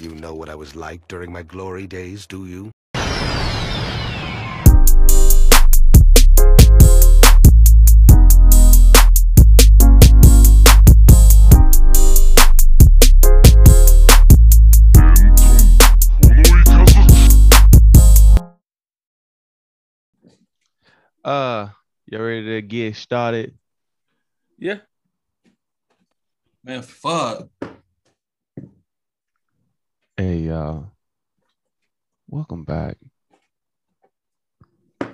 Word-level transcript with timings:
You 0.00 0.14
know 0.14 0.32
what 0.32 0.48
I 0.48 0.54
was 0.54 0.76
like 0.76 1.08
during 1.08 1.32
my 1.32 1.42
glory 1.42 1.88
days, 1.88 2.24
do 2.24 2.46
you? 2.46 2.70
Uh, 21.24 21.70
you 22.06 22.18
all 22.18 22.24
ready 22.24 22.44
to 22.44 22.62
get 22.62 22.94
started? 22.94 23.58
Yeah. 24.56 24.78
Man, 26.62 26.82
fuck. 26.82 27.48
Hey, 30.20 30.38
y'all. 30.38 30.90
Welcome 32.26 32.64
back. 32.64 32.96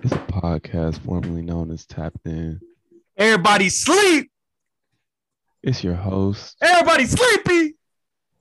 It's 0.03 0.13
a 0.15 0.17
podcast 0.17 0.99
formerly 1.01 1.43
known 1.43 1.71
as 1.71 1.85
Tapped 1.85 2.27
In. 2.27 2.59
Everybody 3.15 3.69
sleep. 3.69 4.31
It's 5.63 5.85
your 5.85 5.95
host, 5.95 6.57
Everybody 6.63 7.05
sleepy. 7.05 7.75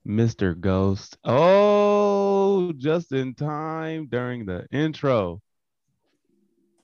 Mr. 0.08 0.58
Ghost. 0.58 1.18
Oh, 1.26 2.72
just 2.78 3.12
in 3.12 3.34
time 3.34 4.08
during 4.10 4.46
the 4.46 4.66
intro. 4.72 5.42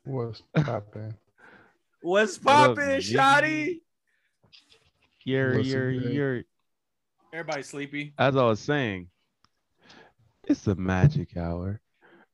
What's 0.04 0.44
poppin'? 0.58 1.16
What's 2.02 2.36
What 2.44 2.76
poppin', 2.76 3.00
Shotty? 3.00 3.80
You're, 5.24 5.56
What's 5.56 5.70
you're, 5.70 5.90
you're, 5.90 6.44
Everybody 7.32 7.64
sleepy. 7.64 8.14
as 8.18 8.36
I 8.36 8.44
was 8.44 8.60
saying, 8.60 9.08
it's 10.50 10.62
the 10.62 10.76
magic 10.76 11.38
hour. 11.38 11.80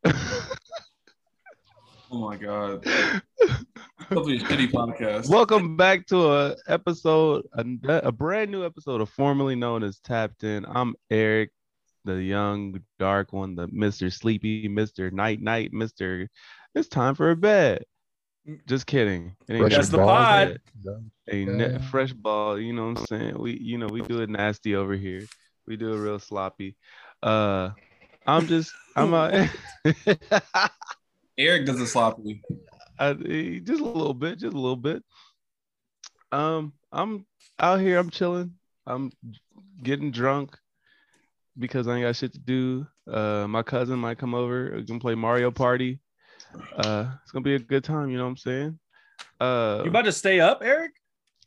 Oh 2.12 2.20
my 2.30 2.38
god. 2.38 2.84
Probably 4.08 4.38
shitty 4.40 4.70
podcast. 4.72 5.28
Welcome 5.28 5.76
back 5.76 6.06
to 6.08 6.32
a 6.32 6.56
episode, 6.68 7.46
a, 7.54 7.66
a 8.04 8.12
brand 8.12 8.52
new 8.52 8.64
episode 8.64 9.02
of 9.02 9.10
formerly 9.10 9.56
known 9.56 9.84
as 9.84 10.00
Tapped 10.00 10.44
In. 10.44 10.66
I'm 10.70 10.96
Eric, 11.10 11.50
the 12.06 12.14
young, 12.22 12.80
dark 13.00 13.34
one, 13.34 13.56
the 13.56 13.68
Mr. 13.70 14.14
Sleepy, 14.14 14.70
Mr. 14.70 15.12
Night 15.12 15.42
Night, 15.42 15.72
Mr. 15.74 16.28
It's 16.76 16.88
time 16.88 17.16
for 17.16 17.32
a 17.32 17.36
bed. 17.36 17.84
Just 18.68 18.86
kidding. 18.86 19.36
It 19.50 19.54
ain't 19.56 19.62
Fresh 19.64 19.74
That's 19.76 19.90
the 19.90 19.98
pod. 19.98 20.60
A 21.32 21.46
ne- 21.46 21.72
Yeah. 21.72 21.78
fresh 21.90 22.14
ball. 22.14 22.60
You 22.60 22.72
know 22.74 22.90
what 22.90 23.00
I'm 23.00 23.06
saying? 23.08 23.40
We, 23.40 23.58
you 23.60 23.80
know, 23.80 23.88
we 23.88 24.02
do 24.04 24.22
it 24.22 24.30
nasty 24.30 24.76
over 24.76 24.94
here. 24.94 25.24
We 25.68 25.76
do 25.76 25.92
it 25.92 25.98
real 25.98 26.20
sloppy. 26.20 26.78
Uh, 27.24 27.72
I'm 28.26 28.48
just, 28.48 28.74
I'm 28.96 29.14
out. 29.14 29.34
Eric 31.38 31.66
does 31.66 31.80
it 31.80 31.88
sloppy. 31.88 32.42
I, 33.00 33.14
just 33.14 33.82
a 33.82 33.86
little 33.86 34.14
bit, 34.14 34.40
just 34.40 34.54
a 34.54 34.58
little 34.58 34.78
bit. 34.78 35.04
Um, 36.32 36.74
I'm 36.92 37.26
out 37.60 37.82
here. 37.82 38.00
I'm 38.00 38.10
chilling. 38.10 38.54
I'm 38.88 39.12
getting 39.84 40.12
drunk 40.12 40.58
because 41.58 41.88
I 41.88 41.96
ain't 41.96 42.04
got 42.04 42.16
shit 42.16 42.34
to 42.34 42.40
do. 42.40 42.88
Uh, 43.10 43.48
my 43.48 43.64
cousin 43.64 44.00
might 44.00 44.18
come 44.18 44.34
over. 44.34 44.72
We're 44.74 44.82
gonna 44.82 45.00
play 45.00 45.16
Mario 45.16 45.52
Party. 45.52 46.00
Uh, 46.76 47.12
it's 47.22 47.32
gonna 47.32 47.44
be 47.44 47.56
a 47.56 47.60
good 47.60 47.84
time. 47.84 48.10
You 48.10 48.18
know 48.18 48.24
what 48.24 48.32
I'm 48.32 48.38
saying? 48.38 48.80
Uh, 49.40 49.82
You 49.84 49.90
about 49.90 50.06
to 50.06 50.12
stay 50.12 50.40
up, 50.40 50.62
Eric? 50.64 50.94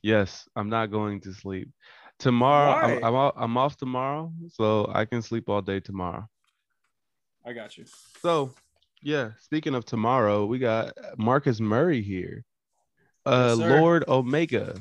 yes, 0.03 0.49
I'm 0.55 0.69
not 0.69 0.91
going 0.91 1.21
to 1.23 1.33
sleep 1.33 1.71
tomorrow. 2.19 2.73
I'm, 2.73 3.01
Why? 3.01 3.09
I'm 3.09 3.15
off, 3.15 3.35
I'm 3.37 3.57
off 3.57 3.77
tomorrow, 3.77 4.33
so 4.49 4.91
I 4.95 5.05
can 5.07 5.23
sleep 5.23 5.49
all 5.49 5.63
day 5.63 5.81
tomorrow. 5.81 6.29
I 7.49 7.55
got 7.55 7.79
you. 7.79 7.87
So, 8.21 8.53
yeah, 9.03 9.31
speaking 9.41 9.75
of 9.75 9.87
tomorrow, 9.87 10.45
we 10.45 10.59
got 10.59 10.93
Marcus 11.17 11.61
Murray 11.61 12.03
here. 12.03 12.45
Uh 13.25 13.57
Yes. 13.59 13.71
Lord 13.71 14.05
Omega. 14.07 14.79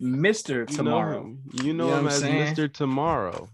Mr. 0.00 0.70
You 0.70 0.76
Tomorrow. 0.76 1.22
know, 1.24 1.36
you 1.64 1.72
know 1.72 1.84
You 1.86 1.90
know 1.90 1.98
him 1.98 2.06
as 2.06 2.20
saying? 2.20 2.54
Mr. 2.54 2.72
Tomorrow. 2.72 3.48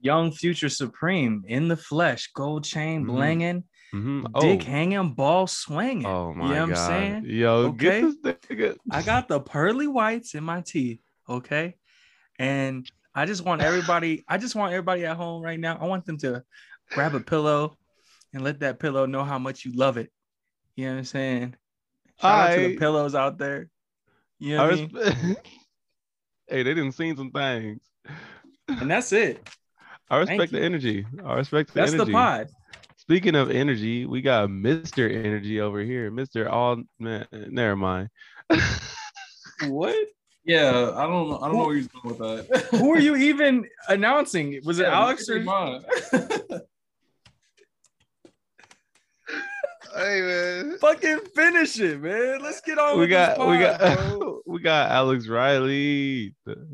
Young 0.00 0.30
Future 0.30 0.68
Supreme 0.68 1.42
in 1.48 1.66
the 1.66 1.76
flesh, 1.76 2.30
gold 2.34 2.62
chain 2.62 3.04
Mhm. 3.04 3.10
blinging, 3.10 3.64
Mhm. 3.92 4.40
dick 4.40 4.62
Oh, 4.62 4.70
hanging, 4.70 5.14
ball 5.14 5.48
swinging. 5.48 6.06
oh 6.06 6.34
my 6.34 6.44
you 6.50 6.54
know 6.54 6.66
god. 6.66 6.68
what 6.68 6.78
I'm 6.78 7.22
saying? 7.22 7.24
Yo, 7.26 7.66
Okay. 7.66 8.00
get 8.00 8.00
this 8.00 8.16
nigga. 8.48 8.76
I 8.92 9.02
got 9.02 9.26
the 9.26 9.40
pearly 9.40 9.88
whites 9.88 10.34
in 10.34 10.44
my 10.44 10.60
teeth, 10.60 11.00
okay? 11.28 11.74
And 12.38 12.88
I 13.14 13.26
just 13.26 13.44
want 13.44 13.60
everybody, 13.62 14.24
I 14.28 14.38
just 14.38 14.54
want 14.54 14.72
everybody 14.72 15.04
at 15.04 15.16
home 15.16 15.42
right 15.42 15.58
now. 15.58 15.78
I 15.80 15.86
want 15.86 16.04
them 16.04 16.18
to 16.18 16.44
grab 16.92 17.14
a 17.14 17.20
pillow 17.20 17.76
and 18.34 18.42
let 18.42 18.60
that 18.60 18.78
pillow 18.78 19.06
know 19.06 19.24
how 19.24 19.38
much 19.38 19.64
you 19.64 19.72
love 19.72 19.96
it. 19.96 20.10
You 20.76 20.86
know 20.86 20.92
what 20.92 20.98
I'm 20.98 21.04
saying? 21.04 21.54
Shout 22.20 22.50
out 22.50 22.54
to 22.56 22.68
the 22.68 22.76
pillows 22.76 23.14
out 23.14 23.38
there. 23.38 23.68
You 24.38 24.56
know 24.56 24.64
I 24.64 24.66
what 24.66 24.72
I 24.72 24.76
mean? 24.76 24.88
respe- 24.90 25.36
hey, 26.48 26.62
they 26.62 26.74
didn't 26.74 26.92
seen 26.92 27.16
some 27.16 27.30
things. 27.30 27.80
And 28.68 28.90
that's 28.90 29.12
it. 29.12 29.48
I 30.10 30.16
Thank 30.24 30.30
respect 30.40 30.52
the 30.52 30.58
you. 30.58 30.64
energy. 30.64 31.06
I 31.24 31.34
respect 31.34 31.72
the 31.72 31.80
That's 31.80 31.92
energy. 31.92 32.12
That's 32.12 32.46
the 32.46 32.46
pod. 32.46 32.48
Speaking 32.96 33.34
of 33.34 33.50
energy, 33.50 34.06
we 34.06 34.20
got 34.20 34.48
Mr. 34.48 35.12
Energy 35.12 35.60
over 35.60 35.80
here. 35.80 36.10
Mr. 36.10 36.50
All 36.50 36.82
man, 36.98 37.26
never 37.32 37.76
mind. 37.76 38.10
What? 39.60 39.96
Yeah, 40.44 40.92
I 40.94 41.06
don't 41.06 41.30
know. 41.30 41.38
I 41.38 41.48
don't 41.48 41.56
know 41.56 41.66
where 41.66 41.76
he's 41.76 41.88
going 41.88 42.18
with 42.18 42.48
that. 42.50 42.66
Who 42.72 42.92
are 42.92 42.98
you 42.98 43.16
even 43.30 43.66
announcing? 43.88 44.60
Was 44.64 44.78
it 44.78 44.82
Yeah, 44.82 45.00
Alex 45.00 45.28
or 45.28 45.40
mine. 45.40 45.82
Hey 49.96 50.20
man. 50.22 50.78
fucking 50.78 51.20
finish 51.34 51.78
it, 51.80 52.00
man? 52.00 52.40
Let's 52.42 52.60
get 52.60 52.78
on 52.78 52.94
we 52.94 53.00
with 53.02 53.10
got 53.10 53.38
this 53.38 53.46
we 53.46 53.58
got 53.58 53.80
bro. 53.80 54.40
we 54.46 54.60
got 54.60 54.90
Alex 54.90 55.28
Riley, 55.28 56.34
the, 56.44 56.68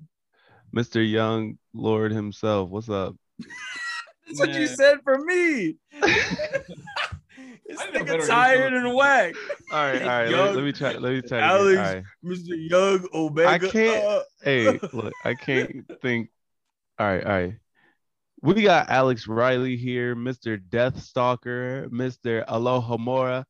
Mr. 0.74 1.08
Young 1.08 1.58
Lord 1.74 2.12
himself. 2.12 2.70
What's 2.70 2.88
up? 2.88 3.16
That's 4.26 4.38
what 4.38 4.54
you 4.54 4.66
said 4.66 4.98
for 5.02 5.18
me. 5.18 5.76
this 6.00 7.78
I 7.78 7.90
know 7.90 8.00
nigga 8.00 8.26
tired 8.26 8.72
and 8.72 8.94
whack. 8.94 9.34
All 9.72 9.78
right, 9.78 10.02
all 10.02 10.08
right. 10.08 10.28
Let, 10.28 10.30
Young 10.30 10.54
let 10.54 10.64
me 10.64 10.72
try. 10.72 10.92
Let 10.92 11.12
me 11.12 11.20
try. 11.22 11.38
to 11.38 11.44
Alex. 11.44 11.78
All 11.78 11.84
right. 11.84 12.04
Mr. 12.24 12.70
Young 12.70 13.08
Omega. 13.12 13.48
I 13.48 13.58
can't- 13.70 14.04
uh, 14.06 14.22
Hey, 14.42 14.80
look, 14.92 15.12
I 15.24 15.34
can't 15.34 15.90
think. 16.00 16.30
All 16.98 17.06
right, 17.06 17.24
all 17.24 17.32
right. 17.32 17.54
We 18.42 18.62
got 18.62 18.88
Alex 18.88 19.26
Riley 19.26 19.76
here, 19.76 20.16
Mr. 20.16 20.60
Death 20.70 21.00
Stalker, 21.02 21.88
Mr. 21.90 22.44
Alohomora, 22.46 23.44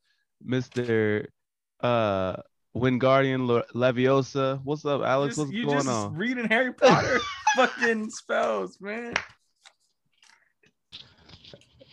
Mr. 0.46 1.26
Uh 1.80 2.36
Wingardium 2.76 3.46
Le- 3.46 3.64
Leviosa. 3.74 4.60
What's 4.64 4.84
up, 4.84 5.02
Alex? 5.02 5.36
just- 5.36 5.46
What's 5.48 5.52
you 5.52 5.64
going 5.66 5.76
just 5.78 5.88
on? 5.88 6.14
reading 6.14 6.46
Harry 6.46 6.72
Potter 6.74 7.18
fucking 7.56 8.10
spells, 8.10 8.80
man. 8.80 9.14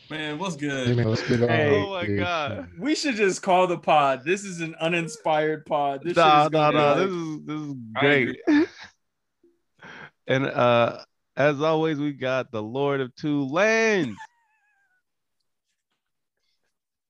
Man, 0.09 0.37
what's 0.39 0.55
Hey, 0.55 0.67
good? 0.67 0.95
man, 0.97 1.09
let's 1.09 1.27
get 1.27 1.41
on. 1.43 1.49
Hey. 1.49 1.83
Oh 1.83 1.89
my 1.89 2.05
dude. 2.05 2.19
god. 2.19 2.69
We 2.79 2.95
should 2.95 3.15
just 3.15 3.41
call 3.41 3.67
the 3.67 3.77
pod. 3.77 4.23
This 4.23 4.43
is 4.45 4.61
an 4.61 4.73
uninspired 4.79 5.65
pod. 5.65 6.01
This 6.03 6.11
shit 6.11 6.17
Nah, 6.17 6.45
is 6.45 6.51
nah, 6.51 6.71
nah. 6.71 6.93
like- 6.93 6.97
This 6.97 7.11
is 7.11 7.45
this 7.45 7.61
is 7.61 7.73
great. 7.95 8.39
and 10.27 10.45
uh 10.45 10.99
as 11.37 11.61
always, 11.61 11.99
we 11.99 12.11
got 12.11 12.51
the 12.51 12.61
Lord 12.61 12.99
of 12.99 13.15
Two 13.15 13.45
Lands. 13.45 14.17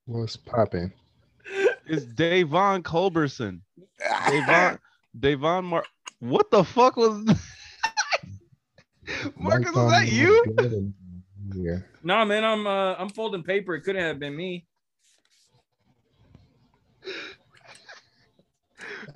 What's 0.05 0.35
popping? 0.35 0.91
It's 1.87 2.05
Davon 2.05 2.83
Culberson. 2.83 3.61
Davon 4.29 4.77
Davon 5.17 5.65
Mar 5.65 5.83
What 6.19 6.51
the 6.51 6.63
fuck 6.63 6.97
was 6.97 7.25
Marcus, 9.37 9.73
was 9.73 9.91
that 9.91 10.09
you? 10.09 10.93
Yeah. 11.55 11.77
Nah, 12.03 12.25
man, 12.25 12.43
I'm 12.43 12.67
uh, 12.67 12.95
I'm 12.95 13.09
folding 13.09 13.43
paper. 13.43 13.75
It 13.75 13.81
couldn't 13.81 14.03
have 14.03 14.19
been 14.19 14.35
me. 14.35 14.65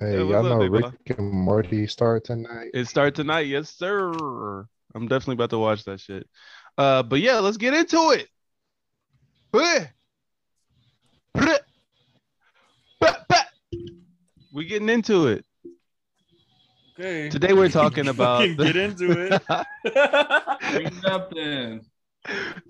Hey, 0.00 0.16
y'all 0.16 0.42
know 0.42 0.66
Rick 0.66 1.18
and 1.18 1.30
Morty 1.30 1.86
start 1.86 2.24
tonight. 2.24 2.70
It 2.72 2.86
start 2.86 3.14
tonight, 3.14 3.46
yes, 3.46 3.70
sir. 3.70 4.66
I'm 4.94 5.08
definitely 5.08 5.34
about 5.34 5.50
to 5.50 5.58
watch 5.58 5.84
that 5.84 6.00
shit. 6.00 6.26
Uh, 6.76 7.02
but 7.02 7.20
yeah, 7.20 7.38
let's 7.38 7.56
get 7.56 7.74
into 7.74 8.10
it. 8.10 8.28
We're 9.52 9.90
Bah, 13.00 13.16
bah. 13.28 13.42
We 14.52 14.66
getting 14.66 14.88
into 14.88 15.28
it. 15.28 15.44
Okay. 16.98 17.28
Today 17.30 17.52
we're 17.52 17.68
talking 17.68 18.08
about 18.08 18.40
Fucking 18.40 18.56
get 18.56 18.76
into 18.76 19.10
it. 19.12 19.42
Bring 20.72 20.86
it 20.86 21.04
up 21.04 21.34
then. 21.34 21.80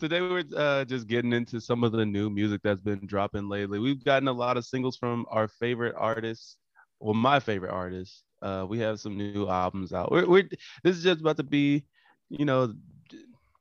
Today 0.00 0.20
we're 0.20 0.44
uh, 0.56 0.84
just 0.84 1.06
getting 1.06 1.32
into 1.32 1.60
some 1.60 1.84
of 1.84 1.92
the 1.92 2.06
new 2.06 2.30
music 2.30 2.62
that's 2.62 2.80
been 2.80 3.04
dropping 3.06 3.48
lately. 3.48 3.78
We've 3.78 4.02
gotten 4.02 4.28
a 4.28 4.32
lot 4.32 4.56
of 4.56 4.64
singles 4.64 4.96
from 4.96 5.26
our 5.28 5.48
favorite 5.48 5.94
artists, 5.98 6.56
well, 7.00 7.14
my 7.14 7.40
favorite 7.40 7.72
artists. 7.72 8.24
Uh, 8.40 8.64
we 8.68 8.78
have 8.78 8.98
some 8.98 9.16
new 9.16 9.48
albums 9.48 9.92
out. 9.92 10.10
We're, 10.10 10.26
we're 10.26 10.48
this 10.82 10.96
is 10.96 11.04
just 11.04 11.20
about 11.20 11.36
to 11.36 11.42
be, 11.42 11.84
you 12.32 12.46
know, 12.46 12.74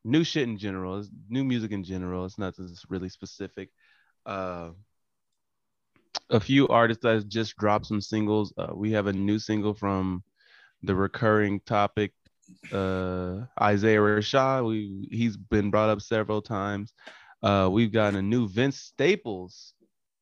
new 0.04 0.24
shit 0.24 0.48
in 0.48 0.58
general. 0.58 1.00
It's 1.00 1.10
new 1.30 1.44
music 1.44 1.72
in 1.72 1.84
general. 1.84 2.26
It's 2.26 2.38
nothing 2.38 2.68
that's 2.68 2.86
really 2.90 3.10
specific. 3.10 3.70
Uh, 4.26 4.70
a 6.30 6.40
few 6.40 6.68
artists 6.70 7.04
that 7.04 7.28
just 7.28 7.58
dropped 7.58 7.86
some 7.86 8.02
singles. 8.02 8.54
Uh, 8.58 8.74
we 8.74 8.92
have 8.94 9.08
a 9.08 9.14
new 9.14 9.40
single 9.40 9.74
from 9.74 10.24
the 10.84 10.96
recurring 10.96 11.60
topic, 11.66 12.14
uh, 12.72 13.42
Isaiah 13.62 14.00
Rashad. 14.00 14.66
We 14.66 15.08
he's 15.12 15.36
been 15.36 15.70
brought 15.70 15.90
up 15.90 16.02
several 16.02 16.42
times. 16.42 16.94
Uh, 17.44 17.70
we've 17.72 17.92
got 17.92 18.16
a 18.16 18.22
new 18.22 18.48
Vince 18.48 18.78
Staples 18.78 19.74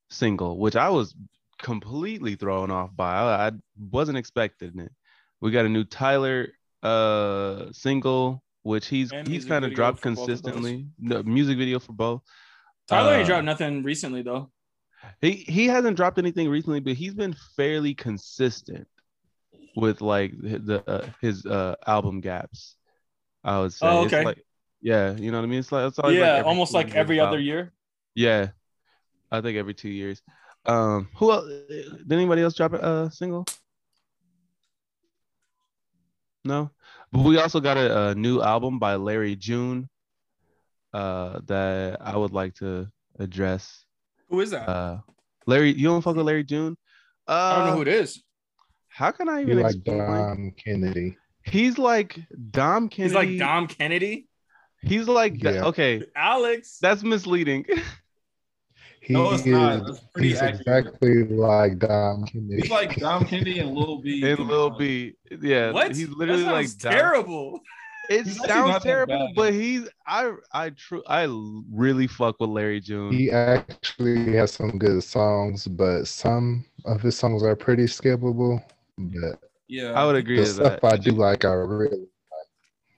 single, 0.09 0.57
which 0.57 0.75
I 0.75 0.89
was 0.89 1.15
completely 1.61 2.35
thrown 2.35 2.71
off 2.71 2.95
by. 2.95 3.13
I, 3.13 3.47
I 3.47 3.51
wasn't 3.91 4.17
expecting 4.17 4.79
it. 4.79 4.91
We 5.39 5.51
got 5.51 5.65
a 5.65 5.69
new 5.69 5.83
Tyler 5.83 6.49
uh 6.83 7.71
single, 7.71 8.43
which 8.63 8.87
he's 8.87 9.11
And 9.11 9.27
he's 9.27 9.45
kind 9.45 9.65
of 9.65 9.73
dropped 9.73 9.99
for 10.01 10.09
of 10.09 10.15
those. 10.15 10.25
consistently. 10.27 10.87
The 10.99 11.23
music 11.23 11.57
video 11.57 11.79
for 11.79 11.93
both. 11.93 12.21
Tyler 12.87 13.13
ain't 13.13 13.23
Uh, 13.23 13.27
dropped 13.27 13.45
nothing 13.45 13.83
recently 13.83 14.21
though. 14.21 14.51
he 15.21 15.31
he 15.31 15.67
hasn't 15.67 15.95
dropped 15.97 16.17
anything 16.17 16.49
recently, 16.49 16.79
but 16.79 16.93
he's 16.93 17.13
been 17.13 17.35
fairly 17.55 17.93
consistent 17.93 18.87
with 19.75 20.01
like 20.01 20.31
the 20.41 20.83
uh, 20.87 21.07
his 21.21 21.45
uh 21.45 21.75
album 21.87 22.21
gaps. 22.21 22.75
I 23.43 23.59
would 23.59 23.73
say. 23.73 23.87
Oh, 23.87 24.03
It's 24.03 24.13
okay. 24.13 24.25
like- 24.25 24.45
yeah, 24.81 25.13
you 25.15 25.29
know 25.31 25.37
what 25.39 25.43
I 25.43 25.47
mean. 25.47 25.59
It's 25.59 25.71
like 25.73 25.87
it's 25.87 25.97
Yeah, 25.97 26.05
like 26.05 26.13
every 26.15 26.43
almost 26.43 26.73
like 26.73 26.87
years 26.87 26.95
every 26.95 27.19
other 27.19 27.39
year. 27.39 27.73
Yeah, 28.15 28.47
I 29.31 29.41
think 29.41 29.57
every 29.57 29.73
two 29.73 29.89
years. 29.89 30.21
Um, 30.65 31.09
who 31.15 31.31
else? 31.31 31.45
Did 31.69 32.11
anybody 32.11 32.41
else 32.41 32.53
drop 32.55 32.73
a 32.73 32.81
uh, 32.81 33.09
single? 33.09 33.45
No, 36.49 36.71
but 37.11 37.23
we 37.23 37.37
also 37.37 37.59
got 37.59 37.77
a, 37.77 38.07
a 38.09 38.15
new 38.15 38.41
album 38.41 38.79
by 38.79 38.95
Larry 38.95 39.35
June. 39.35 39.87
Uh, 40.91 41.39
that 41.45 41.97
I 42.01 42.17
would 42.17 42.33
like 42.33 42.55
to 42.55 42.87
address. 43.19 43.85
Who 44.29 44.41
is 44.41 44.49
that? 44.49 44.67
Uh, 44.67 44.97
Larry, 45.45 45.71
you 45.71 45.87
don't 45.87 46.01
fuck 46.01 46.15
with 46.15 46.25
Larry 46.25 46.43
June? 46.43 46.75
Uh, 47.27 47.31
I 47.31 47.55
don't 47.59 47.67
know 47.67 47.75
who 47.75 47.81
it 47.83 47.87
is. 47.87 48.23
How 48.87 49.11
can 49.11 49.29
I 49.29 49.37
He 49.37 49.51
even 49.51 49.59
like 49.61 49.75
explain? 49.75 49.97
Dom 49.99 50.51
Kennedy. 50.57 51.17
He's 51.43 51.77
like 51.77 52.19
Dom 52.49 52.89
Kennedy. 52.89 53.03
He's 53.03 53.13
like 53.13 53.37
Dom 53.37 53.67
Kennedy. 53.67 54.27
He's 54.81 55.07
like 55.07 55.43
Yeah. 55.43 55.65
okay, 55.65 56.03
Alex. 56.15 56.79
that's 56.81 57.03
misleading. 57.03 57.65
He 59.09 59.13
No, 59.15 59.31
it's 59.31 59.41
is 59.41 59.47
not. 59.47 59.85
That's 59.87 59.99
pretty 60.13 60.29
he's 60.29 60.37
accurate. 60.39 60.61
exactly 60.87 61.23
like 61.29 61.79
Dom 61.79 62.25
Kennedy. 62.25 62.61
He's 62.61 62.69
like 62.69 62.95
Dom 62.97 63.25
Kennedy 63.25 63.57
and 63.57 63.73
Lil 63.73 63.97
B. 64.03 64.21
and 64.29 64.39
Lil 64.47 64.69
B, 64.69 65.15
yeah, 65.41 65.71
what? 65.71 65.95
he's 65.95 66.09
literally 66.09 66.43
that 66.43 66.51
like 66.51 66.67
sounds 66.67 66.75
Dom- 66.75 66.91
terrible. 66.93 67.59
It 68.11 68.25
He's 68.27 68.43
sounds 68.45 68.83
terrible, 68.83 69.31
but 69.35 69.51
he's 69.53 69.87
I 70.05 70.31
I 70.53 70.69
true 70.71 71.01
I 71.07 71.27
really 71.71 72.05
fuck 72.05 72.35
with 72.39 72.51
Larry 72.51 72.81
June. 72.81 73.11
He 73.11 73.31
actually 73.31 74.31
has 74.35 74.51
some 74.51 74.77
good 74.77 75.03
songs, 75.03 75.67
but 75.67 76.05
some 76.05 76.65
of 76.85 77.01
his 77.01 77.17
songs 77.17 77.41
are 77.41 77.55
pretty 77.55 77.85
skippable. 77.85 78.63
But 78.99 79.39
Yeah, 79.67 79.93
I 79.93 80.05
would 80.05 80.15
agree 80.17 80.37
the 80.37 80.43
to 80.45 80.49
stuff 80.49 80.81
that. 80.81 80.93
I 80.93 80.97
do 80.97 81.11
like, 81.13 81.45
I 81.45 81.53
really 81.53 81.97
like. 81.97 82.47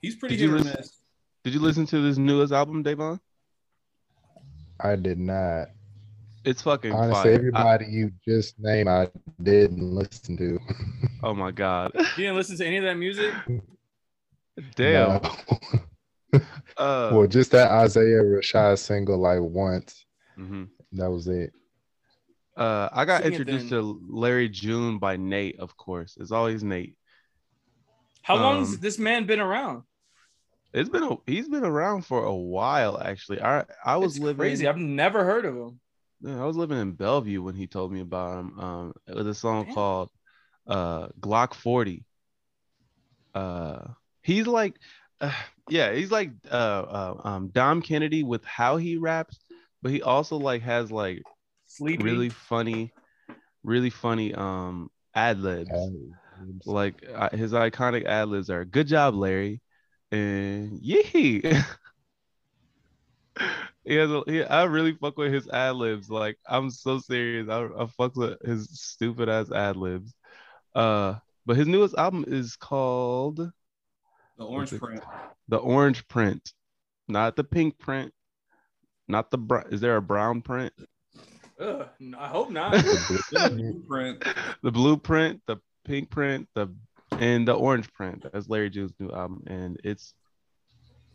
He's 0.02 0.16
pretty 0.18 0.36
Did 0.36 0.44
you 0.44 0.56
hit 0.58 0.62
or 0.62 0.63
listen- 0.63 0.92
Did 1.46 1.54
you 1.54 1.60
listen 1.62 1.86
to 1.88 2.02
this 2.02 2.18
newest 2.18 2.52
album, 2.52 2.84
Davon? 2.84 3.19
I 4.80 4.96
did 4.96 5.19
not. 5.19 5.69
It's 6.43 6.61
fucking 6.63 6.91
Honestly, 6.91 7.13
fire. 7.13 7.31
I- 7.31 7.35
everybody 7.35 7.85
you 7.85 8.11
just 8.27 8.59
named, 8.59 8.89
I 8.89 9.09
didn't 9.41 9.81
listen 9.81 10.38
to. 10.38 10.59
oh 11.23 11.33
my 11.33 11.51
god, 11.51 11.91
You 11.95 12.03
didn't 12.25 12.35
listen 12.35 12.57
to 12.57 12.65
any 12.65 12.77
of 12.77 12.83
that 12.83 12.95
music? 12.97 13.33
damn. 14.75 15.21
No. 15.21 15.21
Uh, 16.77 17.11
well, 17.13 17.27
just 17.27 17.51
that 17.51 17.69
Isaiah 17.69 18.23
Rashad 18.23 18.79
single, 18.79 19.17
like 19.17 19.41
once. 19.41 20.05
mhm. 20.39 20.69
That 20.93 21.11
was 21.11 21.27
it. 21.27 21.51
uh, 22.55 22.88
I 22.91 23.03
got 23.05 23.21
Sing 23.23 23.33
introduced 23.33 23.69
to 23.69 24.01
Larry 24.09 24.47
June 24.49 24.97
by 24.97 25.17
Nate, 25.17 25.59
of 25.59 25.75
course. 25.77 26.17
It's 26.19 26.31
always 26.31 26.63
Nate. 26.63 26.95
How 28.23 28.38
long's 28.38 28.75
Um, 28.75 28.77
this 28.81 28.97
man 28.97 29.25
been 29.25 29.41
around? 29.41 29.83
It's 30.73 30.89
been 30.89 31.03
a, 31.03 31.17
he's 31.27 31.49
been 31.49 31.65
around 31.65 32.05
for 32.05 32.23
a 32.23 32.33
while 32.33 32.97
actually. 32.99 33.41
I 33.41 33.65
I 33.85 33.97
was 33.97 34.15
It's 34.15 34.23
living 34.23 34.38
crazy. 34.39 34.67
I've 34.67 34.77
never 34.77 35.25
heard 35.25 35.43
of 35.45 35.55
him. 35.55 35.79
Yeah, 36.21 36.41
I 36.41 36.45
was 36.45 36.56
living 36.57 36.77
in 36.77 36.94
Bellevue 36.94 37.41
when 37.41 37.56
he 37.56 37.68
told 37.68 37.91
me 37.91 38.01
about 38.01 38.39
him. 38.39 38.59
Um, 38.59 38.94
with 39.07 39.27
a 39.27 39.33
song 39.33 39.65
Damn. 39.65 39.73
called 39.75 40.09
uh 40.68 41.07
Glock 41.19 41.53
40. 41.53 42.06
Uh, 43.33 43.88
he's 44.21 44.45
like, 44.47 44.75
uh, 45.21 45.33
yeah, 45.68 45.94
he's 45.94 46.12
like 46.12 46.31
uh, 46.50 46.53
uh 46.53 47.21
um 47.23 47.47
Dom 47.50 47.81
Kennedy 47.81 48.23
with 48.23 48.44
how 48.45 48.77
he 48.77 48.97
raps, 48.97 49.39
but 49.81 49.91
he 49.91 50.01
also 50.01 50.38
like 50.38 50.62
has 50.62 50.91
like 50.91 51.23
Sleepy. 51.65 52.03
really 52.03 52.29
funny, 52.29 52.94
really 53.63 53.89
funny 53.89 54.33
um 54.33 54.91
ad 55.15 55.39
libs. 55.39 55.71
Like 56.65 57.03
uh, 57.13 57.29
his 57.35 57.53
iconic 57.53 58.06
ad 58.06 58.27
libs 58.29 58.50
are 58.50 58.65
"Good 58.65 58.88
job, 58.88 59.15
Larry," 59.15 59.62
and 60.12 60.79
"Yee." 60.79 61.44
he 63.83 63.95
has 63.95 64.12
a, 64.12 64.24
he, 64.28 64.44
I 64.44 64.63
really 64.63 64.94
fuck 64.94 65.18
with 65.18 65.33
his 65.33 65.48
ad 65.50 65.75
libs. 65.75 66.10
Like 66.10 66.38
I'm 66.48 66.69
so 66.69 67.00
serious. 67.00 67.50
I, 67.50 67.68
I 67.78 67.86
fuck 67.88 68.16
with 68.16 68.42
his 68.42 68.69
stupid 68.80 69.30
ass 69.30 69.51
ad 69.51 69.78
libs. 69.78 70.13
Uh, 70.75 71.16
but 71.45 71.57
his 71.57 71.68
newest 71.68 71.95
album 71.95 72.25
is 72.28 72.56
called 72.56 73.38
The 74.38 74.44
orange 74.45 74.78
print. 74.78 75.04
The 75.48 75.57
Orange 75.57 76.07
Print, 76.07 76.54
not 77.10 77.36
the 77.36 77.44
pink 77.44 77.78
print, 77.78 78.13
not 79.07 79.30
the 79.30 79.38
brown. 79.38 79.66
Is 79.69 79.81
there 79.81 79.98
a 79.98 80.01
brown 80.01 80.42
print? 80.42 80.72
Ugh, 81.60 81.88
I 82.18 82.27
hope 82.27 82.51
not. 82.51 82.74
The 83.31 83.50
blueprint. 83.54 84.24
the 84.63 84.72
blueprint, 84.72 85.42
the 85.45 85.57
pink 85.84 86.10
print, 86.10 86.48
the 86.56 86.74
and 87.19 87.45
the 87.48 87.54
orange 87.54 87.92
print. 87.92 88.25
That's 88.31 88.48
Larry 88.48 88.69
June's 88.69 88.94
new 89.00 89.12
album, 89.12 89.44
and 89.48 89.77
it's 89.84 90.13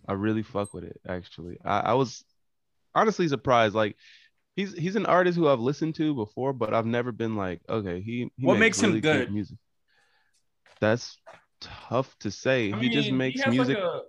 I 0.08 0.12
really 0.12 0.42
fuck 0.42 0.72
with 0.74 0.84
it. 0.84 1.00
Actually, 1.08 1.58
I, 1.64 1.80
I 1.80 1.92
was 1.94 2.24
honestly 2.94 3.28
surprised. 3.28 3.74
Like 3.74 3.96
he's 4.54 4.72
he's 4.74 4.96
an 4.96 5.06
artist 5.06 5.36
who 5.36 5.48
I've 5.48 5.60
listened 5.60 5.94
to 5.96 6.14
before, 6.14 6.52
but 6.52 6.74
I've 6.74 6.86
never 6.86 7.12
been 7.12 7.36
like, 7.36 7.60
okay, 7.68 8.00
he. 8.00 8.30
he 8.36 8.46
What 8.46 8.58
makes 8.58 8.80
him 8.80 9.00
good? 9.00 9.32
Music. 9.32 9.58
That's 10.80 11.18
tough 11.60 12.16
to 12.20 12.30
say. 12.30 12.72
I 12.72 12.78
he 12.78 12.88
just 12.88 13.08
mean, 13.08 13.18
makes 13.18 13.42
has 13.42 13.54
music. 13.54 13.76
Like 13.76 13.84
a, 13.84 14.00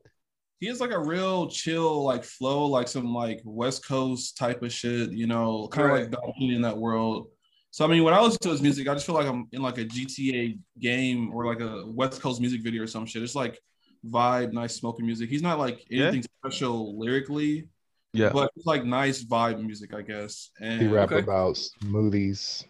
he 0.59 0.67
has 0.67 0.81
like 0.81 0.91
a 0.91 0.99
real 0.99 1.49
chill 1.49 2.03
like 2.03 2.23
flow, 2.23 2.65
like 2.65 2.87
some 2.87 3.13
like 3.13 3.41
West 3.43 3.85
Coast 3.85 4.37
type 4.37 4.63
of 4.63 4.73
shit, 4.73 5.11
you 5.11 5.27
know, 5.27 5.67
kind 5.67 5.91
of 5.91 6.11
like 6.11 6.19
in 6.39 6.61
that 6.61 6.77
world. 6.77 7.27
So 7.71 7.85
I 7.85 7.87
mean, 7.87 8.03
when 8.03 8.13
I 8.13 8.21
listen 8.21 8.39
to 8.41 8.49
his 8.49 8.61
music, 8.61 8.87
I 8.87 8.93
just 8.93 9.05
feel 9.05 9.15
like 9.15 9.27
I'm 9.27 9.47
in 9.51 9.61
like 9.61 9.77
a 9.77 9.85
GTA 9.85 10.57
game 10.79 11.31
or 11.31 11.45
like 11.45 11.59
a 11.59 11.83
West 11.85 12.21
Coast 12.21 12.41
music 12.41 12.63
video 12.63 12.83
or 12.83 12.87
some 12.87 13.05
shit. 13.05 13.21
It's 13.21 13.35
like 13.35 13.59
vibe, 14.05 14.53
nice 14.53 14.75
smoking 14.75 15.05
music. 15.05 15.29
He's 15.29 15.41
not 15.41 15.59
like 15.59 15.85
Yeah. 15.89 16.07
anything 16.07 16.23
special 16.41 16.97
lyrically, 16.99 17.67
yeah, 18.13 18.29
but 18.31 18.51
it's 18.55 18.65
like 18.65 18.85
nice 18.85 19.23
vibe 19.23 19.63
music, 19.63 19.93
I 19.93 20.01
guess. 20.01 20.51
And 20.61 20.81
He 20.81 20.87
rap 20.87 21.11
Okay. 21.11 21.23
about 21.23 21.55
smoothies. 21.55 22.65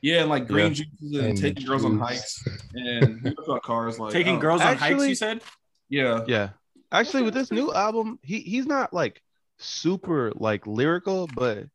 yeah, 0.00 0.20
and 0.22 0.30
like 0.30 0.46
green 0.46 0.68
Yeah. 0.68 0.84
juices 0.84 1.12
and, 1.18 1.28
And 1.28 1.38
taking 1.38 1.64
girls 1.66 1.84
on 1.84 1.98
hikes 1.98 2.42
and 2.74 3.20
he 3.20 3.28
raps 3.28 3.46
about 3.46 3.62
cars 3.62 3.98
like 3.98 4.12
Taking 4.12 4.36
oh, 4.36 4.40
girls 4.40 4.62
on 4.62 4.76
hikes, 4.76 5.06
you 5.08 5.14
said? 5.14 5.42
Yeah, 5.88 6.24
yeah. 6.26 6.50
Actually, 6.90 7.22
with 7.22 7.34
this 7.34 7.50
new 7.50 7.72
album, 7.72 8.18
he 8.22 8.40
he's 8.40 8.66
not 8.66 8.92
like 8.92 9.22
super 9.58 10.32
like 10.34 10.66
lyrical, 10.66 11.26
but 11.26 11.66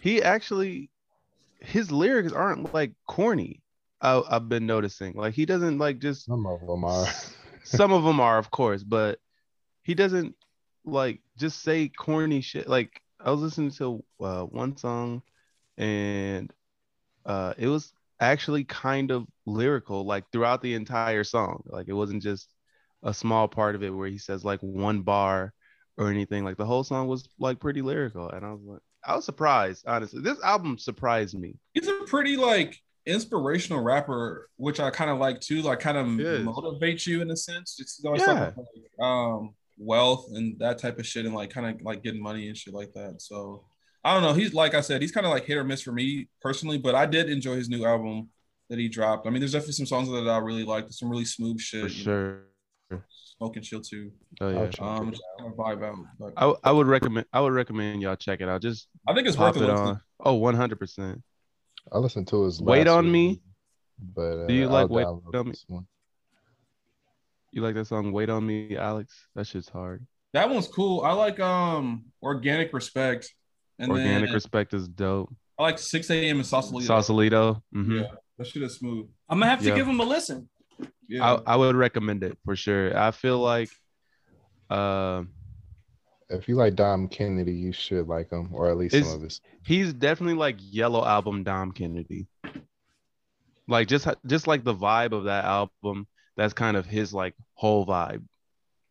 he 0.00 0.22
actually 0.22 0.90
his 1.60 1.90
lyrics 1.90 2.32
aren't 2.32 2.72
like 2.74 2.92
corny. 3.06 3.60
I, 4.00 4.22
I've 4.28 4.48
been 4.48 4.66
noticing. 4.66 5.14
Like 5.14 5.34
he 5.34 5.46
doesn't 5.46 5.78
like 5.78 5.98
just 5.98 6.26
Some 6.26 6.46
of 6.46 6.60
them 6.66 6.84
are. 6.84 7.06
Some 7.64 7.92
of 7.92 8.04
them 8.04 8.20
are, 8.20 8.38
of 8.38 8.50
course, 8.50 8.82
but 8.82 9.18
he 9.82 9.94
doesn't 9.94 10.34
like 10.84 11.20
just 11.36 11.62
say 11.62 11.88
corny 11.88 12.40
shit. 12.40 12.68
Like 12.68 13.00
I 13.20 13.30
was 13.30 13.40
listening 13.40 13.70
to 13.72 14.04
uh, 14.20 14.42
one 14.42 14.76
song, 14.76 15.22
and 15.76 16.52
uh, 17.24 17.54
it 17.58 17.68
was 17.68 17.92
actually 18.20 18.64
kind 18.64 19.10
of 19.10 19.26
lyrical, 19.46 20.04
like 20.04 20.24
throughout 20.30 20.62
the 20.62 20.74
entire 20.74 21.24
song. 21.24 21.62
Like 21.66 21.88
it 21.88 21.94
wasn't 21.94 22.22
just 22.22 22.48
a 23.02 23.12
small 23.14 23.48
part 23.48 23.74
of 23.74 23.82
it 23.82 23.90
where 23.90 24.08
he 24.08 24.18
says 24.18 24.44
like 24.44 24.60
one 24.60 25.02
bar 25.02 25.52
or 25.96 26.10
anything. 26.10 26.44
Like 26.44 26.56
the 26.56 26.66
whole 26.66 26.84
song 26.84 27.08
was 27.08 27.28
like 27.38 27.60
pretty 27.60 27.82
lyrical, 27.82 28.28
and 28.30 28.44
I 28.44 28.52
was 28.52 28.62
like, 28.64 28.82
I 29.06 29.16
was 29.16 29.24
surprised. 29.24 29.84
Honestly, 29.86 30.20
this 30.20 30.42
album 30.42 30.78
surprised 30.78 31.38
me. 31.38 31.56
he's 31.72 31.88
a 31.88 32.04
pretty 32.06 32.36
like 32.36 32.80
inspirational 33.06 33.82
rapper, 33.82 34.48
which 34.56 34.80
I 34.80 34.90
kind 34.90 35.10
of 35.10 35.18
like 35.18 35.40
too. 35.40 35.62
Like 35.62 35.80
kind 35.80 35.96
of 35.96 36.06
motivates 36.06 37.06
you 37.06 37.22
in 37.22 37.30
a 37.30 37.36
sense. 37.36 37.76
Just 37.76 38.04
always 38.04 38.22
Yeah. 38.22 38.52
like, 38.56 39.06
um 39.06 39.54
wealth 39.76 40.28
and 40.32 40.56
that 40.60 40.78
type 40.78 40.98
of 40.98 41.06
shit, 41.06 41.26
and 41.26 41.34
like 41.34 41.50
kind 41.50 41.66
of 41.66 41.82
like 41.82 42.02
getting 42.02 42.22
money 42.22 42.48
and 42.48 42.56
shit 42.56 42.72
like 42.74 42.92
that. 42.94 43.20
So 43.20 43.64
I 44.04 44.14
don't 44.14 44.22
know. 44.22 44.32
He's 44.34 44.54
like 44.54 44.74
I 44.74 44.80
said, 44.80 45.02
he's 45.02 45.12
kind 45.12 45.26
of 45.26 45.32
like 45.32 45.44
hit 45.44 45.56
or 45.56 45.64
miss 45.64 45.82
for 45.82 45.92
me 45.92 46.28
personally, 46.40 46.78
but 46.78 46.94
I 46.94 47.06
did 47.06 47.28
enjoy 47.30 47.56
his 47.56 47.68
new 47.68 47.84
album 47.84 48.28
that 48.70 48.78
he 48.78 48.88
dropped. 48.88 49.26
I 49.26 49.30
mean, 49.30 49.40
there's 49.40 49.52
definitely 49.52 49.74
some 49.74 49.86
songs 49.86 50.08
that 50.10 50.28
I 50.28 50.38
really 50.38 50.64
like. 50.64 50.86
Some 50.90 51.10
really 51.10 51.24
smooth 51.24 51.60
shit. 51.60 51.82
For 51.82 51.88
you 51.88 52.04
know. 52.04 52.38
sure. 52.90 53.04
smoke 53.38 53.56
and 53.56 53.64
chill 53.64 53.80
too. 53.80 54.12
Oh 54.40 54.48
yeah. 54.48 54.66
check 54.68 54.82
Um, 54.82 55.08
it 55.08 55.10
just 55.12 55.22
kind 55.38 55.50
of 55.52 55.56
vibe 55.58 55.82
out. 55.84 55.96
But 56.18 56.32
I, 56.36 56.54
I 56.64 56.72
would 56.72 56.86
recommend 56.86 57.26
I 57.32 57.40
would 57.40 57.52
recommend 57.52 58.00
y'all 58.00 58.16
check 58.16 58.40
it 58.40 58.48
out. 58.48 58.62
Just 58.62 58.86
I 59.08 59.14
think 59.14 59.26
it's 59.26 59.36
pop 59.36 59.54
worth 59.56 59.62
it 59.64 59.68
it. 59.68 59.70
on. 59.70 60.00
Oh, 60.20 60.34
100 60.34 60.78
percent. 60.78 61.22
I 61.92 61.98
listened 61.98 62.28
to 62.28 62.44
his 62.44 62.60
Wait 62.60 62.86
last 62.86 62.96
on 62.96 63.10
Me. 63.10 63.40
But 63.98 64.38
uh, 64.38 64.46
Do 64.48 64.54
you 64.54 64.66
like 64.66 64.82
I'll 64.84 64.88
Wait 64.88 65.04
on 65.38 65.48
Me? 65.48 65.54
one. 65.68 65.86
You 67.52 67.62
like 67.62 67.74
that 67.76 67.86
song 67.86 68.12
Wait 68.12 68.28
on 68.30 68.46
Me, 68.46 68.76
Alex? 68.76 69.28
That 69.34 69.46
shit's 69.46 69.68
hard. 69.68 70.04
That 70.32 70.50
one's 70.50 70.66
cool. 70.66 71.02
I 71.02 71.12
like 71.12 71.38
um 71.40 72.06
organic 72.22 72.72
respect. 72.72 73.32
And 73.78 73.90
Organic 73.90 74.28
then 74.28 74.34
Respect 74.34 74.72
is 74.74 74.86
dope. 74.88 75.32
I 75.58 75.62
like 75.64 75.78
6 75.78 76.10
a.m. 76.10 76.36
and 76.38 76.46
Sausalito. 76.46 76.86
Sausalito. 76.86 77.62
hmm 77.72 77.92
Yeah, 77.98 78.02
that 78.38 78.46
shit 78.46 78.62
is 78.62 78.76
smooth. 78.76 79.08
I'm 79.28 79.38
gonna 79.38 79.50
have 79.50 79.60
to 79.60 79.66
Yeah. 79.66 79.74
give 79.76 79.86
him 79.86 79.98
a 80.00 80.04
listen. 80.04 80.48
Yeah. 81.08 81.38
I, 81.46 81.54
I 81.54 81.56
would 81.56 81.76
recommend 81.76 82.22
it 82.24 82.38
for 82.44 82.56
sure. 82.56 82.96
I 82.96 83.10
feel 83.10 83.38
like 83.38 83.70
uh, 84.70 85.24
If 86.34 86.48
you 86.48 86.54
like 86.56 86.74
Dom 86.74 87.08
Kennedy, 87.08 87.52
you 87.54 87.72
should 87.72 88.08
like 88.08 88.30
him, 88.30 88.50
or 88.52 88.68
at 88.70 88.76
least 88.76 88.94
Is- 88.94 89.06
some 89.06 89.16
of 89.16 89.22
his. 89.22 89.40
he's 89.64 89.92
definitely 89.92 90.34
like 90.34 90.56
Yellow 90.58 91.04
Album 91.04 91.42
Dom 91.44 91.72
Kennedy. 91.72 92.26
Like 93.66 93.88
just 93.88 94.06
just 94.26 94.46
like 94.46 94.62
the 94.64 94.74
vibe 94.74 95.12
of 95.12 95.24
that 95.24 95.44
album, 95.44 96.06
that's 96.36 96.52
kind 96.52 96.76
of 96.76 96.84
his 96.86 97.14
like 97.14 97.34
whole 97.54 97.86
vibe. 97.86 98.22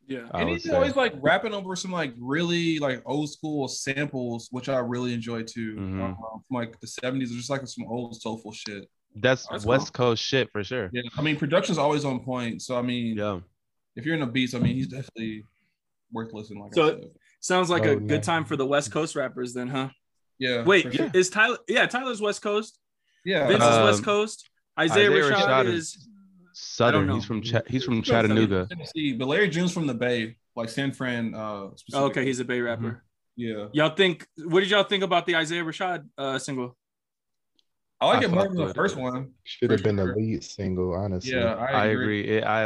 Yeah. 0.07 0.27
I 0.31 0.41
and 0.41 0.49
he's 0.49 0.63
say. 0.63 0.73
always 0.73 0.95
like 0.95 1.13
rapping 1.21 1.53
over 1.53 1.75
some 1.75 1.91
like 1.91 2.13
really 2.19 2.79
like 2.79 3.01
old 3.05 3.31
school 3.31 3.67
samples, 3.67 4.47
which 4.51 4.69
I 4.69 4.79
really 4.79 5.13
enjoy 5.13 5.43
too. 5.43 5.75
Mhm. 5.75 6.03
Um, 6.03 6.15
from 6.17 6.55
like 6.57 6.79
the 6.79 6.87
70s, 6.87 7.27
just 7.29 7.49
like 7.49 7.65
some 7.67 7.85
old 7.87 8.19
soulful 8.19 8.51
shit. 8.51 8.89
That's, 9.15 9.45
That's 9.47 9.63
West 9.63 9.93
Coast 9.93 10.23
shit 10.23 10.51
for 10.51 10.63
sure. 10.63 10.89
Yeah, 10.91 11.03
I 11.17 11.21
mean, 11.21 11.35
production's 11.37 11.77
always 11.77 12.03
on 12.03 12.19
point. 12.21 12.63
So 12.63 12.75
I 12.75 12.81
mean, 12.81 13.15
Yeah. 13.17 13.39
if 13.95 14.05
you're 14.07 14.15
in 14.15 14.21
the 14.21 14.25
beats, 14.27 14.55
I 14.55 14.59
mean, 14.59 14.75
he's 14.75 14.87
definitely 14.87 15.45
worth 16.11 16.33
listening. 16.33 16.63
Like 16.63 16.73
So- 16.73 16.83
I 16.83 16.89
said. 16.89 17.11
Sounds 17.43 17.69
like 17.69 17.83
a 17.85 17.91
Oh, 17.91 17.99
good 17.99 18.23
time 18.23 18.45
for 18.45 18.55
the 18.55 18.65
West 18.65 18.89
Coast 18.89 19.17
rappers, 19.17 19.53
then, 19.53 19.67
huh? 19.67 19.89
yeah. 20.39 20.63
Wait, 20.63 20.93
sure. 20.93 21.11
is 21.13 21.29
Tyler? 21.29 21.57
Yeah, 21.67 21.85
Tyler's 21.87 22.21
West 22.21 22.41
Coast. 22.41 22.79
yeah, 23.25 23.47
Vince 23.49 23.61
Uh, 23.61 23.67
is 23.67 23.91
West 23.91 24.03
Coast. 24.05 24.49
Isaiah, 24.79 25.11
Isaiah 25.11 25.23
Rashad, 25.35 25.45
Rashad 25.47 25.65
is. 25.65 25.83
is 25.95 26.07
Southern. 26.53 27.09
He's 27.09 27.25
from 27.25 27.41
Ch- 27.41 27.67
he's 27.67 27.83
from 27.83 28.01
Chattanooga. 28.01 28.65
Tennessee, 28.69 29.11
but 29.13 29.27
Larry 29.27 29.49
June's 29.49 29.73
from 29.73 29.87
the 29.87 29.93
Bay, 29.93 30.37
like 30.55 30.69
San 30.69 30.93
Fran. 30.93 31.35
Uh, 31.35 31.71
Oh, 31.93 32.05
okay, 32.05 32.23
he's 32.23 32.39
a 32.39 32.45
Bay 32.45 32.61
rapper. 32.61 33.03
yeah. 33.35 33.67
Y'all 33.73 33.93
think? 33.93 34.25
What 34.37 34.61
did 34.61 34.69
y'all 34.69 34.83
think 34.83 35.03
about 35.03 35.25
the 35.25 35.35
Isaiah 35.35 35.63
Rashad 35.65 36.07
uh, 36.17 36.39
single? 36.39 36.77
I 37.99 38.05
like 38.07 38.21
I 38.21 38.25
it 38.25 38.31
more 38.31 38.43
than 38.47 38.55
the 38.67 38.73
first 38.73 38.95
one. 38.95 39.31
Should 39.43 39.71
have 39.71 39.79
For 39.79 39.83
been 39.85 39.95
the 39.95 40.05
lead 40.05 40.43
single, 40.43 40.93
honestly. 40.93 41.31
Yeah, 41.33 41.55
I 41.55 41.71
I 41.71 41.85
agree. 41.87 42.21
agree. 42.21 42.37
It, 42.37 42.43
I 42.45 42.65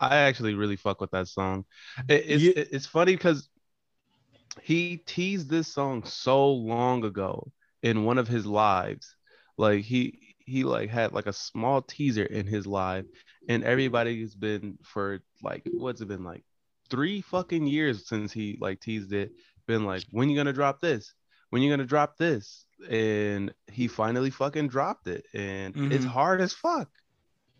I 0.00 0.16
actually 0.16 0.54
really 0.54 0.76
fuck 0.76 1.00
with 1.00 1.10
that 1.12 1.28
song. 1.28 1.64
It, 2.08 2.24
it's 2.26 2.42
Yeah. 2.42 2.52
it- 2.56 2.68
it's 2.72 2.86
funny 2.86 3.14
because 3.16 3.48
he 4.62 4.98
teased 4.98 5.48
this 5.48 5.68
song 5.68 6.04
so 6.04 6.50
long 6.50 7.04
ago 7.04 7.50
in 7.82 8.04
one 8.04 8.18
of 8.18 8.28
his 8.28 8.46
lives. 8.46 9.14
Like 9.56 9.84
he 9.84 10.34
he 10.38 10.64
like 10.64 10.90
had 10.90 11.12
like 11.12 11.26
a 11.26 11.32
small 11.32 11.82
teaser 11.82 12.24
in 12.24 12.46
his 12.46 12.66
live, 12.66 13.06
and 13.48 13.62
everybody's 13.64 14.34
been 14.34 14.78
for 14.82 15.20
like 15.42 15.62
what's 15.72 16.00
it 16.00 16.08
been 16.08 16.24
like 16.24 16.44
three 16.90 17.20
fucking 17.20 17.66
years 17.66 18.08
since 18.08 18.32
he 18.32 18.58
like 18.60 18.80
teased 18.80 19.12
it. 19.12 19.32
Been 19.66 19.84
like, 19.84 20.04
when 20.10 20.28
you 20.28 20.36
gonna 20.36 20.52
drop 20.52 20.80
this? 20.80 21.12
When 21.50 21.62
you 21.62 21.70
gonna 21.70 21.84
drop 21.84 22.16
this? 22.16 22.64
And 22.88 23.52
he 23.70 23.86
finally 23.86 24.30
fucking 24.30 24.68
dropped 24.68 25.06
it, 25.06 25.26
and 25.34 25.74
it's 25.92 26.04
Mhm. 26.04 26.08
hard 26.08 26.40
as 26.40 26.52
fuck. 26.52 26.88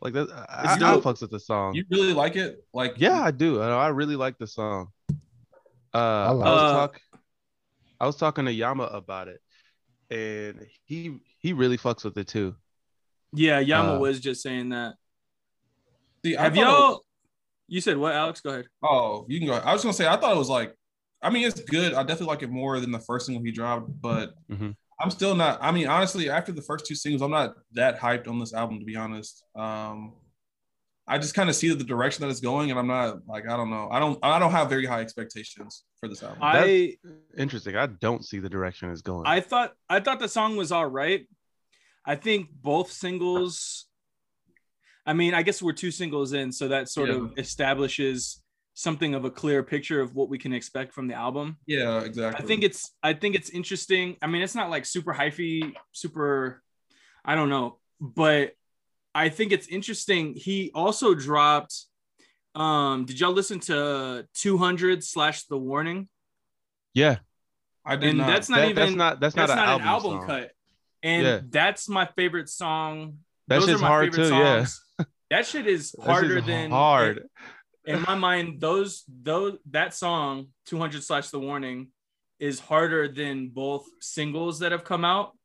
Like 0.00 0.14
that, 0.14 0.30
I, 0.30 0.74
It's 0.74 0.82
I 0.82 0.96
fucks 0.96 1.20
with 1.20 1.30
the 1.30 1.38
song. 1.38 1.74
You 1.74 1.84
really 1.90 2.14
like 2.14 2.36
it? 2.36 2.64
Like 2.72 2.94
Yeah, 2.98 3.20
I 3.20 3.30
do. 3.30 3.60
I, 3.60 3.68
I 3.68 3.88
really 3.88 4.16
like 4.16 4.38
the 4.38 4.46
song. 4.46 4.88
Uh, 5.94 5.98
I, 5.98 6.30
like 6.30 6.44
was 6.46 6.70
it. 6.70 6.74
talk, 6.74 7.00
I 8.00 8.06
was 8.06 8.16
talking 8.16 8.44
to 8.44 8.52
Yama 8.52 8.84
about 8.84 9.28
it, 9.28 9.40
and 10.10 10.66
he 10.84 11.18
he 11.38 11.52
really 11.52 11.76
fucks 11.78 12.04
with 12.04 12.16
it 12.18 12.28
too. 12.28 12.54
Yeah, 13.32 13.58
Yama 13.60 13.94
Uh, 13.94 13.98
was 13.98 14.20
just 14.20 14.42
saying 14.42 14.70
that. 14.70 14.94
See, 16.24 16.36
I 16.36 16.42
Have 16.44 16.56
y'all? 16.56 16.90
was- 16.90 17.00
You 17.68 17.80
said 17.80 17.96
what, 17.96 18.14
Alex? 18.14 18.40
Go 18.40 18.50
ahead. 18.50 18.66
oh, 18.82 19.24
you 19.28 19.38
can 19.38 19.48
go. 19.48 19.54
I 19.54 19.72
was 19.72 19.82
gonna 19.82 19.92
say 19.94 20.06
I 20.08 20.16
thought 20.16 20.32
it 20.34 20.38
was 20.38 20.48
like. 20.48 20.74
I 21.22 21.28
mean, 21.28 21.46
it's 21.46 21.60
good. 21.60 21.92
I 21.92 22.02
definitely 22.02 22.28
like 22.28 22.42
it 22.42 22.50
more 22.50 22.80
than 22.80 22.90
the 22.92 22.98
first 23.00 23.26
single 23.26 23.44
he 23.44 23.52
dropped, 23.52 23.90
but 24.00 24.32
Mhm. 24.50 24.74
I'm 25.00 25.10
still 25.10 25.34
not. 25.34 25.58
I 25.62 25.70
mean, 25.70 25.86
honestly, 25.86 26.30
after 26.30 26.50
the 26.52 26.62
first 26.62 26.86
two 26.86 26.94
singles, 26.94 27.20
I'm 27.22 27.30
not 27.30 27.54
that 27.72 27.98
hyped 28.00 28.26
on 28.26 28.38
this 28.38 28.54
album 28.54 28.78
to 28.78 28.84
be 28.86 28.96
honest. 28.96 29.44
Um, 29.54 30.14
I 31.10 31.18
just 31.18 31.34
kind 31.34 31.50
of 31.50 31.56
see 31.56 31.74
the 31.74 31.82
direction 31.82 32.22
that 32.22 32.30
it's 32.30 32.40
going, 32.40 32.70
and 32.70 32.78
I'm 32.78 32.86
not 32.86 33.26
like 33.26 33.44
I 33.48 33.56
don't 33.56 33.68
know. 33.68 33.88
I 33.90 33.98
don't. 33.98 34.16
I 34.22 34.38
don't 34.38 34.52
have 34.52 34.68
very 34.68 34.86
high 34.86 35.00
expectations 35.00 35.82
for 35.98 36.08
this 36.08 36.22
album. 36.22 36.38
I 36.40 36.94
Interesting. 37.36 37.76
I 37.76 37.86
don't 37.86 38.24
see 38.24 38.38
the 38.38 38.48
direction 38.48 38.90
it's 38.90 39.02
going. 39.02 39.26
I 39.26 39.40
thought 39.40 39.72
I 39.88 39.98
thought 39.98 40.20
the 40.20 40.28
song 40.28 40.56
was 40.56 40.70
all 40.70 40.86
right. 40.86 41.26
I 42.06 42.14
think 42.14 42.50
both 42.52 42.92
singles. 42.92 43.86
I 45.04 45.12
mean, 45.12 45.34
I 45.34 45.42
guess 45.42 45.60
we're 45.60 45.72
two 45.72 45.90
singles 45.90 46.32
in, 46.32 46.52
so 46.52 46.68
that 46.68 46.88
sort 46.88 47.10
of 47.10 47.32
establishes 47.36 48.40
something 48.74 49.14
of 49.14 49.24
a 49.24 49.30
clear 49.30 49.64
picture 49.64 50.00
of 50.00 50.14
what 50.14 50.28
we 50.28 50.38
can 50.38 50.52
expect 50.52 50.94
from 50.94 51.08
the 51.08 51.14
album. 51.14 51.56
yeah, 51.66 52.02
exactly. 52.02 52.42
I 52.42 52.46
think 52.46 52.62
it's 52.62 52.94
I 53.02 53.14
think 53.14 53.34
it's 53.34 53.50
interesting. 53.50 54.16
I 54.22 54.28
mean, 54.28 54.42
it's 54.42 54.54
not 54.54 54.70
like 54.70 54.86
super 54.86 55.12
hyphy, 55.12 55.72
super 55.90 56.62
I 57.24 57.34
don't 57.34 57.48
know, 57.48 57.80
but 58.00 58.52
I 59.14 59.28
think 59.28 59.52
it's 59.52 59.66
interesting. 59.68 60.34
He 60.34 60.70
also 60.74 61.14
dropped 61.14 61.74
um 62.54 63.04
did 63.04 63.20
y'all 63.20 63.32
listen 63.32 63.60
to 63.60 64.26
200 64.34 65.04
slash 65.04 65.44
the 65.44 65.56
warning? 65.58 66.08
yeah, 66.94 67.18
I 67.84 67.94
did 67.96 68.08
And 68.10 68.18
not. 68.18 68.26
that's 68.26 68.48
not 68.48 68.56
that- 68.56 68.68
even 68.70 68.76
that's 68.76 68.96
not 68.96 69.20
that's, 69.20 69.34
that's 69.34 69.48
not, 69.50 69.56
not, 69.56 69.74
an 69.76 69.80
an 69.82 69.88
album, 69.88 70.12
album 70.14 70.26
cut. 70.28 70.50
And 71.02 71.22
Yeah. 71.26 71.40
that's 71.48 71.88
my 71.88 72.06
favorite 72.16 72.48
song. 72.48 73.18
That 73.48 73.60
Those 73.60 73.70
are 73.70 73.78
my 73.78 73.86
hard 73.86 74.12
favorite 74.14 74.28
too. 74.28 74.34
Yeah, 74.34 74.64
songs. 74.64 74.84
That 75.30 75.46
shit 75.46 75.66
is 75.68 75.92
That 75.92 76.04
harder 76.06 76.34
shit's 76.36 76.46
than 76.48 76.70
hard. 76.72 77.28
in 77.86 78.02
my 78.02 78.16
mind, 78.16 78.60
those 78.60 79.04
those 79.08 79.58
that 79.70 79.94
song 79.94 80.48
200 80.66 81.02
slash 81.04 81.28
the 81.30 81.38
warning 81.38 81.88
is 82.40 82.58
harder 82.58 83.06
than 83.06 83.48
both 83.48 83.86
singles 84.00 84.58
that 84.58 84.72
have 84.72 84.82
come 84.82 85.04
out. 85.04 85.36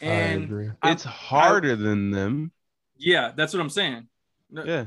I 0.00 0.06
And 0.06 0.44
agree. 0.44 0.70
I- 0.82 0.92
It's 0.92 1.04
harder 1.04 1.76
than 1.76 2.10
them. 2.10 2.52
Yeah, 3.00 3.32
that's 3.34 3.52
what 3.54 3.60
I'm 3.60 3.70
saying. 3.70 4.06
No- 4.50 4.64
Yeah, 4.64 4.86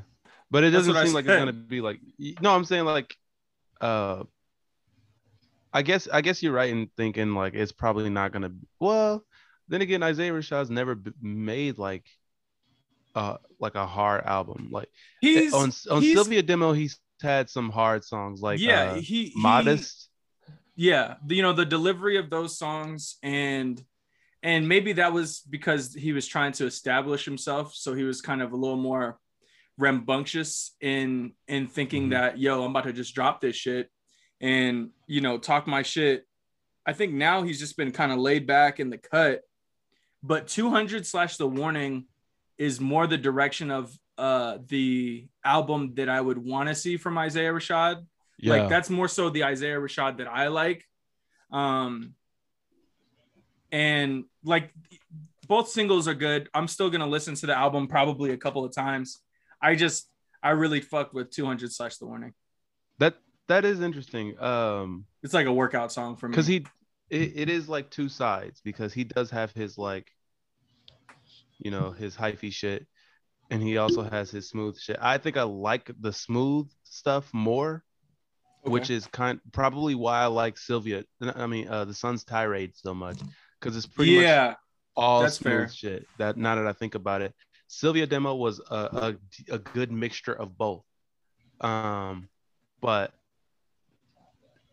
but 0.51 0.63
it 0.63 0.69
doesn't 0.69 0.93
seem 0.93 1.13
like 1.13 1.25
it's 1.25 1.35
gonna 1.35 1.51
be 1.53 1.81
like. 1.81 1.99
No, 2.41 2.53
I'm 2.55 2.63
saying 2.65 2.85
like, 2.85 3.15
uh, 3.81 4.23
I 5.73 5.81
guess 5.81 6.07
I 6.11 6.21
guess 6.21 6.41
you're 6.43 6.53
right 6.53 6.69
in 6.69 6.89
thinking 6.95 7.33
like 7.33 7.53
it's 7.55 7.71
probably 7.71 8.09
not 8.09 8.31
gonna. 8.31 8.51
Well, 8.79 9.25
then 9.67 9.81
again, 9.81 10.03
Isaiah 10.03 10.31
Rashad's 10.31 10.69
never 10.69 10.93
b- 10.95 11.11
made 11.21 11.77
like, 11.79 12.05
uh, 13.15 13.37
like 13.59 13.75
a 13.75 13.87
hard 13.87 14.23
album. 14.25 14.69
Like 14.71 14.89
He's 15.21 15.53
on 15.53 15.71
on 15.89 16.01
he's- 16.01 16.17
Cilvia 16.17 16.45
Demo, 16.45 16.73
he's 16.73 16.99
had 17.21 17.49
some 17.49 17.69
hard 17.69 18.03
songs 18.03 18.41
like 18.41 18.59
yeah, 18.59 18.91
uh, 18.91 18.95
he, 18.95 19.25
he 19.27 19.33
Modest. 19.35 20.09
yeah 20.75 21.15
you 21.29 21.41
know 21.41 21.53
the 21.53 21.63
delivery 21.65 22.17
of 22.17 22.29
those 22.29 22.57
songs 22.57 23.15
and 23.23 23.81
and 24.43 24.67
maybe 24.67 24.93
that 24.93 25.11
was 25.13 25.39
because 25.49 25.93
he 25.93 26.13
was 26.13 26.27
trying 26.27 26.51
to 26.53 26.65
establish 26.65 27.25
himself. 27.25 27.73
So 27.73 27.93
he 27.95 28.03
was 28.03 28.21
kind 28.21 28.41
of 28.41 28.51
a 28.51 28.55
little 28.57 28.77
more 28.77 29.17
rambunctious 29.79 30.75
in 30.81 31.33
in 31.47 31.65
thinking 31.67 32.07
Mhm. 32.07 32.11
that 32.11 32.37
yo 32.37 32.63
i'm 32.63 32.69
about 32.69 32.83
to 32.83 32.93
just 32.93 33.15
drop 33.15 33.41
this 33.41 33.55
shit 33.55 33.89
and 34.39 34.91
you 35.07 35.19
know 35.21 35.37
talk 35.39 35.65
my 35.65 35.81
shit. 35.81 36.25
I 36.85 36.93
think 36.93 37.13
now 37.13 37.41
he's 37.43 37.59
just 37.59 37.75
been 37.77 37.91
kind 37.91 38.11
of 38.11 38.19
laid 38.19 38.45
back 38.45 38.79
in 38.79 38.89
the 38.89 38.97
cut. 38.99 39.41
But 40.21 40.47
200 40.47 41.07
slash 41.07 41.37
the 41.37 41.47
warning 41.47 42.05
is 42.57 42.79
more 42.79 43.07
the 43.07 43.17
direction 43.17 43.71
of 43.71 43.91
uh 44.17 44.59
the 44.67 45.27
album 45.43 45.95
that 45.95 46.07
i 46.07 46.21
would 46.21 46.37
want 46.37 46.69
to 46.69 46.75
see 46.75 46.97
from 46.97 47.17
isaiah 47.17 47.51
rashad. 47.51 48.05
Yeah, 48.37 48.53
like 48.55 48.69
that's 48.69 48.89
more 48.89 49.07
so 49.07 49.29
the 49.29 49.45
Isaiah 49.45 49.79
Rashad 49.79 50.17
that 50.17 50.27
I 50.27 50.47
like. 50.49 50.83
Um 51.51 52.13
and 53.73 54.23
like 54.45 54.71
both 55.47 55.67
singles 55.67 56.07
are 56.07 56.13
good. 56.13 56.47
I'm 56.53 56.67
still 56.69 56.89
gonna 56.89 57.07
listen 57.07 57.35
to 57.35 57.45
the 57.47 57.57
album 57.57 57.87
probably 57.87 58.31
a 58.31 58.37
couple 58.37 58.63
of 58.63 58.73
times. 58.73 59.19
I 59.61 59.75
just 59.75 60.07
I 60.41 60.51
really 60.51 60.79
fucked 60.81 61.13
with 61.13 61.31
200 61.31 61.71
slash 61.73 61.97
the 61.97 62.05
warning. 62.05 62.33
that 62.99 63.15
that 63.47 63.65
is 63.65 63.81
interesting. 63.81 64.39
Um, 64.41 65.05
It's 65.23 65.33
like 65.33 65.47
a 65.47 65.53
workout 65.53 65.91
song 65.91 66.15
for 66.15 66.27
me. 66.29 66.31
because 66.31 66.47
he 66.47 66.65
it, 67.09 67.33
it 67.35 67.49
is 67.49 67.67
like 67.67 67.89
two 67.89 68.07
sides 68.07 68.61
because 68.63 68.93
he 68.93 69.03
does 69.03 69.29
have 69.31 69.51
his 69.51 69.77
like 69.77 70.09
you 71.59 71.71
know 71.71 71.91
his 71.91 72.15
hyphy 72.15 72.51
shit 72.51 72.87
and 73.49 73.61
he 73.61 73.77
also 73.77 74.01
has 74.03 74.31
his 74.31 74.49
smooth 74.49 74.79
shit 74.79 74.97
i 75.01 75.17
think 75.17 75.37
i 75.37 75.43
like 75.43 75.91
the 75.99 76.11
smooth 76.11 76.67
stuff 76.83 77.29
more 77.33 77.83
which 78.63 78.89
is 78.89 79.05
kind 79.07 79.39
probably 79.51 79.93
why 79.93 80.21
i 80.21 80.25
like 80.25 80.55
cilvia 80.55 81.03
i 81.35 81.45
mean 81.45 81.67
uh 81.67 81.85
the 81.85 81.93
sun's 81.93 82.23
tirade 82.23 82.71
so 82.75 82.93
much 82.93 83.19
because 83.63 83.77
it's 83.77 83.85
pretty 83.85 84.15
much 84.17 84.23
yeah, 84.23 84.53
all 84.95 85.21
that's 85.21 85.37
smooth 85.37 85.53
fair. 85.53 85.67
shit 85.69 86.07
that 86.17 86.35
now 86.35 86.55
that 86.55 86.67
i 86.67 86.73
think 86.73 86.95
about 86.95 87.21
it 87.21 87.33
cilvia 87.69 88.07
demo 88.07 88.35
was 88.35 88.59
a, 88.69 89.15
a, 89.49 89.53
a 89.55 89.57
good 89.59 89.91
mixture 89.91 90.33
of 90.33 90.57
both 90.57 90.83
Um, 91.61 92.27
but 92.81 93.13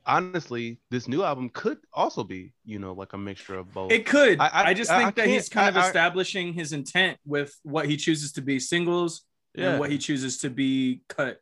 honestly, 0.07 0.81
this 0.91 1.07
new 1.07 1.23
album 1.23 1.51
could 1.51 1.79
also 1.93 2.25
be, 2.25 2.53
you 2.65 2.79
know, 2.81 2.93
like 2.95 3.13
a 3.13 3.19
mixture 3.19 3.55
of 3.57 3.73
both. 3.73 3.93
It 3.93 4.07
could. 4.07 4.41
I- 4.41 4.47
I, 4.49 4.63
I- 4.71 4.75
just 4.75 4.91
think 4.91 5.09
I 5.09 5.11
that 5.13 5.29
he's 5.29 5.49
kind 5.49 5.77
of 5.77 5.85
establishing 5.85 6.53
his 6.53 6.73
intent 6.73 7.19
with 7.25 7.55
what 7.63 7.87
he 7.87 7.97
chooses 7.97 8.33
to 8.33 8.43
be 8.43 8.59
singles 8.59 9.23
yeah, 9.55 9.71
and 9.71 9.81
what 9.81 9.91
he 9.91 9.99
chooses 9.99 10.39
to 10.39 10.51
be 10.51 11.03
cut. 11.09 11.41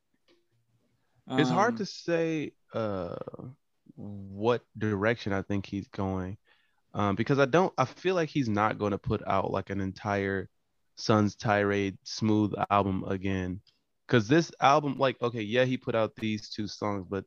it's 1.30 1.48
hard 1.50 1.72
Um, 1.74 1.78
to 1.78 1.86
say 1.86 2.52
uh 2.74 3.16
what 3.96 4.62
direction 4.76 5.32
I 5.32 5.42
think 5.42 5.64
he's 5.66 5.88
going. 5.88 6.36
Um, 6.94 7.14
because 7.16 7.38
I 7.38 7.44
don't 7.44 7.72
I 7.78 7.84
feel 7.84 8.14
like 8.14 8.28
he's 8.30 8.48
not 8.48 8.78
going 8.78 8.92
to 8.92 8.98
put 8.98 9.22
out 9.26 9.50
like 9.50 9.70
an 9.70 9.80
entire 9.80 10.48
Sun's 10.96 11.36
Tirade 11.36 11.98
smooth 12.04 12.52
album 12.70 13.04
again. 13.08 13.60
Cause 14.08 14.26
this 14.26 14.50
album, 14.60 14.96
like, 14.98 15.20
okay, 15.20 15.42
yeah, 15.42 15.64
he 15.64 15.76
put 15.76 15.94
out 15.94 16.16
these 16.16 16.48
two 16.48 16.66
songs, 16.66 17.06
but 17.08 17.24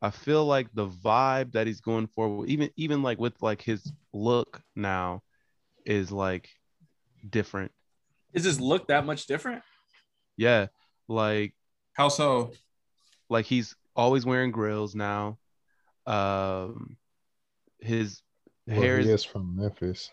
I 0.00 0.10
feel 0.10 0.46
like 0.46 0.68
the 0.72 0.88
vibe 0.88 1.52
that 1.52 1.66
he's 1.66 1.80
going 1.80 2.08
for, 2.14 2.46
even 2.46 2.70
even 2.76 3.02
like 3.02 3.18
with 3.18 3.34
like 3.42 3.62
his 3.62 3.92
look 4.12 4.62
now, 4.74 5.22
is 5.84 6.10
like 6.10 6.48
different. 7.28 7.72
Is 8.32 8.44
his 8.44 8.60
look 8.60 8.88
that 8.88 9.04
much 9.06 9.26
different? 9.26 9.62
Yeah, 10.36 10.68
like 11.08 11.54
How 11.92 12.08
so? 12.08 12.52
like 13.28 13.46
he's 13.46 13.74
always 13.94 14.24
wearing 14.24 14.50
grills 14.50 14.94
now. 14.94 15.38
Um, 16.06 16.96
his 17.80 18.20
Well, 18.66 18.80
hair 18.80 18.98
he 18.98 19.04
is 19.04 19.10
is 19.20 19.24
from 19.24 19.56
Memphis. 19.56 20.10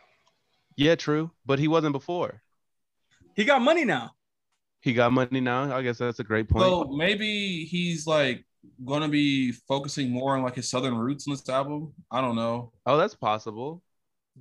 yeah, 0.75 0.95
true, 0.95 1.31
but 1.45 1.59
he 1.59 1.67
wasn't 1.67 1.93
before. 1.93 2.41
He 3.35 3.45
got 3.45 3.61
money 3.61 3.85
now. 3.85 4.11
He 4.81 4.93
got 4.93 5.11
money 5.11 5.39
now. 5.41 5.75
I 5.75 5.81
guess 5.81 5.97
that's 5.97 6.19
a 6.19 6.23
great 6.23 6.49
point. 6.49 6.63
So 6.65 6.85
maybe 6.85 7.65
he's 7.65 8.07
like 8.07 8.45
going 8.85 9.01
to 9.01 9.07
be 9.07 9.51
focusing 9.51 10.09
more 10.09 10.35
on 10.35 10.43
like 10.43 10.55
his 10.55 10.69
southern 10.69 10.95
roots 10.97 11.27
in 11.27 11.33
this 11.33 11.47
album. 11.49 11.93
I 12.11 12.21
don't 12.21 12.35
know. 12.35 12.71
oh, 12.85 12.97
that's 12.97 13.15
possible. 13.15 13.83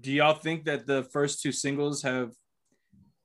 Do 0.00 0.12
y'all 0.12 0.34
think 0.34 0.64
that 0.66 0.86
the 0.86 1.02
first 1.02 1.42
two 1.42 1.50
singles 1.52 2.02
have 2.02 2.32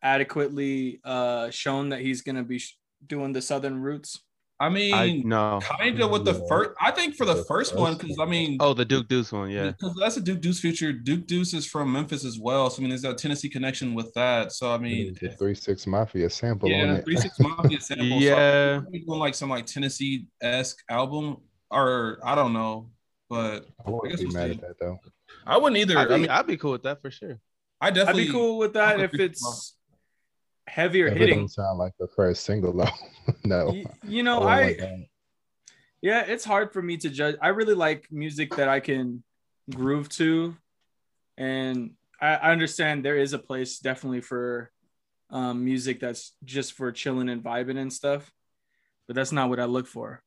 adequately 0.01 0.99
uh, 1.03 1.49
shown 1.49 1.89
that 1.89 2.01
he's 2.01 2.21
going 2.21 2.35
to 2.35 2.43
be 2.43 2.59
sh- 2.59 2.77
doing 3.05 3.31
the 3.31 3.41
Southern 3.41 3.79
roots? 3.79 4.19
I 4.63 4.69
mean, 4.69 4.93
I 4.93 5.21
no. 5.25 5.59
kind 5.61 5.99
of 5.99 6.09
with 6.09 6.23
the 6.23 6.35
first. 6.47 6.71
I 6.81 6.91
think 6.91 7.15
for 7.15 7.25
the 7.25 7.33
The 7.33 7.43
first 7.43 7.73
first 7.73 7.75
one, 7.75 7.95
because 7.97 8.17
I 8.17 8.25
mean, 8.25 8.57
Oh, 8.61 8.73
the 8.73 8.85
Duke 8.85 9.09
Deuce 9.09 9.31
one, 9.33 9.49
yeah. 9.49 9.71
because 9.71 9.93
that's 9.99 10.15
a 10.15 10.21
Duke 10.21 10.39
Deuce 10.39 10.61
feature. 10.61 10.93
Duke 10.93 11.27
Deuce 11.27 11.53
is 11.53 11.65
from 11.65 11.91
Memphis 11.91 12.23
as 12.23 12.39
well, 12.39 12.69
so 12.69 12.77
I 12.77 12.81
mean, 12.81 12.89
there's 12.89 13.01
that 13.01 13.17
Tennessee 13.17 13.49
connection 13.49 13.93
with 13.93 14.13
that. 14.13 14.53
So 14.53 14.73
I 14.73 14.77
mean, 14.77 15.17
the 15.19 15.29
Three 15.31 15.53
Six 15.53 15.85
Mafia 15.85 16.29
sample 16.29 16.73
on 16.73 16.79
yeah, 16.79 16.93
it. 16.95 17.03
Three 17.03 17.17
Six 17.17 17.37
Mafia 17.39 17.81
sample. 17.81 18.07
So 18.07 18.15
Yeah. 18.15 18.81
I 18.87 18.89
think 18.89 19.05
doing 19.05 19.19
like 19.19 19.35
some 19.35 19.49
like 19.49 19.65
Tennessee 19.65 20.27
esque 20.41 20.77
album, 20.89 21.37
or 21.69 22.19
I 22.23 22.35
don't 22.35 22.53
know, 22.53 22.89
but 23.29 23.65
I 23.85 23.89
wouldn't 23.89 24.11
guess 24.11 24.19
be 24.21 24.27
we'll 24.27 24.33
mad 24.35 24.51
see. 24.51 24.55
at 24.55 24.61
that 24.61 24.79
though. 24.79 24.99
I 25.45 25.57
wouldn't 25.57 25.77
either. 25.77 25.97
I'd 25.97 26.09
I 26.11 26.17
mean, 26.17 26.29
I'd 26.29 26.47
be 26.47 26.55
cool 26.55 26.71
with 26.71 26.83
that 26.83 27.01
for 27.01 27.11
sure. 27.11 27.37
I 27.81 27.87
I'd 27.87 27.95
definitely 27.95 28.27
be 28.27 28.31
cool 28.31 28.57
with 28.59 28.73
that 28.73 29.01
if 29.01 29.11
could 29.11 29.17
be 29.17 29.23
it's 29.25 29.75
heavier 30.67 31.07
it 31.07 31.17
hitting. 31.17 31.39
don't 31.39 31.47
sound 31.49 31.77
like 31.79 31.93
the 31.99 32.07
first 32.15 32.43
single 32.43 32.73
though. 32.73 32.89
no. 33.43 33.67
Y- 33.67 33.85
You 34.03 34.23
know, 34.23 34.39
wouldn't 34.39 34.81
I 34.81 34.85
like 34.87 35.09
yeah, 36.01 36.23
it's 36.23 36.43
hard 36.43 36.73
for 36.73 36.81
me 36.81 36.97
to 36.97 37.09
judge. 37.09 37.37
I 37.41 37.47
really 37.49 37.75
like 37.75 38.07
music 38.11 38.57
that 38.57 38.67
I 38.67 38.81
can 38.81 39.23
groove 39.73 40.09
to, 40.09 40.53
and 41.37 41.91
I, 42.19 42.35
I 42.35 42.51
understand 42.51 43.05
there 43.05 43.17
is 43.17 43.31
a 43.31 43.39
place 43.39 43.79
definitely 43.79 44.19
for 44.19 44.69
um, 45.29 45.63
music 45.63 46.01
that's 46.01 46.33
just 46.43 46.73
for 46.73 46.91
chilling 46.91 47.29
and 47.29 47.41
vibing 47.41 47.77
and 47.77 47.91
stuff, 47.91 48.29
but 49.07 49.15
that's 49.15 49.31
not 49.31 49.47
what 49.49 49.61
I 49.61 49.65
look 49.65 49.87
for. 49.87 50.21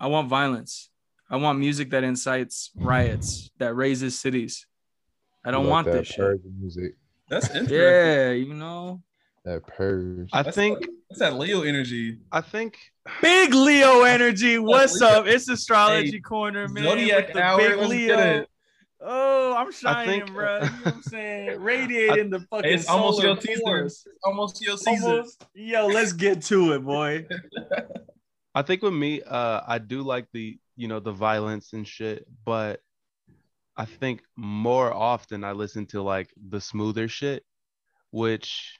I 0.00 0.06
want 0.06 0.28
violence. 0.28 0.88
I 1.28 1.36
want 1.36 1.58
music 1.58 1.90
that 1.90 2.04
incites 2.04 2.70
riots, 2.74 3.50
that 3.58 3.74
razes 3.76 4.18
cities. 4.18 4.66
I 5.44 5.50
don't 5.50 5.64
like 5.66 5.70
want 5.70 5.86
that 5.88 5.92
this 5.98 6.06
shit. 6.06 6.40
music. 6.58 6.94
that's 7.28 7.50
interesting. 7.54 7.78
Yeah, 7.78 8.30
you 8.30 8.54
know, 8.54 9.02
That 9.44 9.66
purge. 9.66 10.28
I 10.32 10.42
That's 10.42 10.54
think 10.54 10.80
that- 10.80 10.90
that's 11.10 11.20
that 11.20 11.34
Leo 11.38 11.62
energy. 11.62 12.18
I 12.32 12.40
think 12.42 12.78
big 13.22 13.54
Leo 13.54 14.02
energy. 14.04 14.58
What's 14.58 15.00
Leo. 15.00 15.08
up? 15.10 15.26
It's 15.26 15.48
astrology 15.48 16.10
Hey, 16.12 16.20
corner, 16.20 16.68
man. 16.68 16.84
Zodiac 16.84 17.26
with 17.28 17.34
the 17.34 17.42
hour, 17.42 17.58
big 17.58 17.78
Leo. 17.78 18.44
Oh, 19.00 19.54
I'm 19.56 19.70
shining, 19.72 20.20
think- 20.22 20.34
bro. 20.34 20.56
You 20.56 20.60
know 20.60 20.66
what 20.82 20.94
I'm 20.94 21.02
saying? 21.02 21.60
Radiating 21.62 22.30
the 22.30 22.40
fucking 22.40 22.70
It's 22.70 22.88
almost 22.88 23.18
solar 23.18 23.28
your 23.34 23.40
season. 23.40 23.60
force. 23.64 24.06
Almost 24.24 24.60
your 24.62 24.76
season. 24.76 25.10
Almost. 25.10 25.46
Yo, 25.54 25.86
let's 25.86 26.12
get 26.12 26.42
to 26.46 26.72
it, 26.74 26.84
boy. 26.84 27.26
I 28.54 28.62
think 28.62 28.82
with 28.82 28.92
me, 28.94 29.22
uh, 29.22 29.60
I 29.66 29.78
do 29.78 30.02
like 30.02 30.26
the 30.32 30.58
you 30.76 30.88
know 30.88 31.00
the 31.00 31.12
violence 31.12 31.72
and 31.72 31.86
shit, 31.86 32.26
but 32.44 32.80
I 33.76 33.84
think 33.84 34.22
more 34.36 34.92
often 34.92 35.44
I 35.44 35.52
listen 35.52 35.86
to 35.86 36.02
like 36.02 36.30
the 36.50 36.60
smoother 36.60 37.06
shit, 37.08 37.44
which 38.10 38.78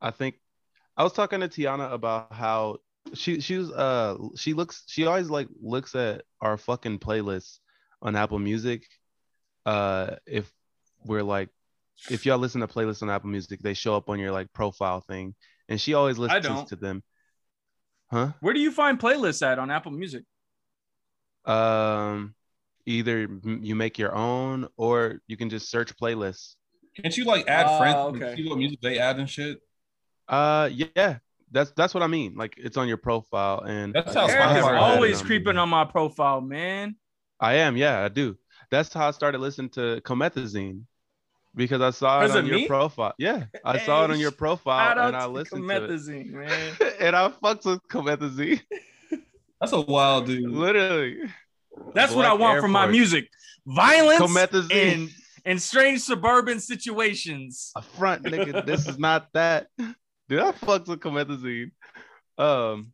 I 0.00 0.10
think 0.10 0.36
I 0.96 1.02
was 1.02 1.12
talking 1.12 1.40
to 1.40 1.48
Tiana 1.48 1.92
about 1.92 2.32
how 2.32 2.78
she 3.14 3.40
she 3.40 3.56
was 3.56 3.70
uh 3.72 4.16
she 4.36 4.54
looks 4.54 4.84
she 4.86 5.06
always 5.06 5.30
like 5.30 5.48
looks 5.60 5.94
at 5.94 6.22
our 6.40 6.56
fucking 6.56 6.98
playlists 6.98 7.58
on 8.02 8.16
Apple 8.16 8.38
Music. 8.38 8.86
Uh, 9.66 10.16
if 10.26 10.50
we're 11.04 11.22
like 11.22 11.48
if 12.10 12.24
y'all 12.24 12.38
listen 12.38 12.60
to 12.62 12.66
playlists 12.66 13.02
on 13.02 13.10
Apple 13.10 13.30
Music, 13.30 13.60
they 13.60 13.74
show 13.74 13.94
up 13.96 14.08
on 14.08 14.18
your 14.18 14.32
like 14.32 14.52
profile 14.52 15.00
thing, 15.00 15.34
and 15.68 15.80
she 15.80 15.94
always 15.94 16.18
listens 16.18 16.46
don't. 16.46 16.68
to 16.68 16.76
them. 16.76 17.02
Huh? 18.10 18.32
Where 18.40 18.54
do 18.54 18.60
you 18.60 18.72
find 18.72 18.98
playlists 18.98 19.46
at 19.46 19.58
on 19.58 19.70
Apple 19.70 19.92
Music? 19.92 20.24
Um, 21.44 22.34
either 22.86 23.28
you 23.44 23.74
make 23.74 23.98
your 23.98 24.14
own 24.14 24.66
or 24.76 25.20
you 25.26 25.36
can 25.36 25.50
just 25.50 25.70
search 25.70 25.96
playlists. 25.96 26.56
Can't 27.00 27.16
you 27.16 27.24
like 27.24 27.46
add 27.48 27.66
Oh, 27.68 27.78
friends 27.78 27.96
okay. 27.96 28.26
and 28.28 28.36
see 28.36 28.48
what 28.48 28.58
music 28.58 28.80
they 28.80 28.98
add 28.98 29.18
and 29.18 29.28
shit? 29.28 29.58
Uh, 30.30 30.70
yeah, 30.72 31.18
that's 31.50 31.72
that's 31.72 31.92
what 31.92 32.02
I 32.02 32.06
mean. 32.06 32.36
Like 32.36 32.54
it's 32.56 32.76
on 32.76 32.86
your 32.88 32.96
profile, 32.96 33.60
and 33.66 33.92
That's 33.92 34.14
how 34.14 34.26
I 34.26 34.30
Eric 34.30 34.34
is 34.34 34.40
haven't 34.40 34.62
Spotify 34.62 34.66
added 34.68 34.94
always 34.94 35.22
creeping 35.22 35.58
on 35.58 35.68
my 35.68 35.84
profile, 35.84 36.40
man. 36.40 36.94
I 37.40 37.54
am, 37.54 37.76
yeah, 37.76 38.04
I 38.04 38.08
do. 38.08 38.36
That's 38.70 38.92
how 38.94 39.08
I 39.08 39.10
started 39.10 39.40
listening 39.40 39.70
to 39.70 40.00
Comethazine 40.04 40.82
because 41.54 41.80
I 41.80 41.90
saw 41.90 42.20
it 42.20 42.24
Was 42.24 42.36
on 42.36 42.44
it 42.44 42.48
your 42.48 42.56
me? 42.58 42.68
profile. 42.68 43.14
Yeah, 43.18 43.44
I 43.64 43.78
saw 43.78 44.04
it 44.04 44.10
on 44.10 44.20
your 44.20 44.30
profile, 44.30 44.96
and 44.98 45.16
I 45.16 45.22
to 45.22 45.28
listened 45.28 45.68
to 45.68 45.76
it. 45.76 45.90
Comethazine, 45.90 46.30
man. 46.32 46.74
and 47.00 47.16
I 47.16 47.28
fucked 47.30 47.64
with 47.64 47.82
Comethazine, 47.88 48.60
That's 49.60 49.72
a 49.72 49.80
wild 49.80 50.26
dude. 50.26 50.48
literally. 50.50 51.18
That's 51.94 52.14
what 52.14 52.24
I 52.26 52.34
want 52.34 52.56
Air 52.56 52.62
from 52.62 52.72
my 52.72 52.86
music. 52.86 53.28
Violence 53.66 54.20
Comethazine. 54.22 54.70
in 54.70 55.10
in 55.44 55.58
strange 55.58 56.00
suburban 56.00 56.60
situations. 56.60 57.72
a 57.74 57.82
front, 57.82 58.22
nigga. 58.24 58.64
this 58.66 58.86
is 58.86 58.98
not 58.98 59.28
that. 59.32 59.68
Dude, 60.30 60.38
I 60.38 60.52
fucks 60.52 60.86
with 60.86 61.00
Comethazine. 61.00 61.72
Um, 62.38 62.92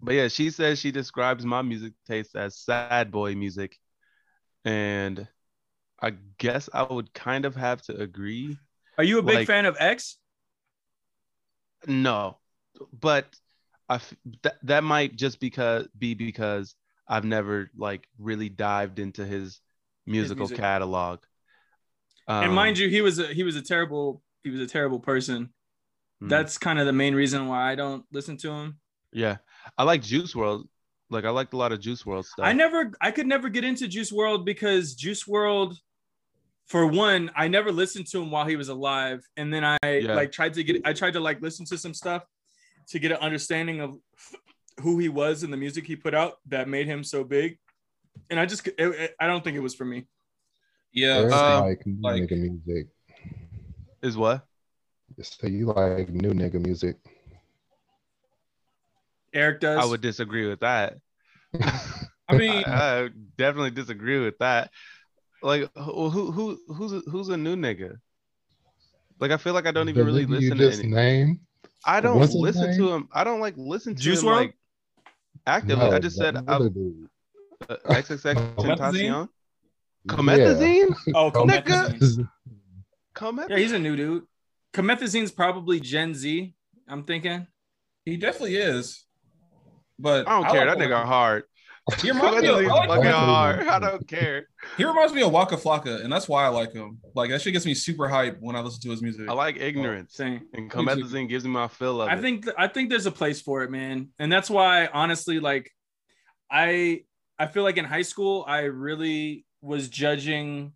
but 0.00 0.14
yeah, 0.14 0.28
she 0.28 0.50
says 0.50 0.78
she 0.78 0.92
describes 0.92 1.44
my 1.44 1.62
music 1.62 1.94
taste 2.06 2.36
as 2.36 2.56
sad 2.56 3.10
boy 3.10 3.34
music, 3.34 3.76
and 4.64 5.26
I 6.00 6.12
guess 6.38 6.68
I 6.72 6.84
would 6.84 7.12
kind 7.12 7.44
of 7.44 7.56
have 7.56 7.82
to 7.82 7.96
agree. 8.00 8.56
Are 8.98 9.04
you 9.04 9.18
a 9.18 9.22
big 9.22 9.34
Like- 9.34 9.46
fan 9.48 9.66
of 9.66 9.76
X? 9.80 10.16
No, 11.88 12.38
but 12.92 13.26
I 13.88 13.96
f- 13.96 14.14
that 14.44 14.58
that 14.62 14.84
might 14.84 15.16
just 15.16 15.40
because 15.40 15.88
be 15.98 16.14
because 16.14 16.76
I've 17.08 17.24
never 17.24 17.68
like 17.76 18.06
really 18.18 18.48
dived 18.48 19.00
into 19.00 19.26
his 19.26 19.60
musical 20.06 20.44
music. 20.46 20.58
catalog. 20.58 21.18
and 22.28 22.50
Um, 22.50 22.54
mind 22.54 22.78
you, 22.78 22.88
he 22.88 23.00
was 23.00 23.18
a 23.18 23.26
he 23.34 23.42
was 23.42 23.56
a 23.56 23.62
terrible 23.62 24.22
he 24.44 24.50
was 24.50 24.60
a 24.60 24.66
terrible 24.68 25.00
person. 25.00 25.52
Hmm. 26.22 26.28
That's 26.28 26.56
kind 26.58 26.78
of 26.78 26.86
the 26.86 26.92
main 26.92 27.14
reason 27.14 27.48
why 27.48 27.70
I 27.70 27.74
don't 27.74 28.04
listen 28.12 28.36
to 28.38 28.50
him. 28.50 28.78
yeah, 29.12 29.36
I 29.76 29.82
like 29.84 30.02
Juice 30.02 30.34
WRLD. 30.34 30.64
Like 31.10 31.24
I 31.24 31.30
liked 31.30 31.52
a 31.52 31.56
lot 31.56 31.72
of 31.72 31.80
Juice 31.80 32.04
WRLD 32.04 32.24
stuff. 32.24 32.46
I 32.46 32.52
never 32.52 32.92
I 33.00 33.10
could 33.10 33.26
never 33.26 33.48
get 33.48 33.64
into 33.64 33.88
Juice 33.88 34.10
WRLD 34.12 34.44
because 34.44 34.94
Juice 34.94 35.24
WRLD 35.24 35.76
for 36.66 36.86
one, 36.86 37.30
I 37.36 37.48
never 37.48 37.70
listened 37.72 38.06
to 38.08 38.22
him 38.22 38.30
while 38.30 38.46
he 38.46 38.56
was 38.56 38.68
alive. 38.70 39.20
And 39.36 39.52
then 39.52 39.64
I 39.64 39.76
Yeah. 39.82 40.14
like 40.14 40.32
tried 40.32 40.54
to 40.54 40.64
get 40.64 40.80
I 40.86 40.92
tried 40.92 41.12
to 41.14 41.20
like 41.20 41.42
listen 41.42 41.66
to 41.66 41.76
some 41.76 41.92
stuff 41.92 42.24
to 42.88 42.98
get 42.98 43.10
an 43.12 43.18
understanding 43.18 43.80
of 43.80 43.96
who 44.80 44.98
he 44.98 45.08
was 45.10 45.42
and 45.42 45.52
the 45.52 45.56
music 45.56 45.86
he 45.86 45.96
put 45.96 46.14
out 46.14 46.34
that 46.46 46.68
made 46.68 46.86
him 46.86 47.04
so 47.04 47.24
big. 47.24 47.58
And 48.30 48.38
I 48.40 48.46
just 48.46 48.66
it, 48.66 48.74
it- 48.78 49.14
I 49.20 49.26
don't 49.26 49.42
think 49.44 49.56
it 49.56 49.60
was 49.60 49.74
for 49.74 49.84
me. 49.84 50.06
Yeah. 50.92 51.18
Eric 51.18 51.32
Uh, 51.32 51.60
like 51.62 51.86
new 51.86 52.00
like- 52.00 52.30
music. 52.30 52.86
Is 54.02 54.16
what? 54.16 54.46
So 55.20 55.46
you 55.46 55.66
like 55.66 56.08
new 56.10 56.32
nigga 56.32 56.60
music. 56.64 56.96
Eric 59.34 59.60
does. 59.60 59.78
I 59.78 59.84
would 59.88 60.00
disagree 60.00 60.48
with 60.48 60.60
that. 60.60 60.96
I 62.28 62.36
mean, 62.36 62.64
I, 62.66 63.04
I 63.04 63.08
definitely 63.36 63.70
disagree 63.70 64.18
with 64.22 64.38
that. 64.38 64.70
Like 65.42 65.70
who 65.76 66.08
who 66.08 66.30
who 66.30 66.58
who's 66.68 66.92
a, 66.92 67.00
who's 67.00 67.28
a 67.28 67.36
new 67.36 67.56
nigga? 67.56 67.96
Like 69.18 69.30
I 69.30 69.36
feel 69.36 69.54
like 69.54 69.66
I 69.66 69.70
don't 69.72 69.88
even 69.88 70.06
really 70.06 70.24
nigga 70.26 70.40
you 70.40 70.54
listen 70.54 70.58
to 70.58 70.64
just 70.68 70.80
any. 70.80 70.92
name. 70.92 71.40
I 71.84 72.00
don't 72.00 72.18
What's 72.20 72.34
listen 72.34 72.76
to 72.76 72.92
him. 72.92 73.08
I 73.12 73.24
don't 73.24 73.40
like 73.40 73.54
listen 73.56 73.94
to 73.94 74.02
Juice 74.02 74.22
him 74.22 74.28
WRLD? 74.28 74.36
like 74.36 74.56
actively. 75.46 75.86
I 75.86 75.98
just 75.98 76.16
said 76.16 76.36
other 76.48 76.66
uh, 76.66 76.68
dude. 76.68 77.08
uh, 77.68 77.76
XXX 77.86 78.54
Comethazine? 78.56 78.78
Tentacion. 78.78 79.28
Yeah. 80.04 80.14
Comethazine? 80.14 80.96
Oh, 81.14 81.30
Nigga. 81.32 82.28
Comethazine. 83.14 83.48
Yeah, 83.50 83.58
he's 83.58 83.72
a 83.72 83.78
new 83.78 83.96
dude. 83.96 84.26
Comethazine's 84.72 85.30
probably 85.32 85.80
Gen 85.80 86.14
Z. 86.14 86.54
I'm 86.88 87.04
thinking. 87.04 87.46
He 88.04 88.16
definitely 88.16 88.56
is. 88.56 89.04
But 89.98 90.26
I 90.28 90.40
don't 90.40 90.50
care. 90.50 90.66
like 90.66 90.78
That 90.78 90.84
nigga 90.84 91.00
him. 91.02 91.06
hard. 91.06 91.44
He 92.00 92.10
reminds 92.12 92.42
me 92.42 92.48
of, 92.48 92.62
like 92.64 92.88
fucking 92.88 93.04
hard. 93.10 93.66
I 93.66 93.78
don't 93.78 94.06
care. 94.06 94.46
He 94.76 94.84
reminds 94.84 95.12
me 95.12 95.22
of 95.22 95.32
Waka 95.32 95.56
Flocka, 95.56 96.02
and 96.02 96.12
that's 96.12 96.28
why 96.28 96.44
I 96.44 96.48
like 96.48 96.72
him. 96.72 96.98
Like 97.14 97.30
that 97.30 97.42
shit 97.42 97.52
gets 97.52 97.66
me 97.66 97.74
super 97.74 98.08
hype 98.08 98.38
when 98.40 98.54
I 98.56 98.60
listen 98.60 98.80
to 98.82 98.90
his 98.90 99.02
music. 99.02 99.28
I 99.28 99.32
like 99.32 99.56
ignorance. 99.58 100.14
Same. 100.14 100.42
And 100.54 100.64
Me 100.64 100.70
too. 100.70 100.76
Comethazine 100.78 101.28
gives 101.28 101.44
me 101.44 101.50
my 101.50 101.68
fill 101.68 102.00
of 102.02 102.08
I 102.08 102.14
it. 102.14 102.20
think 102.20 102.44
th- 102.44 102.56
I 102.58 102.68
think 102.68 102.88
there's 102.88 103.06
a 103.06 103.10
place 103.12 103.40
for 103.40 103.62
it, 103.62 103.70
man, 103.70 104.08
and 104.18 104.30
that's 104.30 104.48
why 104.48 104.86
honestly, 104.92 105.40
like, 105.40 105.70
I 106.50 107.02
I 107.38 107.46
feel 107.48 107.64
like 107.64 107.76
in 107.78 107.84
high 107.84 108.02
school 108.02 108.44
I 108.46 108.60
really 108.62 109.44
was 109.60 109.88
judging 109.88 110.72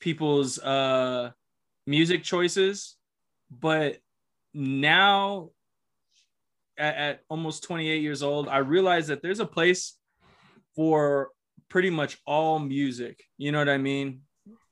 people's 0.00 0.58
uh 0.58 1.30
music 1.86 2.24
choices, 2.24 2.96
but 3.60 3.98
now 4.54 5.50
at, 6.78 6.94
at 6.96 7.20
almost 7.28 7.62
28 7.64 8.02
years 8.02 8.22
old, 8.22 8.48
I 8.48 8.58
realize 8.58 9.08
that 9.08 9.22
there's 9.22 9.40
a 9.40 9.46
place 9.46 9.96
for 10.74 11.30
pretty 11.68 11.90
much 11.90 12.18
all 12.26 12.58
music. 12.58 13.22
You 13.38 13.52
know 13.52 13.58
what 13.58 13.68
I 13.68 13.78
mean? 13.78 14.22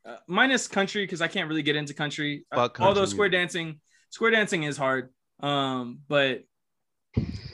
Uh, 0.05 0.17
minus 0.27 0.67
country 0.67 1.05
because 1.05 1.21
I 1.21 1.29
can't 1.29 1.49
really 1.49 1.63
get 1.63 1.77
into 1.77 1.93
country. 1.95 2.47
Uh, 2.51 2.69
although 2.81 3.05
square 3.05 3.29
music. 3.29 3.41
dancing, 3.41 3.81
square 4.11 4.31
dancing 4.31 4.63
is 4.65 4.77
hard. 4.77 5.11
Um, 5.41 6.01
but 6.09 6.45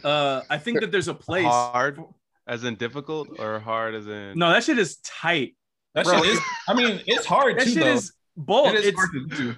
uh, 0.04 0.42
I 0.48 0.58
think 0.58 0.80
that 0.80 0.90
there's 0.92 1.08
a 1.08 1.14
place. 1.14 1.44
hard 1.44 2.00
as 2.46 2.62
in 2.64 2.76
difficult 2.76 3.40
or 3.40 3.58
hard 3.58 3.94
as 3.94 4.06
in 4.06 4.38
No, 4.38 4.50
that 4.50 4.62
shit 4.62 4.78
is 4.78 4.98
tight. 4.98 5.56
that 5.94 6.04
Bro. 6.04 6.22
shit 6.22 6.34
is. 6.34 6.40
I 6.68 6.74
mean, 6.74 7.00
it's 7.06 7.26
hard 7.26 7.58
That 7.58 7.64
too. 7.64 7.70
shit 7.72 7.82
though. 7.82 7.92
is 7.94 8.12
both. 8.36 8.74
it 8.74 8.80
is 8.80 8.86
It's 8.86 8.96
hard 8.98 9.12
to 9.30 9.36
do. 9.36 9.54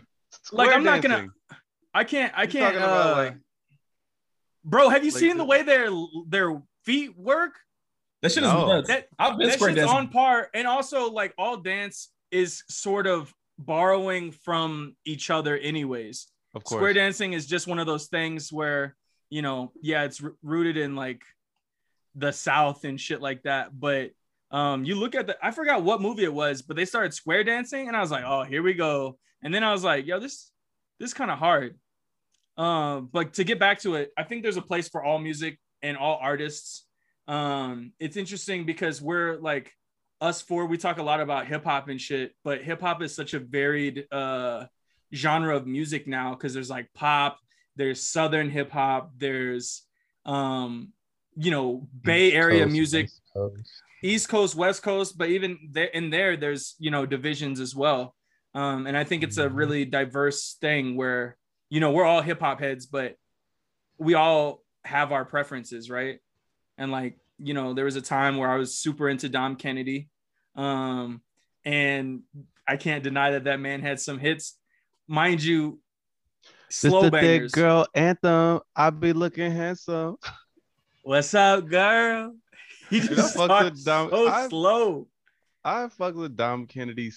Like, 0.52 0.70
I'm 0.72 0.84
not 0.84 1.02
gonna- 1.02 1.28
I 1.94 2.04
can't. 2.04 2.32
I 2.36 2.46
can't. 2.46 2.74
talking 2.74 2.78
about, 2.78 3.06
uh, 3.06 3.16
like- 3.22 3.36
bro, 4.64 4.88
have 4.88 5.04
you 5.04 5.10
like 5.10 5.20
seen 5.20 5.36
the 5.36 5.44
the- 5.44 5.44
way 5.44 5.62
their 5.62 5.90
their 6.26 6.62
feet 6.84 7.16
work? 7.16 7.54
That 8.22 8.32
shit 8.32 8.42
No. 8.42 8.62
is 8.62 8.68
nuts. 8.68 8.88
That 8.88 9.08
I've 9.18 9.38
been 9.38 9.48
that 9.48 9.58
shit's 9.58 9.74
dancing. 9.76 9.96
on 9.96 10.08
par, 10.08 10.50
and 10.54 10.66
also 10.66 11.10
like 11.10 11.34
all 11.38 11.56
dance 11.56 12.10
is 12.30 12.62
sort 12.68 13.06
of 13.06 13.32
borrowing 13.58 14.32
from 14.32 14.96
each 15.04 15.30
other, 15.30 15.56
anyways. 15.56 16.26
Of 16.54 16.64
course. 16.64 16.78
Square 16.80 16.94
dancing 16.94 17.32
is 17.32 17.46
just 17.46 17.66
one 17.66 17.78
of 17.78 17.86
those 17.86 18.06
things 18.08 18.52
where 18.52 18.96
you 19.30 19.42
know, 19.42 19.72
yeah, 19.82 20.04
it's 20.04 20.22
r- 20.24 20.32
rooted 20.42 20.76
in 20.78 20.96
like 20.96 21.22
the 22.14 22.32
South 22.32 22.84
and 22.84 22.98
shit 23.00 23.20
like 23.20 23.42
that. 23.42 23.78
But 23.78 24.12
um, 24.50 24.84
you 24.86 24.94
look 24.94 25.14
at 25.14 25.26
the, 25.26 25.36
I 25.44 25.50
forgot 25.50 25.82
what 25.82 26.00
movie 26.00 26.24
it 26.24 26.32
was, 26.32 26.62
but 26.62 26.76
they 26.76 26.86
started 26.86 27.12
square 27.12 27.44
dancing, 27.44 27.88
and 27.88 27.96
I 27.96 28.00
was 28.00 28.10
like, 28.10 28.24
oh, 28.26 28.44
here 28.44 28.62
we 28.62 28.72
go. 28.72 29.18
And 29.42 29.54
then 29.54 29.64
I 29.64 29.72
was 29.72 29.84
like, 29.84 30.06
yo, 30.06 30.18
this 30.18 30.50
this 30.98 31.14
kind 31.14 31.30
of 31.30 31.38
hard. 31.38 31.78
Um, 32.56 33.08
but 33.12 33.34
to 33.34 33.44
get 33.44 33.60
back 33.60 33.80
to 33.82 33.94
it, 33.94 34.10
I 34.16 34.24
think 34.24 34.42
there's 34.42 34.56
a 34.56 34.62
place 34.62 34.88
for 34.88 35.02
all 35.02 35.18
music 35.18 35.58
and 35.80 35.96
all 35.96 36.18
artists. 36.20 36.84
Um, 37.28 37.92
it's 38.00 38.16
interesting 38.16 38.64
because 38.66 39.00
we're 39.00 39.36
like 39.36 39.72
us 40.20 40.42
four, 40.42 40.66
we 40.66 40.76
talk 40.76 40.98
a 40.98 41.02
lot 41.02 41.20
about 41.20 41.46
hip 41.46 41.64
hop 41.64 41.88
and 41.88 42.00
shit, 42.00 42.34
but 42.42 42.62
hip 42.62 42.80
hop 42.80 43.02
is 43.02 43.14
such 43.14 43.34
a 43.34 43.38
varied 43.38 44.06
uh 44.10 44.66
genre 45.14 45.56
of 45.56 45.66
music 45.66 46.06
now 46.06 46.30
because 46.34 46.52
there's 46.52 46.70
like 46.70 46.92
pop, 46.94 47.38
there's 47.76 48.02
southern 48.02 48.50
hip 48.50 48.70
hop, 48.70 49.12
there's 49.16 49.84
um, 50.28 50.92
you 51.36 51.50
know, 51.50 51.88
Bay 52.02 52.32
Area 52.32 52.64
Coast, 52.64 52.72
music, 52.72 53.04
West 53.06 53.22
Coast. 53.34 53.82
East 54.02 54.28
Coast, 54.28 54.54
West 54.54 54.82
Coast, 54.82 55.16
but 55.16 55.30
even 55.30 55.58
there 55.70 55.86
in 55.86 56.10
there, 56.10 56.36
there's 56.36 56.74
you 56.78 56.90
know 56.90 57.06
divisions 57.06 57.60
as 57.60 57.74
well. 57.74 58.14
Um, 58.58 58.86
and 58.88 58.96
I 58.96 59.04
think 59.04 59.22
it's 59.22 59.38
a 59.38 59.48
really 59.48 59.84
diverse 59.84 60.56
thing 60.60 60.96
where 60.96 61.36
you 61.70 61.78
know 61.80 61.92
we're 61.92 62.04
all 62.04 62.22
hip 62.22 62.40
hop 62.40 62.58
heads, 62.60 62.86
but 62.86 63.14
we 63.98 64.14
all 64.14 64.62
have 64.84 65.12
our 65.12 65.24
preferences, 65.24 65.88
right? 65.90 66.18
And 66.76 66.90
like 66.90 67.18
you 67.38 67.54
know, 67.54 67.72
there 67.72 67.84
was 67.84 67.94
a 67.96 68.00
time 68.02 68.36
where 68.36 68.50
I 68.50 68.56
was 68.56 68.76
super 68.76 69.08
into 69.08 69.28
Dom 69.28 69.54
Kennedy, 69.54 70.08
um, 70.56 71.20
and 71.64 72.22
I 72.66 72.76
can't 72.76 73.04
deny 73.04 73.30
that 73.32 73.44
that 73.44 73.60
man 73.60 73.80
had 73.80 74.00
some 74.00 74.18
hits, 74.18 74.56
mind 75.06 75.40
you. 75.42 75.78
Just 76.68 76.80
Slow 76.82 77.06
a 77.06 77.10
bangers. 77.10 77.52
thick 77.52 77.62
girl 77.62 77.86
anthem. 77.94 78.60
I 78.76 78.90
be 78.90 79.12
looking 79.12 79.52
handsome. 79.52 80.16
What's 81.02 81.32
up, 81.34 81.66
girl? 81.68 82.34
He 82.90 83.00
Dude, 83.00 83.12
I 83.12 83.14
just 83.16 83.36
fuck 83.36 83.64
with 83.64 83.84
Dom- 83.84 84.10
so 84.10 84.28
I- 84.28 84.48
slow. 84.48 85.06
I 85.62 85.88
fuck 85.88 86.14
with 86.14 86.36
Dom 86.36 86.66
Kennedy 86.66 87.12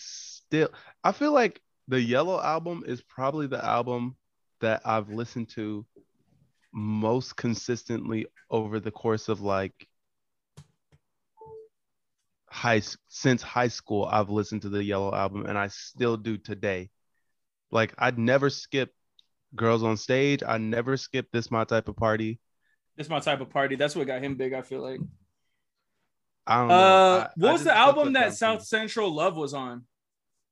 still. 0.51 0.69
I 1.01 1.13
feel 1.13 1.31
like 1.31 1.61
the 1.87 2.01
Yellow 2.01 2.41
album 2.41 2.83
is 2.85 3.01
probably 3.01 3.47
the 3.47 3.63
album 3.63 4.17
that 4.59 4.81
I've 4.83 5.09
listened 5.09 5.49
to 5.51 5.85
most 6.73 7.37
consistently 7.37 8.27
over 8.49 8.79
the 8.81 8.91
course 8.91 9.29
of 9.29 9.39
like 9.39 9.73
high 12.47 12.81
since 13.07 13.41
high 13.41 13.69
school. 13.69 14.03
I've 14.03 14.29
listened 14.29 14.63
to 14.63 14.69
the 14.69 14.83
Yellow 14.83 15.15
album 15.15 15.45
and 15.45 15.57
I 15.57 15.67
still 15.67 16.17
do 16.17 16.37
today. 16.37 16.89
Like 17.71 17.93
I'd 17.97 18.19
never 18.19 18.49
skip 18.49 18.91
Girls 19.55 19.83
on 19.83 19.95
Stage. 19.95 20.43
I 20.45 20.57
never 20.57 20.97
skip 20.97 21.27
This 21.31 21.49
My 21.49 21.63
Type 21.63 21.87
of 21.87 21.95
Party. 21.95 22.39
This 22.97 23.07
my 23.07 23.19
type 23.19 23.39
of 23.39 23.49
party. 23.49 23.77
That's 23.77 23.95
what 23.95 24.05
got 24.05 24.21
him 24.21 24.35
big. 24.35 24.53
I 24.53 24.61
feel 24.61 24.81
like. 24.81 24.99
I 26.45 26.57
don't 26.57 26.67
know. 26.67 26.73
Uh, 26.73 27.27
I- 27.29 27.29
what 27.39 27.49
I 27.49 27.53
was 27.53 27.63
the 27.63 27.75
album 27.75 28.13
that 28.13 28.33
South 28.33 28.65
Central 28.65 29.09
Love 29.15 29.37
was 29.37 29.53
on? 29.53 29.85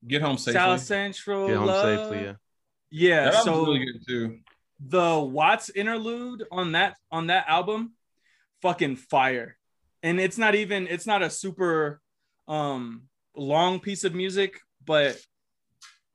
Get 0.08 0.22
home 0.22 0.38
safely. 0.38 0.54
South 0.54 0.82
Central 0.82 1.48
Get 1.48 1.58
home 1.58 1.68
Love. 1.68 1.84
safely, 1.84 2.26
yeah. 2.26 2.34
Yeah. 2.92 3.32
that 3.32 3.44
so 3.44 3.66
really 3.66 3.86
good 3.86 4.06
too. 4.08 4.40
the 4.80 5.20
Watts 5.20 5.70
interlude 5.70 6.46
on 6.52 6.72
that 6.72 6.96
on 7.12 7.28
that 7.28 7.46
album, 7.48 7.94
fucking 8.62 8.96
fire. 8.96 9.58
And 10.02 10.20
it's 10.20 10.38
not 10.38 10.56
even 10.56 10.88
it's 10.88 11.06
not 11.06 11.22
a 11.22 11.30
super 11.30 12.02
um 12.48 13.04
long 13.36 13.80
piece 13.80 14.04
of 14.06 14.16
music, 14.16 14.60
but 14.86 15.20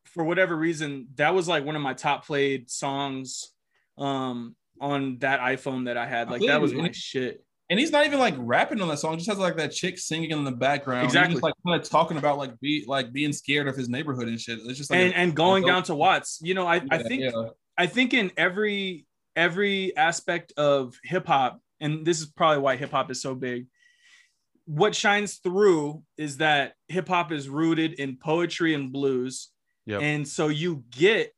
for 0.07 0.25
whatever 0.25 0.57
reason, 0.57 1.09
that 1.16 1.35
was 1.35 1.47
like 1.49 1.64
one 1.64 1.77
of 1.77 1.83
my 1.83 1.94
top 1.94 2.27
played 2.27 2.70
songs 2.70 3.51
um 3.99 4.57
on 4.81 5.18
that 5.18 5.40
iPhone 5.40 5.85
that 5.87 5.97
I 5.97 6.07
had. 6.07 6.31
Like 6.31 6.40
feel 6.40 6.49
that 6.49 6.61
was 6.61 6.73
my 6.73 6.90
shit. 6.92 7.44
And 7.70 7.81
he's 7.81 7.90
not 7.90 8.05
even 8.07 8.18
like 8.18 8.35
rapping 8.37 8.81
on 8.83 8.88
that 8.88 8.98
song; 8.98 9.16
just 9.16 9.29
has 9.31 9.38
like 9.38 9.57
that 9.57 9.72
chick 9.72 9.98
singing 9.98 10.31
in 10.31 10.44
the 10.44 10.53
background. 10.53 11.05
Exactly. 11.07 11.35
Just 11.35 11.42
like 11.42 11.55
kind 11.66 11.81
of 11.81 11.88
talking 11.88 12.18
about 12.18 12.37
like 12.37 12.59
be 12.61 12.85
like 12.87 13.12
being 13.12 13.33
scared 13.33 13.68
of 13.68 13.74
his 13.77 13.88
neighborhood 13.88 14.29
and 14.29 14.38
shit. 14.38 14.59
It's 14.64 14.77
just 14.79 14.90
like 14.90 15.00
And 15.00 15.12
a- 15.12 15.16
and 15.16 15.35
going 15.35 15.62
dope- 15.62 15.68
down 15.70 15.83
to 15.85 15.94
Watts, 15.94 16.40
you 16.42 16.53
know, 16.55 16.66
I, 16.66 16.83
I 16.90 17.03
think 17.03 17.22
yeah. 17.22 17.31
I 17.79 17.87
think 17.87 18.12
in 18.12 18.31
every 18.37 19.07
every 19.35 19.96
aspect 19.96 20.53
of 20.59 20.94
hip 21.05 21.27
hop, 21.27 21.59
and 21.81 22.05
this 22.07 22.20
is 22.20 22.27
probably 22.27 22.59
why 22.59 22.77
hip 22.77 22.90
hop 22.90 23.11
is 23.11 23.22
so 23.22 23.35
big. 23.35 23.66
What 24.66 24.94
shines 24.94 25.37
through 25.38 26.03
is 26.16 26.37
that 26.38 26.74
hip 26.88 27.09
hop 27.09 27.33
is 27.33 27.48
rooted 27.48 27.94
in 27.94 28.16
poetry 28.18 28.74
and 28.74 28.92
blues, 28.92 29.48
Yep. 29.87 30.03
and 30.03 30.29
so 30.29 30.48
you 30.48 30.85
get 30.90 31.33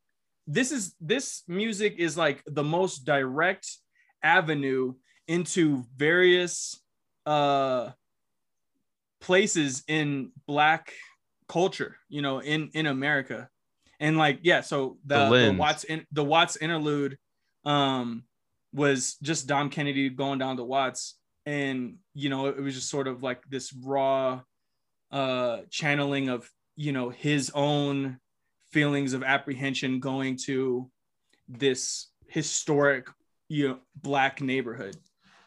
this 0.49 0.71
is 0.73 0.95
this 1.01 1.43
music 1.49 1.97
is 1.99 2.17
like 2.17 2.43
the 2.47 2.63
most 2.65 3.05
direct 3.05 3.69
avenue 4.23 4.95
into 5.29 5.85
various 5.97 6.81
uh 7.25 7.91
places 9.21 9.83
in 9.89 10.31
black 10.47 10.93
culture 11.49 11.97
you 12.09 12.23
know 12.23 12.41
in 12.41 12.71
in 12.75 12.87
america. 12.87 13.49
And 13.99 14.19
like 14.19 14.41
yeah 14.43 14.61
so 14.61 14.99
The 15.07 15.29
the, 15.31 15.53
the, 15.53 15.53
watts 15.59 15.85
in 15.85 16.07
the 16.13 16.25
watts 16.25 16.57
interlude 16.57 17.17
um 17.65 18.25
was 18.73 19.17
just 19.23 19.47
dom 19.47 19.71
kennedy 19.71 20.11
going 20.11 20.39
down 20.39 20.59
to 20.59 20.65
watts. 20.65 21.15
And 21.47 21.97
you 22.15 22.29
know 22.29 22.47
it 22.47 22.61
was 22.61 22.75
just 22.75 22.91
sort 22.91 23.09
of 23.09 23.23
like 23.23 23.43
this 23.49 23.73
raw 23.73 24.43
uh 25.11 25.61
channeling 25.71 26.29
of 26.29 26.49
you 26.75 26.93
know 26.93 27.09
his 27.09 27.51
own 27.55 28.19
feelings 28.71 29.15
of 29.15 29.23
apprehension 29.23 30.01
going 30.01 30.37
to 30.37 30.91
this 31.49 32.09
historic 32.29 33.09
you 33.49 33.69
know 33.69 33.79
black 33.95 34.41
neighborhood 34.41 34.97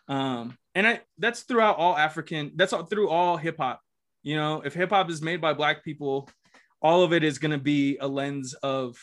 um 0.09 0.57
and 0.75 0.85
i 0.87 0.99
that's 1.17 1.41
throughout 1.41 1.77
all 1.77 1.95
african 1.95 2.51
that's 2.55 2.73
all 2.73 2.83
through 2.83 3.09
all 3.09 3.37
hip-hop 3.37 3.79
you 4.21 4.35
know? 4.35 4.61
If 4.65 4.73
hip-hop 4.73 5.09
is 5.09 5.21
made 5.21 5.39
by 5.39 5.53
black 5.53 5.83
people 5.85 6.29
all 6.81 7.03
of 7.03 7.13
it 7.13 7.23
is 7.23 7.39
going 7.39 7.51
to 7.51 7.57
be 7.57 7.97
a 8.01 8.07
lens 8.07 8.53
of 8.55 8.97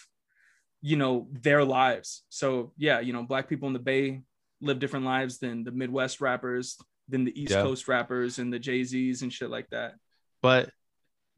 you 0.83 0.97
know 0.97 1.27
their 1.33 1.65
lives. 1.65 2.25
So 2.29 2.73
yeah 2.77 3.01
you 3.01 3.13
know 3.15 3.23
black 3.23 3.49
people 3.49 3.67
in 3.69 3.73
the 3.73 3.79
bay 3.79 4.23
live 4.61 4.79
different 4.79 5.07
lives 5.07 5.39
than 5.39 5.65
the 5.65 5.71
midwest 5.73 6.21
rappers 6.21 6.77
than 7.09 7.25
the 7.25 7.41
east 7.41 7.53
Yeah. 7.53 7.63
coast 7.63 7.89
rappers 7.89 8.39
and 8.39 8.53
the 8.53 8.59
jay-z's 8.59 9.23
and 9.23 9.33
shit 9.33 9.49
like 9.51 9.69
that. 9.71 9.95
But 10.43 10.71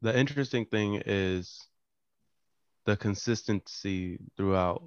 the 0.01 0.17
interesting 0.17 0.65
thing 0.65 1.01
is 1.05 1.59
the 2.85 2.95
consistency 2.97 4.17
throughout, 4.35 4.83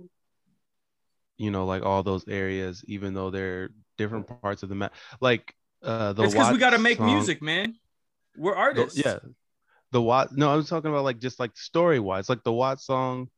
you 1.37 1.51
know, 1.51 1.67
like 1.67 1.83
all 1.83 2.03
those 2.03 2.27
areas, 2.29 2.85
even 2.89 3.15
though 3.15 3.31
they're 3.31 3.71
different 3.99 4.27
parts 4.43 4.63
of 4.63 4.69
the 4.69 4.75
map. 4.75 4.93
Like 5.21 5.55
uh 5.83 6.13
the 6.13 6.25
it's 6.25 6.35
because 6.35 6.53
we 6.53 6.59
got 6.59 6.71
to 6.71 6.79
make 6.79 6.99
song- 6.99 7.07
music, 7.13 7.43
man. 7.43 7.75
We're 8.37 8.53
the- 8.55 8.59
artists. 8.59 8.99
yeah. 9.05 9.19
The 9.91 10.01
Watt 10.01 10.33
no, 10.33 10.51
I 10.51 10.57
was 10.57 10.69
talking 10.69 10.91
about 10.91 11.05
like 11.05 11.19
just 11.19 11.39
like 11.39 11.57
story 11.57 12.01
wise. 12.01 12.29
Like 12.29 12.43
the 12.45 12.53
Watt 12.53 12.81
song 12.81 13.29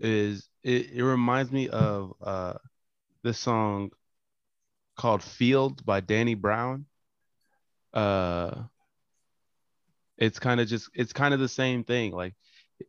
is 0.00 0.48
it, 0.62 0.90
it 0.92 1.02
reminds 1.02 1.50
me 1.50 1.68
of 1.68 2.12
uh 2.22 2.54
this 3.22 3.38
song 3.38 3.90
called 4.96 5.22
Field 5.22 5.84
by 5.84 6.00
Danny 6.00 6.34
Brown. 6.34 6.86
Uh 7.92 8.62
it's 10.16 10.38
kind 10.38 10.60
of 10.60 10.68
just 10.68 10.88
it's 10.94 11.12
kind 11.12 11.34
of 11.34 11.40
the 11.40 11.48
same 11.48 11.82
thing, 11.82 12.12
like 12.12 12.34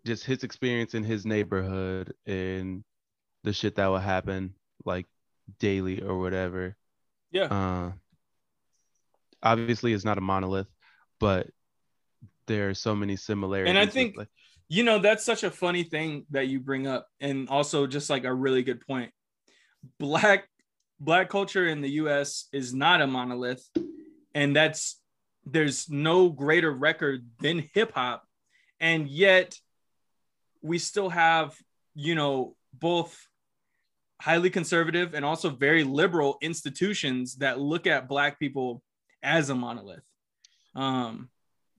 just 0.05 0.23
his 0.23 0.43
experience 0.43 0.93
in 0.93 1.03
his 1.03 1.25
neighborhood 1.25 2.13
and 2.27 2.83
the 3.43 3.53
shit 3.53 3.75
that 3.75 3.87
would 3.87 4.01
happen 4.01 4.53
like 4.83 5.07
daily 5.59 6.01
or 6.01 6.19
whatever. 6.19 6.75
Yeah. 7.35 7.49
Uh 7.51 7.91
obviously 9.43 9.93
it's 9.93 10.05
not 10.05 10.17
a 10.17 10.21
monolith, 10.21 10.71
but 11.19 11.47
there 12.47 12.69
are 12.69 12.73
so 12.73 12.95
many 12.95 13.15
similarities. 13.15 13.69
And 13.69 13.77
I 13.77 13.85
think- 13.85 14.17
like, 14.17 14.29
You 14.67 14.83
know, 14.83 14.97
that's 14.97 15.23
such 15.23 15.43
a 15.43 15.51
funny 15.51 15.83
thing 15.83 16.25
that 16.31 16.47
you 16.47 16.59
bring 16.59 16.87
up, 16.87 17.03
and 17.19 17.47
also 17.49 17.85
just 17.85 18.09
like 18.09 18.23
a 18.23 18.33
really 18.33 18.63
good 18.63 18.81
point. 18.89 19.11
Black 19.99 20.49
black 20.99 21.29
culture 21.29 21.67
in 21.67 21.81
the 21.81 21.91
US 22.03 22.47
is 22.51 22.73
not 22.73 23.01
a 23.01 23.07
monolith, 23.07 23.63
and 24.33 24.55
that's 24.55 24.99
there's 25.45 25.87
no 25.89 26.29
greater 26.29 26.71
record 26.89 27.19
than 27.43 27.69
hip 27.75 27.91
hop, 27.93 28.19
and 28.79 29.01
yet 29.07 29.59
we 30.63 30.79
still 30.79 31.09
have, 31.09 31.53
you 31.93 32.15
know, 32.15 32.55
both 32.73 33.13
highly 34.21 34.49
conservative 34.49 35.13
and 35.13 35.25
also 35.25 35.49
very 35.49 35.83
liberal 35.83 36.37
institutions 36.41 37.35
that 37.37 37.59
look 37.59 37.87
at 37.87 38.07
black 38.07 38.39
people 38.39 38.81
as 39.21 39.49
a 39.49 39.55
monolith. 39.55 40.03
Um, 40.75 41.29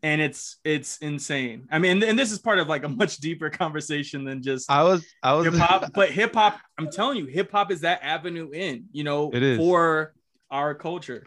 and 0.03 0.21
it's 0.21 0.59
it's 0.65 0.99
insane. 0.99 1.67
I 1.71 1.79
mean, 1.79 2.03
and 2.03 2.19
this 2.19 2.31
is 2.31 2.39
part 2.39 2.59
of 2.59 2.69
like 2.69 2.85
a 2.85 2.89
much 2.89 3.17
deeper 3.17 3.51
conversation 3.63 4.25
than 4.25 4.43
just 4.43 4.71
I 4.71 4.83
was 4.83 5.05
I 5.23 5.33
was 5.35 5.47
hip 5.47 5.55
hop, 5.55 5.93
but 5.95 6.11
hip 6.11 6.35
hop, 6.35 6.59
I'm 6.79 6.91
telling 6.91 7.19
you, 7.19 7.27
hip 7.27 7.51
hop 7.51 7.71
is 7.71 7.81
that 7.81 8.01
avenue 8.03 8.51
in, 8.53 8.87
you 8.93 9.05
know, 9.05 9.31
It 9.33 9.43
is. 9.43 9.59
for 9.59 10.15
our 10.51 10.75
culture. 10.75 11.27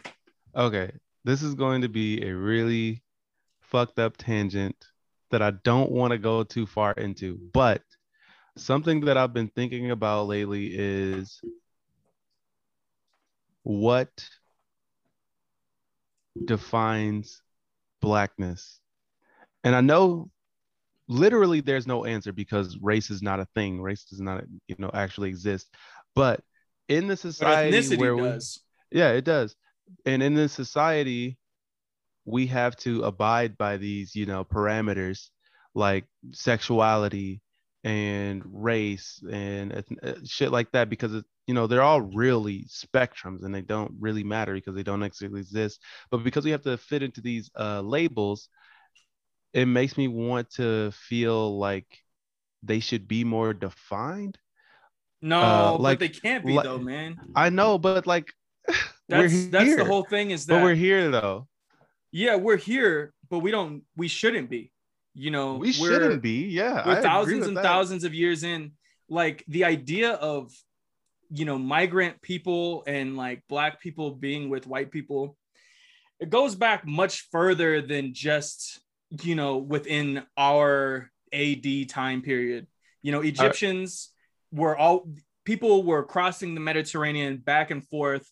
Okay, 0.55 0.91
this 1.25 1.41
is 1.41 1.55
going 1.55 1.81
to 1.81 1.89
be 1.89 2.25
a 2.25 2.33
really 2.33 3.03
fucked 3.61 3.99
up 3.99 4.17
tangent 4.17 4.75
that 5.31 5.41
I 5.41 5.51
don't 5.51 5.91
want 5.91 6.11
to 6.11 6.17
go 6.17 6.43
too 6.43 6.65
far 6.65 6.93
into, 6.93 7.39
but 7.53 7.81
something 8.59 9.01
that 9.01 9.17
I've 9.17 9.33
been 9.33 9.49
thinking 9.49 9.91
about 9.91 10.27
lately 10.27 10.71
is 10.73 11.41
what 13.63 14.09
defines 16.45 17.41
blackness. 18.01 18.79
And 19.63 19.75
I 19.75 19.81
know 19.81 20.29
literally 21.07 21.61
there's 21.61 21.87
no 21.87 22.05
answer 22.05 22.31
because 22.31 22.77
race 22.81 23.09
is 23.09 23.21
not 23.21 23.39
a 23.39 23.47
thing. 23.55 23.81
Race 23.81 24.05
does 24.05 24.21
not, 24.21 24.43
you 24.67 24.75
know, 24.77 24.91
actually 24.93 25.29
exist. 25.29 25.73
But 26.15 26.41
in 26.87 27.07
the 27.07 27.17
society 27.17 27.97
where 27.97 28.15
we, 28.15 28.29
does. 28.29 28.61
yeah, 28.91 29.09
it 29.09 29.25
does. 29.25 29.55
And 30.05 30.21
in 30.23 30.35
this 30.35 30.53
society, 30.53 31.37
we 32.25 32.45
have 32.47 32.75
to 32.77 33.03
abide 33.03 33.57
by 33.57 33.77
these, 33.77 34.15
you 34.15 34.25
know, 34.25 34.43
parameters 34.43 35.29
like 35.73 36.05
sexuality 36.31 37.41
and 37.89 38.43
race 38.45 39.07
and 39.31 39.83
uh, 40.03 40.13
shit 40.25 40.51
like 40.51 40.71
that 40.73 40.89
because 40.89 41.13
it, 41.15 41.25
you 41.47 41.53
know 41.55 41.65
they're 41.67 41.81
all 41.89 42.01
really 42.01 42.65
spectrums 42.81 43.43
and 43.43 43.53
they 43.55 43.61
don't 43.73 43.91
really 43.99 44.23
matter 44.23 44.53
because 44.53 44.75
they 44.75 44.83
don't 44.83 45.01
actually 45.03 45.39
exist. 45.39 45.81
But 46.11 46.23
because 46.23 46.45
we 46.45 46.51
have 46.51 46.61
to 46.63 46.77
fit 46.77 47.01
into 47.03 47.21
these 47.21 47.49
uh, 47.57 47.81
labels, 47.81 48.49
it 49.53 49.65
makes 49.65 49.97
me 49.97 50.07
want 50.07 50.51
to 50.61 50.91
feel 50.91 51.57
like 51.57 51.87
they 52.61 52.79
should 52.79 53.07
be 53.07 53.23
more 53.23 53.53
defined. 53.53 54.37
No, 55.21 55.39
uh, 55.41 55.71
but 55.71 55.81
like- 55.81 55.99
they 55.99 56.09
can't 56.09 56.45
be 56.45 56.53
like- 56.53 56.65
though, 56.65 56.77
man. 56.79 57.17
I 57.35 57.49
know, 57.49 57.77
but 57.77 58.05
like 58.05 58.27
That's 59.09 59.47
that's 59.47 59.75
the 59.75 59.85
whole 59.85 60.03
thing 60.03 60.29
is 60.31 60.45
But 60.45 60.55
that 60.57 60.63
we're 60.63 60.75
here 60.75 61.09
though. 61.09 61.47
yeah, 62.11 62.35
we're 62.35 62.57
here, 62.71 63.13
but 63.29 63.39
we 63.39 63.49
don't 63.49 63.81
we 63.97 64.07
shouldn't 64.07 64.49
be. 64.51 64.71
You 65.13 65.31
know, 65.31 65.55
We 65.55 65.73
shouldn't 65.73 66.21
be. 66.21 66.45
Yeah, 66.47 66.85
we're 66.85 67.01
thousands 67.01 67.47
and 67.47 67.57
that. 67.57 67.63
thousands 67.63 68.03
of 68.03 68.13
years 68.13 68.43
in 68.43 68.71
like 69.09 69.43
the 69.47 69.65
idea 69.65 70.11
of 70.11 70.51
you 71.31 71.45
know 71.45 71.57
migrant 71.57 72.21
people 72.21 72.83
and 72.87 73.17
like 73.17 73.43
black 73.49 73.81
people 73.81 74.11
being 74.11 74.49
with 74.49 74.67
white 74.67 74.91
people 74.91 75.37
it 76.19 76.29
goes 76.29 76.55
back 76.55 76.85
much 76.85 77.27
further 77.31 77.81
than 77.81 78.13
just 78.13 78.79
you 79.23 79.35
know 79.35 79.57
within 79.57 80.23
our 80.37 81.11
ad 81.33 81.65
time 81.87 82.21
period 82.21 82.67
you 83.01 83.11
know 83.11 83.19
uh, 83.19 83.23
egyptians 83.23 84.09
were 84.51 84.77
all 84.77 85.07
people 85.45 85.83
were 85.83 86.03
crossing 86.03 86.53
the 86.53 86.61
mediterranean 86.61 87.37
back 87.37 87.71
and 87.71 87.87
forth 87.87 88.27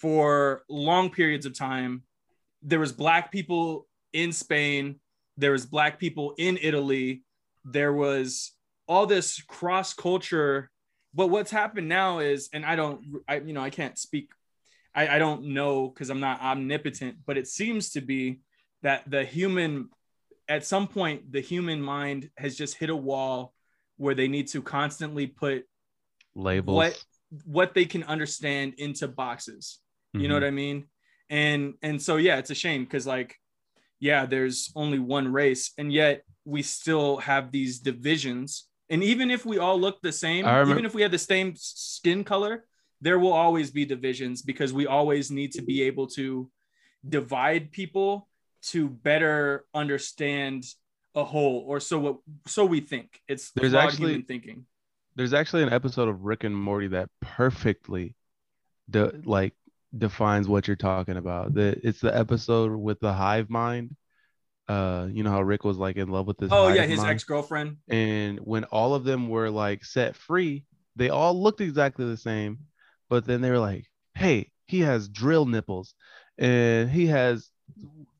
for 0.00 0.62
long 0.68 1.10
periods 1.10 1.46
of 1.46 1.56
time 1.56 2.02
there 2.62 2.80
was 2.80 2.92
black 2.92 3.32
people 3.32 3.86
in 4.12 4.32
spain 4.32 4.98
there 5.36 5.52
was 5.52 5.66
black 5.66 5.98
people 5.98 6.34
in 6.38 6.58
italy 6.60 7.22
there 7.64 7.92
was 7.92 8.52
all 8.86 9.06
this 9.06 9.40
cross 9.42 9.94
culture 9.94 10.70
but 11.14 11.28
what's 11.28 11.50
happened 11.50 11.88
now 11.88 12.18
is 12.18 12.48
and 12.52 12.64
i 12.66 12.76
don't 12.76 13.00
i 13.28 13.36
you 13.36 13.52
know 13.52 13.60
i 13.62 13.70
can't 13.70 13.98
speak 13.98 14.30
i, 14.94 15.08
I 15.08 15.18
don't 15.18 15.44
know 15.44 15.88
because 15.88 16.10
i'm 16.10 16.20
not 16.20 16.40
omnipotent 16.40 17.16
but 17.26 17.38
it 17.38 17.46
seems 17.46 17.90
to 17.90 18.00
be 18.00 18.40
that 18.82 19.08
the 19.08 19.24
human 19.24 19.88
at 20.48 20.66
some 20.66 20.88
point 20.88 21.32
the 21.32 21.40
human 21.40 21.80
mind 21.80 22.30
has 22.36 22.56
just 22.56 22.74
hit 22.76 22.90
a 22.90 22.96
wall 22.96 23.54
where 23.96 24.14
they 24.14 24.28
need 24.28 24.48
to 24.48 24.60
constantly 24.60 25.26
put 25.26 25.64
labels. 26.34 26.76
what 26.76 27.04
what 27.44 27.74
they 27.74 27.84
can 27.84 28.02
understand 28.04 28.74
into 28.76 29.08
boxes 29.08 29.78
you 30.12 30.28
know 30.28 30.34
Mhm. 30.34 30.42
what 30.42 30.44
i 30.46 30.50
mean 30.50 30.84
and 31.30 31.74
and 31.82 32.02
so 32.02 32.16
yeah 32.16 32.36
it's 32.38 32.50
a 32.50 32.54
shame 32.54 32.84
because 32.84 33.06
like 33.06 33.36
yeah 34.02 34.26
there's 34.26 34.58
only 34.74 34.98
one 34.98 35.28
race 35.40 35.64
and 35.78 35.88
yet 35.92 36.24
we 36.44 36.60
still 36.60 37.18
have 37.18 37.52
these 37.52 37.78
divisions. 37.78 38.66
And 38.90 39.00
even 39.12 39.30
if 39.30 39.46
we 39.46 39.56
all 39.64 39.78
look 39.80 40.02
the 40.02 40.10
same 40.12 40.44
I 40.44 40.54
remem- 40.54 40.70
even 40.72 40.84
if 40.84 40.94
we 40.94 41.02
have 41.02 41.12
the 41.12 41.26
same 41.34 41.54
skin 41.56 42.24
color 42.24 42.54
there 43.00 43.18
will 43.18 43.32
always 43.32 43.70
be 43.70 43.84
divisions 43.84 44.42
because 44.42 44.72
we 44.72 44.86
always 44.86 45.30
need 45.30 45.50
to 45.52 45.62
be 45.62 45.82
able 45.82 46.06
to 46.18 46.50
divide 47.08 47.72
people 47.72 48.28
to 48.72 48.88
better 48.88 49.64
understand 49.74 50.64
a 51.14 51.24
whole 51.24 51.64
or 51.66 51.78
so 51.80 51.98
what 51.98 52.16
so 52.46 52.64
we 52.64 52.80
think. 52.80 53.08
It's 53.28 53.50
There's 53.52 53.74
actually- 53.74 54.10
human 54.12 54.26
thinking. 54.26 54.66
There's 55.14 55.34
actually 55.34 55.62
an 55.64 55.72
episode 55.72 56.08
of 56.08 56.22
Rick 56.24 56.42
and 56.44 56.56
Morty 56.56 56.88
that 56.88 57.10
perfectly, 57.20 58.14
de- 58.88 59.12
like, 59.36 59.52
defines 59.96 60.48
what 60.48 60.66
you're 60.66 60.76
talking 60.76 61.16
about. 61.16 61.54
The 61.54 61.78
it's 61.86 62.00
the 62.00 62.16
episode 62.16 62.72
with 62.72 63.00
the 63.00 63.12
hive 63.12 63.50
mind. 63.50 63.96
Uh, 64.68 65.08
you 65.10 65.22
know 65.22 65.30
how 65.30 65.42
Rick 65.42 65.64
was 65.64 65.76
like 65.76 65.96
in 65.96 66.08
love 66.08 66.26
with 66.26 66.38
this. 66.38 66.50
oh 66.52 66.68
yeah 66.68 66.84
his 66.84 67.02
ex-girlfriend 67.02 67.76
and 67.88 68.38
when 68.38 68.64
all 68.64 68.94
of 68.94 69.04
them 69.04 69.28
were 69.28 69.50
like 69.50 69.84
set 69.84 70.16
free, 70.16 70.64
they 70.96 71.10
all 71.10 71.40
looked 71.40 71.60
exactly 71.60 72.06
the 72.06 72.16
same, 72.16 72.58
but 73.10 73.26
then 73.26 73.40
they 73.40 73.50
were 73.50 73.58
like, 73.58 73.86
"Hey, 74.14 74.50
he 74.66 74.80
has 74.80 75.08
drill 75.08 75.46
nipples, 75.46 75.94
and 76.38 76.88
he 76.90 77.06
has 77.06 77.50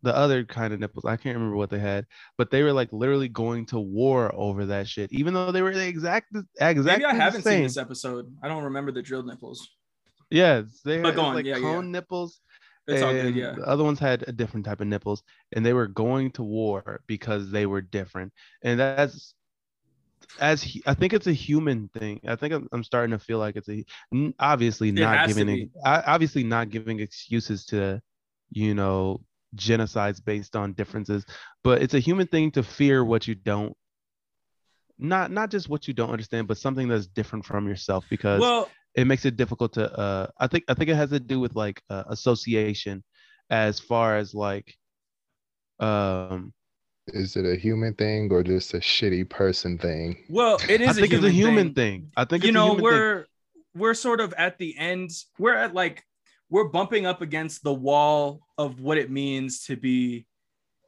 the 0.03 0.15
other 0.15 0.45
kind 0.45 0.75
of 0.75 0.81
nipples. 0.81 1.05
I 1.05 1.17
can't 1.17 1.37
remember 1.37 1.57
what 1.57 1.71
they 1.71 1.79
had, 1.79 2.07
but 2.37 2.51
they 2.51 2.63
were 2.63 2.73
like 2.73 2.93
literally 2.93 3.29
going 3.29 3.67
to 3.67 3.79
war 3.79 4.31
over 4.35 4.67
that 4.67 4.89
shit, 4.89 5.13
even 5.13 5.33
though 5.33 5.53
they 5.53 5.63
were 5.63 5.73
the 5.73 5.87
exact 5.87 6.35
exactly 6.61 6.83
Maybe 6.83 7.05
I 7.05 7.15
haven't 7.15 7.43
same. 7.43 7.59
seen 7.59 7.63
this 7.63 7.77
episode. 7.77 8.35
I 8.43 8.49
don't 8.49 8.65
remember 8.65 8.91
the 8.93 9.03
drill 9.03 9.23
nipples. 9.23 9.71
Yes, 10.33 10.81
they 10.85 11.01
But 11.01 11.15
had 11.15 11.19
on, 11.19 11.35
like 11.35 11.45
yeah, 11.47 11.57
yeah. 11.57 11.61
cone 11.61 11.93
nipples. 11.93 12.41
It's 12.87 13.03
all 13.03 13.13
good, 13.13 13.27
and 13.27 13.37
yeah. 13.37 13.53
The 13.57 13.63
other 13.63 13.85
ones 13.85 14.01
had 14.01 14.25
a 14.27 14.33
different 14.33 14.67
type 14.67 14.81
of 14.81 14.89
nipples, 14.89 15.23
and 15.53 15.65
they 15.65 15.73
were 15.73 15.87
going 15.87 16.33
to 16.33 16.43
war 16.43 17.03
because 17.07 17.51
they 17.51 17.67
were 17.67 17.81
different. 17.81 18.33
And 18.63 18.81
that's 18.81 19.35
as 20.41 20.63
he, 20.63 20.83
I 20.87 20.95
think 20.95 21.13
it's 21.13 21.27
a 21.27 21.33
human 21.33 21.89
thing. 21.89 22.21
I 22.27 22.37
think 22.37 22.55
I'm, 22.55 22.69
I'm 22.73 22.83
starting 22.83 23.11
to 23.13 23.19
feel 23.19 23.39
like 23.39 23.57
it's 23.57 23.69
a 23.69 23.85
obviously 24.39 24.91
not 24.91 25.29
giving 25.29 25.71
obviously 25.85 26.43
not 26.43 26.71
giving 26.71 27.01
excuses 27.01 27.67
to 27.67 28.01
you 28.51 28.75
know 28.75 29.21
genocides 29.55 30.25
based 30.25 30.57
on 30.57 30.73
differences, 30.73 31.25
but 31.63 31.83
it's 31.83 31.95
a 31.95 32.01
human 32.01 32.27
thing 32.27 32.51
to 32.53 32.63
fear 32.63 33.05
what 33.05 33.29
you 33.29 33.35
don't 33.35 33.77
not 34.99 35.31
not 35.31 35.51
just 35.51 35.69
what 35.69 35.87
you 35.89 35.95
don't 35.95 36.11
understand, 36.11 36.49
but 36.49 36.59
something 36.59 36.89
that's 36.89 37.07
different 37.07 37.45
from 37.45 37.69
yourself 37.69 38.05
because 38.09 38.41
Well, 38.41 38.69
it 38.95 39.07
makes 39.07 39.25
it 39.25 39.37
difficult 39.37 39.73
to 39.75 39.91
uh 39.99 40.27
i 40.39 40.47
think 40.47 40.65
i 40.69 40.75
think 40.75 40.91
it 40.91 40.97
has 40.97 41.11
to 41.11 41.21
do 41.21 41.41
with 41.41 41.55
like 41.55 41.83
uh, 41.91 42.05
association 42.09 43.03
as 43.51 43.81
far 43.81 44.17
as 44.17 44.35
like 44.35 44.75
um 45.81 46.53
Is 47.09 47.37
it 47.37 47.45
a 47.45 47.57
human 47.57 47.95
thing 47.95 48.31
or 48.31 48.43
just 48.43 48.75
a 48.75 48.79
shitty 48.79 49.29
person 49.29 49.79
thing? 49.79 50.17
well, 50.29 50.59
it 50.69 50.81
is 50.81 50.91
i 50.91 50.93
think 51.01 51.13
a 51.13 51.17
it's 51.17 51.25
a 51.25 51.31
human 51.31 51.55
human 51.55 51.75
thing. 51.75 52.01
thing, 52.03 52.13
i 52.17 52.25
think 52.25 52.45
You 52.45 52.51
it's 52.51 52.57
a 52.57 52.61
know, 52.61 52.75
human 52.75 52.85
we're 52.85 53.27
we're 53.75 53.95
sort 53.95 54.21
of 54.21 54.35
at 54.37 54.59
the 54.59 54.77
end. 54.77 55.11
We're 55.39 55.55
at 55.57 55.75
like 55.75 56.05
we're 56.51 56.69
bumping 56.69 57.07
up 57.07 57.23
against 57.23 57.65
the 57.65 57.73
wall 57.73 58.41
of 58.59 58.81
what 58.81 58.99
it 58.99 59.11
means 59.11 59.65
to 59.65 59.77
be 59.77 60.27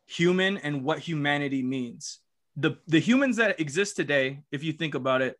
human 0.06 0.58
and 0.58 0.84
what 0.84 0.98
humanity 0.98 1.62
means. 1.62 2.20
The 2.56 2.76
the 2.86 3.00
humans 3.00 3.36
that 3.36 3.58
exist 3.58 3.96
today, 3.96 4.42
if 4.52 4.62
you 4.62 4.72
think 4.72 4.94
about 4.94 5.22
it, 5.22 5.38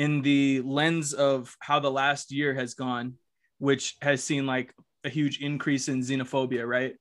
in 0.00 0.22
the 0.22 0.62
lens 0.62 1.12
of 1.12 1.54
how 1.60 1.78
the 1.78 1.90
last 1.90 2.32
year 2.32 2.54
has 2.54 2.72
gone, 2.72 3.12
which 3.58 3.96
has 4.00 4.24
seen 4.24 4.46
like 4.46 4.74
a 5.04 5.10
huge 5.10 5.42
increase 5.42 5.88
in 5.88 6.00
xenophobia, 6.00 6.66
right? 6.66 6.94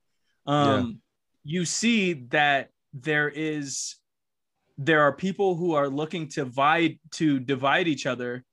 Um, 0.45 0.99
you 1.45 1.63
see 1.63 2.25
that 2.31 2.71
there 2.93 3.29
is 3.29 3.95
there 4.77 5.01
are 5.01 5.13
people 5.13 5.55
who 5.55 5.75
are 5.75 5.87
looking 5.87 6.27
to 6.27 6.43
divide 6.43 6.99
to 7.11 7.39
divide 7.39 7.87
each 7.87 8.05
other 8.05 8.43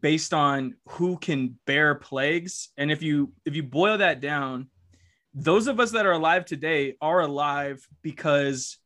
based 0.00 0.34
on 0.34 0.74
who 0.88 1.16
can 1.18 1.56
bear 1.66 1.94
plagues 1.94 2.70
and 2.76 2.90
if 2.90 3.02
you 3.02 3.32
if 3.44 3.54
you 3.54 3.62
boil 3.62 3.98
that 3.98 4.20
down 4.20 4.68
those 5.34 5.66
of 5.66 5.78
us 5.78 5.90
that 5.90 6.06
are 6.06 6.12
alive 6.12 6.44
today 6.46 6.94
are 7.00 7.20
alive 7.20 7.86
because 8.00 8.78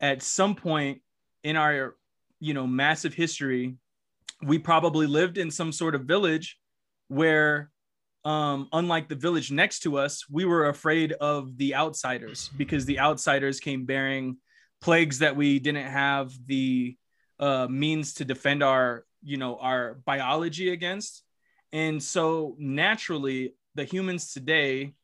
at 0.00 0.22
some 0.22 0.54
point 0.54 1.00
in 1.42 1.56
our 1.56 1.96
you 2.38 2.54
know 2.54 2.66
massive 2.66 3.14
history 3.14 3.76
we 4.44 4.58
probably 4.58 5.06
lived 5.06 5.38
in 5.38 5.50
some 5.50 5.72
sort 5.72 5.94
of 5.94 6.02
village 6.04 6.58
where 7.08 7.70
um, 8.24 8.68
unlike 8.72 9.08
the 9.08 9.16
village 9.16 9.50
next 9.50 9.80
to 9.80 9.98
us 9.98 10.24
we 10.30 10.44
were 10.44 10.68
afraid 10.68 11.12
of 11.12 11.56
the 11.58 11.74
outsiders 11.74 12.50
because 12.56 12.84
the 12.86 13.00
outsiders 13.00 13.58
came 13.60 13.84
bearing 13.84 14.36
plagues 14.80 15.18
that 15.20 15.34
we 15.36 15.58
didn't 15.58 15.86
have 15.90 16.32
the 16.46 16.96
uh, 17.40 17.66
means 17.68 18.14
to 18.14 18.24
defend 18.24 18.62
our 18.62 19.04
you 19.24 19.36
know 19.36 19.56
our 19.56 19.94
biology 20.04 20.70
against 20.70 21.22
and 21.72 22.00
so 22.02 22.54
naturally 22.58 23.54
the 23.74 23.84
humans 23.84 24.32
today 24.32 24.94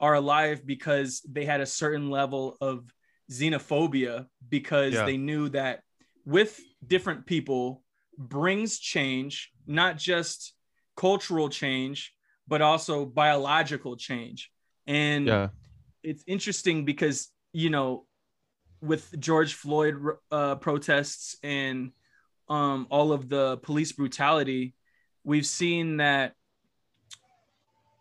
are 0.00 0.14
alive 0.14 0.66
because 0.66 1.20
they 1.30 1.44
had 1.44 1.60
a 1.60 1.66
certain 1.66 2.10
level 2.10 2.56
of 2.60 2.92
xenophobia 3.30 4.26
because 4.48 4.94
Yeah. 4.94 5.04
they 5.06 5.16
knew 5.16 5.48
that 5.50 5.82
with 6.24 6.58
different 6.86 7.26
people 7.26 7.83
brings 8.18 8.78
change 8.78 9.50
not 9.66 9.96
just 9.96 10.54
cultural 10.96 11.48
change 11.48 12.14
but 12.46 12.60
also 12.62 13.04
biological 13.04 13.96
change 13.96 14.50
and 14.86 15.26
Yeah. 15.26 15.48
it's 16.02 16.24
interesting 16.26 16.84
because 16.84 17.30
you 17.52 17.70
know 17.70 18.06
with 18.80 19.18
George 19.18 19.54
Floyd 19.54 19.96
uh, 20.30 20.56
protests 20.56 21.36
and 21.42 21.92
um, 22.48 22.86
all 22.90 23.12
of 23.12 23.30
the 23.30 23.56
police 23.58 23.92
brutality, 23.92 24.74
we've 25.24 25.46
seen 25.46 25.96
that 25.96 26.34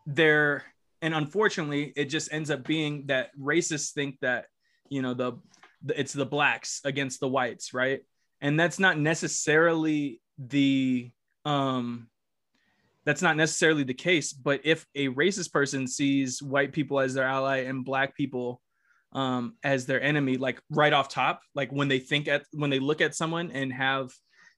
there, 0.06 0.65
and 1.02 1.13
unfortunately, 1.13 1.93
it 1.95 2.06
just 2.06 2.32
ends 2.34 2.52
up 2.52 2.65
being 2.65 3.06
that 3.08 3.30
racists 3.39 3.93
think 3.93 4.19
that 4.19 4.47
you 4.89 5.02
know 5.02 5.13
the, 5.13 5.34
the 5.84 5.99
it's 5.99 6.13
the 6.13 6.26
blacks 6.26 6.82
against 6.84 7.19
the 7.19 7.28
whites, 7.30 7.73
right? 7.73 8.02
And 8.43 8.60
that's 8.60 8.77
not 8.77 8.99
necessarily 8.99 10.21
the 10.38 11.12
um 11.45 12.08
that's 13.06 13.21
not 13.21 13.38
necessarily 13.38 13.84
the 13.84 13.93
case 13.93 14.34
but 14.34 14.62
if 14.63 14.86
a 14.95 15.08
racist 15.10 15.51
person 15.51 15.86
sees 15.88 16.41
white 16.41 16.73
people 16.73 16.99
as 16.99 17.13
their 17.13 17.25
ally 17.27 17.58
and 17.58 17.86
black 17.86 18.15
people 18.15 18.62
um, 19.13 19.56
as 19.63 19.86
their 19.86 20.01
enemy, 20.01 20.38
like 20.38 20.62
right 20.69 20.91
off 20.91 21.08
top, 21.08 21.41
like 21.56 21.71
when 21.71 21.88
they 21.88 21.99
think 21.99 22.27
at 22.27 22.45
when 22.51 22.69
they 22.69 22.79
look 22.79 23.01
at 23.01 23.15
someone 23.15 23.51
and 23.51 23.71
have 23.71 24.12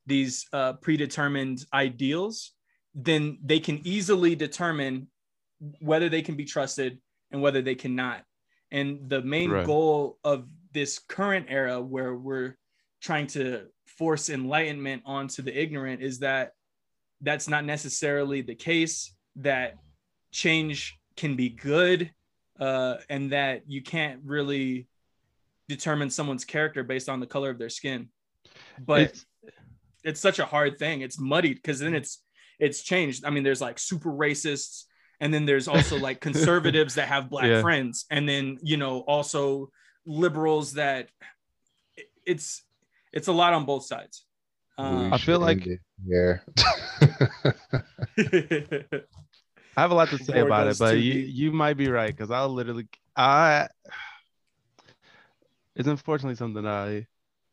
these 0.05 0.45
uh, 0.53 0.73
predetermined 0.73 1.65
ideals, 1.73 2.53
then 2.93 3.37
they 3.43 3.59
can 3.59 3.81
easily 3.85 4.35
determine 4.35 5.07
whether 5.81 6.09
they 6.09 6.21
can 6.21 6.35
be 6.35 6.45
trusted 6.45 6.99
and 7.31 7.41
whether 7.41 7.61
they 7.61 7.75
cannot. 7.75 8.23
And 8.71 9.09
the 9.09 9.21
main 9.21 9.51
Right. 9.51 9.65
goal 9.65 10.17
of 10.23 10.47
this 10.73 10.99
current 10.99 11.47
era, 11.49 11.81
where 11.81 12.15
we're 12.15 12.55
trying 13.01 13.27
to 13.27 13.67
force 13.97 14.29
enlightenment 14.29 15.03
onto 15.05 15.41
the 15.41 15.57
ignorant, 15.57 16.01
is 16.01 16.19
that 16.19 16.51
that's 17.21 17.47
not 17.47 17.65
necessarily 17.65 18.41
the 18.41 18.55
case. 18.55 19.13
That 19.37 19.75
change 20.31 20.97
can 21.15 21.35
be 21.35 21.49
good 21.49 22.11
uh, 22.59 22.95
and 23.09 23.31
that 23.31 23.63
you 23.67 23.81
can't 23.81 24.21
really 24.23 24.87
determine 25.67 26.09
someone's 26.09 26.45
character 26.45 26.83
based 26.83 27.09
on 27.09 27.19
the 27.19 27.25
color 27.27 27.49
of 27.49 27.57
their 27.57 27.69
skin. 27.69 28.09
But 28.79 29.01
it's, 29.01 29.25
It's- 30.03 30.19
such 30.19 30.39
a 30.39 30.45
hard 30.45 30.77
thing. 30.77 31.01
It's 31.01 31.19
muddied 31.19 31.55
because 31.55 31.79
then 31.79 31.95
it's 31.95 32.21
it's 32.59 32.83
changed. 32.83 33.25
I 33.25 33.29
mean, 33.31 33.43
there's 33.43 33.59
like 33.59 33.79
super 33.79 34.09
racists, 34.11 34.83
and 35.19 35.33
then 35.33 35.45
there's 35.45 35.67
also 35.67 35.97
like 35.97 36.21
conservatives 36.29 36.95
that 36.95 37.07
have 37.07 37.29
black 37.29 37.45
Yeah. 37.47 37.61
friends, 37.61 38.05
and 38.11 38.29
then 38.29 38.57
you 38.61 38.77
know 38.77 38.99
also 38.99 39.71
liberals 40.05 40.73
that 40.73 41.09
it's 42.25 42.63
it's 43.15 43.27
a 43.27 43.33
lot 43.33 43.53
on 43.53 43.65
both 43.65 43.85
sides. 43.85 44.25
Um, 44.77 45.11
I 45.13 45.17
feel 45.17 45.39
like- 45.39 45.65
yeah. 46.05 46.39
I 49.77 49.81
have 49.81 49.91
a 49.91 49.95
lot 49.95 50.09
to 50.09 50.17
say 50.17 50.33
Before 50.33 50.45
about 50.47 50.67
it, 50.67 50.77
but 50.79 50.97
you, 50.97 51.13
deep. 51.13 51.35
you 51.35 51.51
might 51.51 51.75
be 51.75 51.89
right 51.89 52.15
because 52.15 52.31
I'll 52.31 52.49
literally 52.49 52.87
I 53.15 53.67
it's 55.75 55.87
unfortunately 55.87 56.35
something 56.35 56.65
I 56.65 57.07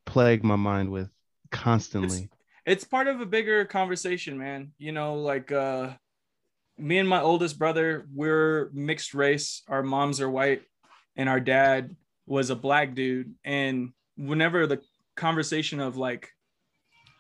plague 0.06 0.44
my 0.44 0.56
mind 0.56 0.90
with 0.92 1.10
constantly. 1.50 2.30
it's 2.64 2.84
part 2.84 3.08
of 3.08 3.20
a 3.20 3.26
bigger 3.26 3.64
conversation, 3.64 4.38
man. 4.38 4.72
You 4.78 4.92
know, 4.92 5.14
like 5.14 5.50
uh 5.50 5.90
me 6.78 6.98
and 6.98 7.08
my 7.08 7.20
oldest 7.20 7.58
brother, 7.58 8.06
we're 8.14 8.70
mixed 8.72 9.14
race. 9.14 9.62
Our 9.68 9.82
moms 9.82 10.20
are 10.20 10.30
white 10.30 10.62
and 11.16 11.28
our 11.28 11.40
dad 11.40 11.96
was 12.26 12.50
a 12.50 12.56
black 12.56 12.94
dude. 12.94 13.34
And 13.44 13.92
whenever 14.16 14.66
the 14.66 14.80
conversation 15.22 15.78
of 15.78 15.96
like, 15.96 16.30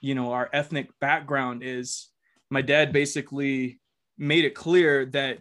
you 0.00 0.16
know, 0.16 0.32
our 0.32 0.50
ethnic 0.52 0.90
background 1.00 1.62
is, 1.62 2.08
my 2.50 2.60
dad 2.60 2.92
basically 2.92 3.78
made 4.18 4.44
it 4.44 4.54
clear 4.56 5.06
that 5.06 5.38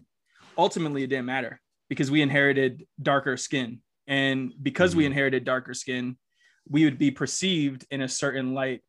ultimately 0.55 1.01
it 1.03 1.07
didn't 1.07 1.25
matter 1.25 1.59
because 1.89 2.11
we 2.11 2.21
inherited 2.21 2.85
darker 3.01 3.35
skin. 3.35 3.81
And 4.07 4.53
because 4.61 4.95
we 4.95 5.03
Mhm. 5.03 5.07
inherited 5.07 5.43
darker 5.43 5.73
skin, 5.73 6.17
we 6.69 6.83
would 6.85 6.99
be 6.99 7.09
perceived 7.09 7.85
in 7.89 8.01
a 8.01 8.07
certain 8.07 8.53
light 8.53 8.81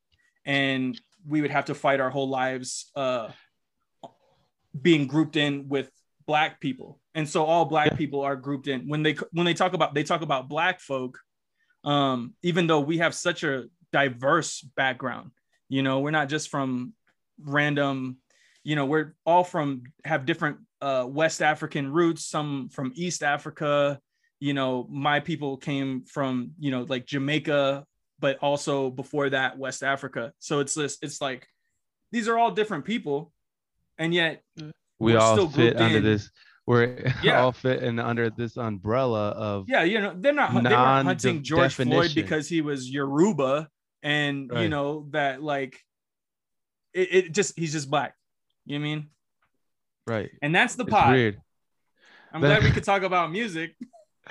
and 0.45 1.01
we 1.27 1.41
would 1.41 1.51
have 1.51 1.65
to 1.67 1.75
fight 1.75 2.01
our 2.01 2.11
whole 2.11 2.29
lives 2.29 2.91
uh, 2.95 3.31
being 4.81 5.07
grouped 5.07 5.37
in 5.37 5.69
with 5.69 5.91
black 6.27 6.61
people 6.61 7.01
and 7.15 7.29
so 7.29 7.45
all 7.45 7.65
black 7.65 7.97
people 7.97 8.21
are 8.23 8.37
grouped 8.37 8.69
in 8.69 8.89
when 8.89 9.03
they 9.03 9.15
when 9.33 9.45
they 9.45 9.55
talk 9.55 9.73
about 9.75 9.93
they 9.93 10.05
talk 10.05 10.23
about 10.23 10.49
black 10.49 10.81
folk 10.81 11.19
um 11.85 12.35
even 12.43 12.67
though 12.67 12.81
we 12.81 12.99
have 12.99 13.15
such 13.15 13.45
a 13.45 13.65
diverse 13.93 14.61
background 14.61 15.31
you 15.69 15.83
know 15.83 16.01
we're 16.01 16.11
not 16.11 16.29
just 16.29 16.49
from 16.49 16.93
random 17.45 18.17
you 18.65 18.77
know 18.77 18.87
we're 18.87 19.15
all 19.27 19.45
from 19.45 19.83
have 20.05 20.27
different 20.27 20.59
uh 20.81 21.07
west 21.09 21.43
african 21.43 21.91
roots 21.93 22.25
some 22.25 22.69
from 22.69 22.93
east 22.95 23.23
africa. 23.23 24.01
You 24.41 24.55
know 24.55 24.87
my 24.91 25.21
people 25.21 25.57
came 25.57 26.05
from 26.05 26.53
you 26.59 26.71
know 26.71 26.83
like 26.89 27.07
jamaica 27.07 27.85
but 28.19 28.39
also 28.39 28.89
before 28.91 29.31
that 29.31 29.59
west 29.59 29.83
africa. 29.83 30.33
So 30.39 30.61
it's 30.61 30.75
this 30.75 30.99
it's 31.03 31.21
like 31.21 31.47
these 32.13 32.29
are 32.29 32.39
all 32.39 32.51
different 32.51 32.85
people 32.85 33.33
and 33.99 34.15
yet 34.15 34.43
we 34.57 34.73
we're 34.99 35.19
all 35.19 35.35
still 35.35 35.49
fit 35.49 35.77
grouped 35.77 35.81
under 35.81 35.99
in. 35.99 36.05
this 36.05 36.31
we're 36.67 37.13
Yeah. 37.23 37.43
all 37.43 37.53
fit 37.53 37.83
in 37.83 37.99
under 37.99 38.31
this 38.31 38.57
umbrella 38.57 39.31
of 39.31 39.65
yeah 39.69 39.83
you 39.83 40.01
know 40.01 40.15
they're 40.17 40.33
not 40.33 40.51
they 40.55 40.71
weren't 40.71 41.07
hunting 41.07 41.43
george 41.43 41.75
floyd 41.75 42.13
because 42.15 42.49
he 42.49 42.61
was 42.61 42.89
yoruba 42.91 43.69
and 44.03 44.51
you 44.55 44.69
know 44.69 45.07
that 45.11 45.43
like 45.43 45.79
it, 46.95 47.09
it 47.15 47.33
just 47.33 47.59
he's 47.59 47.73
just 47.73 47.91
black 47.91 48.15
you 48.67 48.79
know 48.79 48.85
i 48.85 48.89
mean 48.89 49.11
right. 50.07 50.31
and 50.43 50.55
that's 50.55 50.75
the 50.77 50.85
pot 50.85 51.13
weird. 51.13 51.41
i'm 52.33 52.41
That- 52.41 52.61
glad 52.61 52.63
we 52.65 52.71
could 52.71 52.85
talk 52.85 53.03
about 53.03 53.31
music 53.33 53.75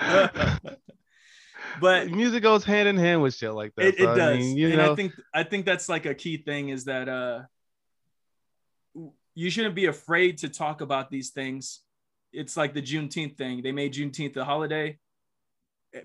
but 1.80 2.10
music 2.10 2.42
goes 2.42 2.64
hand 2.64 2.88
in 2.88 2.96
hand 2.96 3.22
with 3.22 3.34
shit 3.34 3.52
like 3.52 3.74
that. 3.76 3.86
it, 3.86 3.94
it 4.00 4.04
so, 4.04 4.12
I 4.12 4.16
does 4.16 4.38
mean, 4.38 4.56
you 4.56 4.68
and 4.68 4.76
know, 4.78 4.92
i 4.92 4.96
think 4.96 5.12
i 5.34 5.42
think 5.42 5.66
that's 5.66 5.88
like 5.88 6.06
a 6.06 6.14
key 6.14 6.38
thing 6.38 6.70
is 6.70 6.84
that 6.86 7.08
uh 7.08 7.42
you 9.34 9.48
shouldn't 9.50 9.74
be 9.74 9.86
afraid 9.86 10.38
to 10.38 10.48
talk 10.48 10.80
about 10.80 11.10
these 11.10 11.30
things 11.30 11.80
it's 12.32 12.56
like 12.56 12.74
the 12.74 12.82
juneteenth 12.82 13.36
thing 13.36 13.62
they 13.62 13.72
made 13.72 13.92
juneteenth 13.92 14.36
a 14.36 14.44
holiday 14.44 14.98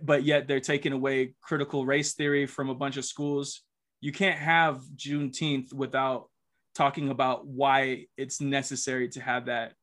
but 0.02 0.24
yet 0.24 0.48
they're 0.48 0.60
taking 0.60 0.92
away 0.92 1.34
critical 1.42 1.86
race 1.86 2.14
theory 2.14 2.46
from 2.46 2.70
a 2.70 2.76
bunch 2.76 2.98
of 2.98 3.06
schools 3.06 3.62
you 4.02 4.12
can't 4.12 4.38
have 4.38 4.82
juneteenth 4.96 5.74
without 5.74 6.30
talking 6.76 7.10
about 7.10 7.48
why 7.48 8.06
it's 8.18 8.40
necessary 8.42 9.10
to 9.10 9.22
have 9.22 9.46
that 9.46 9.74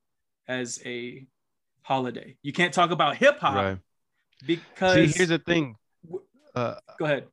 as 0.47 0.81
a 0.85 1.27
holiday 1.83 2.37
you 2.43 2.53
can't 2.53 2.75
talk 2.75 2.91
about 2.91 3.17
hip-hop 3.17 3.55
right. 3.55 3.79
because 4.47 4.95
See, 5.13 5.19
here's 5.19 5.31
the 5.31 5.39
thing. 5.39 5.77
Uh, 6.55 6.75
go 6.99 7.07
ahead 7.07 7.25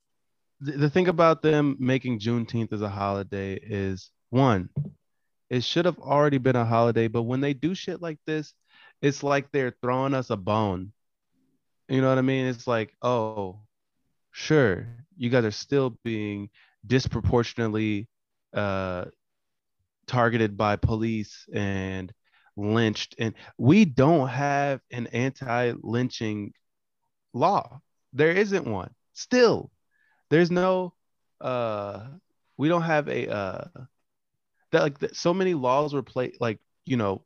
the, 0.61 0.73
the 0.73 0.89
thing 0.89 1.07
about 1.07 1.41
them 1.41 1.75
making 1.79 2.19
Juneteenth 2.19 2.71
as 2.71 2.81
a 2.81 2.89
holiday 2.89 3.55
is 3.61 4.11
one, 4.29 4.69
It 5.49 5.63
should 5.63 5.85
have 5.85 5.99
already 5.99 6.37
been 6.37 6.55
a 6.55 6.63
holiday, 6.63 7.07
but 7.07 7.23
when 7.23 7.41
they 7.41 7.53
do 7.53 7.75
shit 7.75 8.01
like 8.01 8.19
this, 8.25 8.53
it's 9.01 9.23
like 9.23 9.51
they're 9.51 9.75
throwing 9.81 10.13
us 10.13 10.29
a 10.29 10.37
bone. 10.37 10.91
You 11.87 12.01
know 12.01 12.09
what 12.09 12.17
I 12.17 12.21
mean? 12.21 12.45
It's 12.45 12.67
like, 12.67 12.95
oh, 13.01 13.59
sure, 14.31 14.87
you 15.17 15.29
guys 15.29 15.43
are 15.43 15.51
still 15.51 15.97
being 16.03 16.49
disproportionately 16.85 18.07
uh, 18.53 19.05
targeted 20.07 20.57
by 20.57 20.75
police 20.77 21.47
and 21.53 22.13
lynched, 22.55 23.15
and 23.19 23.33
we 23.57 23.85
don't 23.85 24.27
have 24.27 24.81
an 24.91 25.07
anti-lynching 25.07 26.53
law. 27.33 27.81
There 28.13 28.31
isn't 28.31 28.65
one. 28.67 28.93
Still, 29.13 29.71
there's 30.29 30.51
no. 30.51 30.93
Uh, 31.39 32.07
we 32.57 32.69
don't 32.69 32.83
have 32.83 33.07
a 33.09 33.29
uh, 33.31 33.67
that 34.71 34.81
like 34.81 34.99
that 34.99 35.15
so 35.15 35.33
many 35.33 35.53
laws 35.53 35.93
were 35.93 36.03
played 36.03 36.37
like 36.39 36.59
you 36.85 36.97
know 36.97 37.23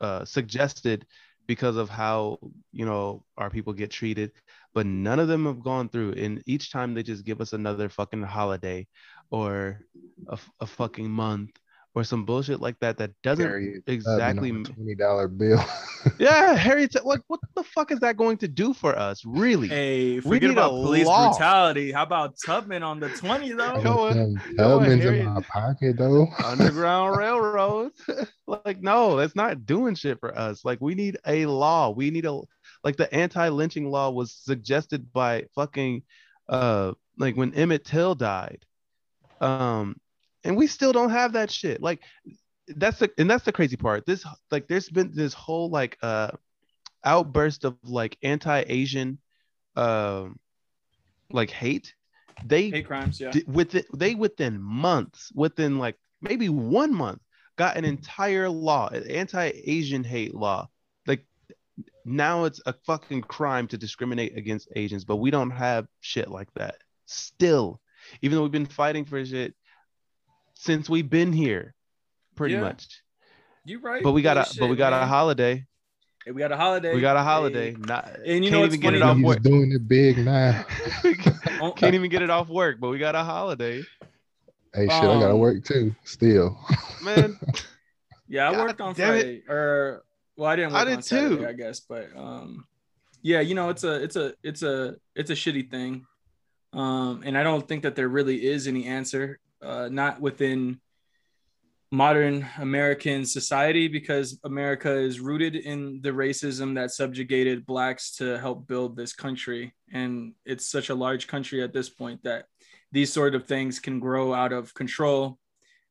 uh, 0.00 0.24
suggested 0.24 1.06
because 1.46 1.76
of 1.76 1.90
how 1.90 2.38
you 2.72 2.86
know 2.86 3.24
our 3.36 3.50
people 3.50 3.72
get 3.72 3.90
treated. 3.90 4.32
But 4.74 4.86
none 4.86 5.18
of 5.20 5.28
them 5.28 5.46
have 5.46 5.62
gone 5.62 5.88
through 5.88 6.14
and 6.14 6.42
each 6.46 6.72
time 6.72 6.94
they 6.94 7.02
just 7.02 7.24
give 7.24 7.40
us 7.40 7.52
another 7.52 7.88
fucking 7.88 8.22
holiday 8.22 8.86
or 9.30 9.80
a, 10.28 10.38
a 10.60 10.66
fucking 10.66 11.08
month 11.10 11.50
or 11.96 12.02
some 12.04 12.24
bullshit 12.24 12.60
like 12.60 12.78
that 12.80 12.98
that 12.98 13.10
doesn't 13.22 13.44
Harriet 13.46 13.84
exactly 13.86 14.50
Tubman 14.50 14.64
twenty 14.64 14.94
dollar 14.96 15.28
bill. 15.28 15.64
yeah 16.18 16.54
harry 16.54 16.88
like 17.04 17.20
what 17.28 17.40
the 17.54 17.62
fuck 17.62 17.90
is 17.92 18.00
that 18.00 18.16
going 18.16 18.36
to 18.38 18.48
do 18.48 18.74
for 18.74 18.98
us 18.98 19.22
really 19.24 19.68
Hey, 19.68 20.14
We 20.16 20.20
forget 20.20 20.42
need 20.50 20.58
a 20.58 20.66
about 20.66 20.70
police 20.70 21.06
law. 21.06 21.30
brutality. 21.30 21.92
How 21.92 22.02
about 22.02 22.34
Tubman 22.44 22.82
on 22.82 23.00
the 23.00 23.08
20 23.10 23.52
though? 23.52 23.80
Yo, 23.80 24.12
Them 24.12 24.36
Tubman's 24.58 25.02
Harriet- 25.02 25.26
in 25.26 25.32
my 25.34 25.40
pocket 25.42 25.96
though. 25.96 26.26
underground 26.44 27.16
railroad 27.18 27.92
like 28.46 28.82
no 28.82 29.16
that's 29.16 29.36
not 29.36 29.64
doing 29.64 29.94
shit 29.94 30.18
for 30.20 30.36
us 30.36 30.64
like 30.64 30.80
we 30.80 30.94
need 30.94 31.16
a 31.26 31.46
law 31.46 31.90
we 31.90 32.10
need 32.10 32.26
a 32.26 32.40
like 32.82 32.96
the 32.96 33.12
anti-lynching 33.14 33.88
law 33.90 34.10
was 34.10 34.32
suggested 34.32 35.10
by 35.12 35.44
fucking 35.54 36.02
uh 36.48 36.92
like 37.18 37.36
when 37.36 37.54
emmett 37.54 37.84
till 37.84 38.14
died 38.14 38.64
um 39.40 39.96
and 40.44 40.56
we 40.56 40.66
still 40.66 40.92
don't 40.92 41.10
have 41.10 41.32
that 41.32 41.50
shit 41.50 41.82
like 41.82 42.00
that's 42.68 42.98
the 42.98 43.10
and 43.18 43.30
that's 43.30 43.44
the 43.44 43.52
crazy 43.52 43.76
part 43.76 44.06
this 44.06 44.24
like 44.50 44.66
there's 44.68 44.88
been 44.88 45.10
this 45.14 45.34
whole 45.34 45.70
like 45.70 45.98
uh 46.02 46.30
outburst 47.04 47.64
of 47.64 47.76
like 47.84 48.16
anti-asian 48.22 49.18
um 49.76 50.38
like 51.30 51.50
hate 51.50 51.94
they 52.44 52.70
Hate 52.70 52.86
crimes, 52.86 53.20
yeah. 53.20 53.30
di- 53.30 53.44
within 53.46 53.84
they 53.94 54.14
within 54.14 54.60
months, 54.60 55.30
within 55.34 55.78
like 55.78 55.96
maybe 56.20 56.48
one 56.48 56.94
month, 56.94 57.20
got 57.56 57.76
an 57.76 57.84
entire 57.84 58.48
law, 58.48 58.88
an 58.88 59.08
anti-Asian 59.10 60.04
hate 60.04 60.34
law. 60.34 60.68
Like 61.06 61.24
now 62.04 62.44
it's 62.44 62.60
a 62.66 62.74
fucking 62.86 63.22
crime 63.22 63.68
to 63.68 63.78
discriminate 63.78 64.36
against 64.36 64.68
Asians, 64.74 65.04
but 65.04 65.16
we 65.16 65.30
don't 65.30 65.50
have 65.50 65.86
shit 66.00 66.30
like 66.30 66.52
that. 66.54 66.76
Still, 67.06 67.80
even 68.22 68.36
though 68.36 68.42
we've 68.42 68.52
been 68.52 68.66
fighting 68.66 69.04
for 69.04 69.24
shit 69.24 69.54
since 70.64 70.88
we've 70.88 71.08
been 71.08 71.32
here, 71.32 71.74
pretty 72.36 72.54
Yeah. 72.54 72.60
much. 72.60 73.02
You 73.64 73.80
right. 73.80 74.02
But 74.02 74.12
we 74.12 74.22
got 74.22 74.38
a 74.38 74.44
Shit, 74.44 74.60
but 74.60 74.68
we 74.68 74.76
got 74.76 74.92
a 74.92 75.06
holiday. 75.06 75.64
Hey, 76.24 76.32
we 76.32 76.38
got 76.38 76.52
a 76.52 76.56
holiday. 76.56 76.94
We 76.94 77.00
got 77.00 77.16
a 77.16 77.20
Hey. 77.20 77.24
holiday. 77.24 77.76
Not 77.78 78.08
And 78.24 78.44
you 78.44 78.50
can't 78.50 78.62
know 78.62 78.64
even 78.64 78.80
get 78.80 78.94
it 78.94 79.02
funny? 79.02 79.10
off 79.10 79.16
He's 79.18 79.26
work. 79.26 79.42
doing 79.42 79.72
it 79.72 79.86
big 79.86 80.18
now. 80.18 80.64
Can't 81.76 81.94
even 81.94 82.10
get 82.10 82.22
it 82.22 82.30
off 82.30 82.48
work, 82.48 82.78
but 82.80 82.88
we 82.88 82.98
got 82.98 83.14
a 83.14 83.22
holiday. 83.22 83.84
Hey, 84.74 84.88
shit, 84.88 85.04
I 85.04 85.18
gotta 85.20 85.34
Um, 85.34 85.38
work 85.38 85.64
too. 85.64 85.94
Still. 86.04 86.58
Man, 87.02 87.38
Yeah, 88.28 88.48
I 88.48 88.52
God 88.52 88.60
worked 88.60 88.80
on 88.80 88.94
damn 88.94 89.14
it. 89.14 89.20
Friday, 89.20 89.42
or 89.48 90.02
well, 90.36 90.50
I 90.50 90.56
didn't 90.56 90.72
work 90.72 90.80
I 90.80 90.84
did 90.84 90.96
on 90.96 91.02
Saturday, 91.02 91.36
too. 91.36 91.46
I 91.46 91.52
guess, 91.52 91.80
but 91.80 92.08
um, 92.16 92.66
yeah, 93.22 93.40
you 93.40 93.54
know, 93.54 93.68
it's 93.68 93.84
a, 93.84 94.02
it's 94.02 94.16
a, 94.16 94.34
it's 94.42 94.62
a, 94.62 94.96
it's 95.14 95.30
a 95.30 95.34
shitty 95.34 95.70
thing, 95.70 96.06
um, 96.72 97.22
and 97.24 97.36
I 97.38 97.42
don't 97.42 97.66
think 97.68 97.82
that 97.82 97.94
there 97.96 98.08
really 98.08 98.44
is 98.44 98.66
any 98.66 98.86
answer, 98.86 99.38
uh, 99.64 99.88
not 99.90 100.20
within 100.20 100.80
modern 101.90 102.46
American 102.58 103.24
society, 103.24 103.86
because 103.88 104.38
America 104.44 104.92
is 104.92 105.20
rooted 105.20 105.54
in 105.54 106.00
the 106.02 106.10
racism 106.10 106.74
that 106.74 106.90
subjugated 106.90 107.64
blacks 107.66 108.16
to 108.16 108.38
help 108.38 108.66
build 108.66 108.96
this 108.96 109.12
country, 109.12 109.72
and 109.92 110.34
it's 110.44 110.66
such 110.66 110.90
a 110.90 110.94
large 110.94 111.26
country 111.26 111.62
at 111.62 111.72
this 111.72 111.88
point 111.88 112.22
that 112.24 112.46
these 112.90 113.12
sort 113.12 113.34
of 113.34 113.46
things 113.46 113.80
can 113.80 114.00
grow 114.00 114.34
out 114.34 114.52
of 114.52 114.74
control 114.74 115.38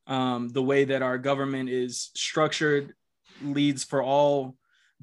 um, 0.08 0.50
the 0.50 0.64
way 0.64 0.86
that 0.86 1.02
our 1.02 1.18
government 1.18 1.70
is 1.70 2.12
structured 2.16 2.94
leads 3.42 3.84
for 3.84 4.02
all 4.02 4.56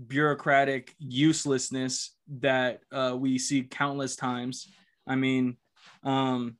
bureaucratic 0.06 0.94
uselessness 0.98 2.14
that 2.40 2.80
uh, 2.92 3.14
we 3.18 3.38
see 3.38 3.62
countless 3.62 4.16
times. 4.16 4.72
I 5.06 5.16
mean, 5.16 5.56
um, 6.04 6.56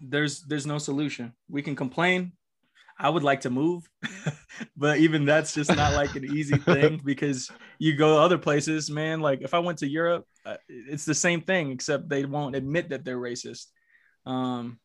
there's 0.00 0.42
there's 0.42 0.66
no 0.66 0.78
solution. 0.78 1.32
We 1.48 1.62
can 1.62 1.76
complain. 1.76 2.32
I 2.98 3.10
would 3.10 3.22
like 3.22 3.42
to 3.42 3.50
move, 3.50 3.86
but 4.76 4.98
even 4.98 5.26
that's 5.26 5.52
just 5.52 5.74
not 5.74 5.92
like 5.92 6.14
an 6.16 6.24
easy 6.24 6.56
thing 6.72 6.98
because 7.04 7.50
you 7.78 7.94
go 7.94 8.18
other 8.18 8.38
places, 8.38 8.90
man. 8.90 9.20
Like 9.20 9.42
if 9.42 9.52
I 9.52 9.58
went 9.58 9.78
to 9.78 9.88
Europe, 9.88 10.26
uh, 10.46 10.56
it's 10.68 11.04
the 11.04 11.14
same 11.14 11.42
thing 11.42 11.70
except 11.70 12.08
they 12.08 12.24
won't 12.24 12.56
admit 12.56 12.88
that 12.90 13.04
they're 13.04 13.18
racist. 13.18 13.66
Um, 14.24 14.78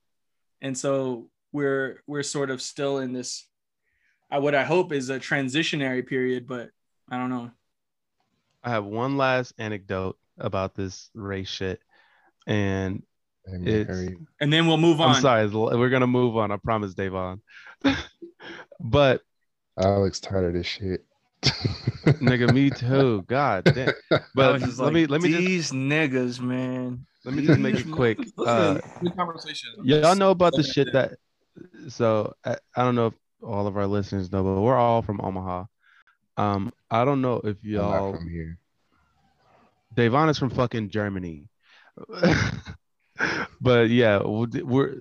and 0.62 0.78
so 0.78 1.30
we're 1.54 2.02
we're 2.06 2.24
sort 2.24 2.50
of 2.50 2.62
still 2.62 3.00
in 3.00 3.14
this 3.14 3.48
uh, 4.30 4.40
what 4.40 4.56
I 4.56 4.64
hope 4.64 4.92
is 4.92 5.10
a 5.10 5.20
transitionary 5.20 6.06
period, 6.06 6.48
but 6.48 6.70
I 7.10 7.18
don't 7.18 7.30
know. 7.30 7.52
I 8.64 8.70
have 8.70 8.86
one 8.86 9.18
last 9.18 9.54
anecdote 9.58 10.18
about 10.38 10.76
this 10.76 11.10
race 11.14 11.50
shit, 11.50 11.82
and 12.48 13.04
Hey, 13.46 13.58
man, 13.58 13.68
It's- 13.68 13.88
Harriet. 13.88 14.18
And 14.40 14.52
then 14.52 14.68
we'll 14.68 14.78
move 14.78 15.02
on. 15.02 15.16
I'm 15.16 15.22
sorry, 15.22 15.48
we're 15.48 15.90
gonna 15.90 16.08
move 16.08 16.38
on. 16.38 16.52
I 16.52 16.58
promise, 16.58 16.94
Davon. 16.94 17.42
but 18.80 19.22
Alex 19.78 20.20
tired 20.20 20.46
of 20.46 20.54
this 20.54 20.68
shit. 20.68 21.06
nigga, 21.44 22.54
me 22.54 22.70
too. 22.70 23.24
God 23.28 23.66
damn. 23.66 23.94
But 24.36 24.62
let 24.62 24.78
like, 24.78 24.94
me 24.94 25.06
let 25.08 25.22
me 25.22 25.30
just 25.30 25.40
these 25.42 25.72
niggas, 25.72 26.40
man. 26.40 27.06
let 27.26 27.34
me 27.34 27.46
just 27.46 27.60
make 27.60 27.80
it 27.80 27.92
quick. 27.92 28.20
Uh, 28.38 28.80
conversation. 29.16 29.70
y'all 29.84 30.16
know 30.16 30.32
about 30.32 30.54
the 30.54 30.64
shit 30.64 30.94
that. 30.94 31.14
So 31.90 32.34
I, 32.46 32.58
I 32.76 32.84
don't 32.84 32.96
know 32.96 33.08
if 33.08 33.14
all 33.44 33.68
of 33.68 33.76
our 33.78 33.88
listeners 33.88 34.32
know, 34.32 34.44
but 34.44 34.62
we're 34.62 34.76
all 34.76 35.02
from 35.02 35.20
Omaha. 35.22 35.66
Um, 36.38 36.72
I 36.90 37.06
don't 37.06 37.22
know 37.22 37.42
if 37.44 37.58
I'm 37.64 37.72
not 37.72 37.90
y'all. 37.92 38.16
from 38.16 38.30
here. 38.30 38.58
Davon 39.96 40.30
is 40.30 40.38
from 40.38 40.50
fucking 40.50 40.90
Germany. 40.90 41.48
but 43.62 43.90
yeah, 43.90 44.22
we're, 44.24 44.96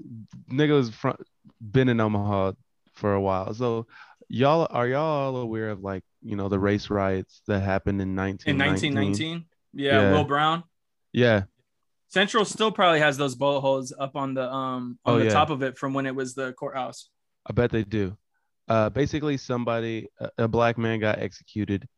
niggas 0.51 0.93
from 0.93 1.17
been 1.61 1.89
in 1.89 2.01
Omaha 2.01 2.53
for 2.95 3.15
a 3.15 3.21
while. 3.21 3.55
So 3.55 3.87
y'all 4.29 4.67
are 4.71 4.87
y'all 4.89 5.03
all 5.35 5.37
aware 5.37 5.71
of 5.71 5.81
like, 5.81 6.03
you 6.23 6.37
know, 6.37 6.49
the 6.49 6.59
race 6.59 6.91
riots 6.91 7.43
that 7.47 7.61
happened 7.61 8.01
in 8.01 8.15
1919? 8.17 8.95
In 8.95 8.95
1919, 8.99 9.45
yeah, 9.75 10.01
Yeah. 10.01 10.13
Will 10.13 10.25
Brown. 10.25 10.65
Yeah. 11.13 11.43
Central 12.09 12.45
still 12.45 12.73
probably 12.73 12.99
has 13.01 13.17
those 13.17 13.35
bullet 13.37 13.61
holes 13.61 13.93
up 13.99 14.17
on 14.17 14.35
the 14.35 14.51
um 14.53 14.99
on 15.05 15.15
Oh, 15.15 15.19
the 15.19 15.27
yeah. 15.27 15.31
top 15.31 15.51
of 15.51 15.63
it 15.63 15.79
from 15.79 15.95
when 15.95 16.07
it 16.07 16.15
was 16.15 16.35
the 16.35 16.53
courthouse. 16.55 17.09
I 17.47 17.53
bet 17.53 17.71
they 17.71 17.85
do. 17.85 18.17
Uh, 18.69 18.89
basically, 18.91 19.37
somebody, 19.37 20.09
a, 20.21 20.31
a 20.45 20.49
black 20.49 20.79
man, 20.79 21.01
got 21.01 21.19
executed 21.19 21.89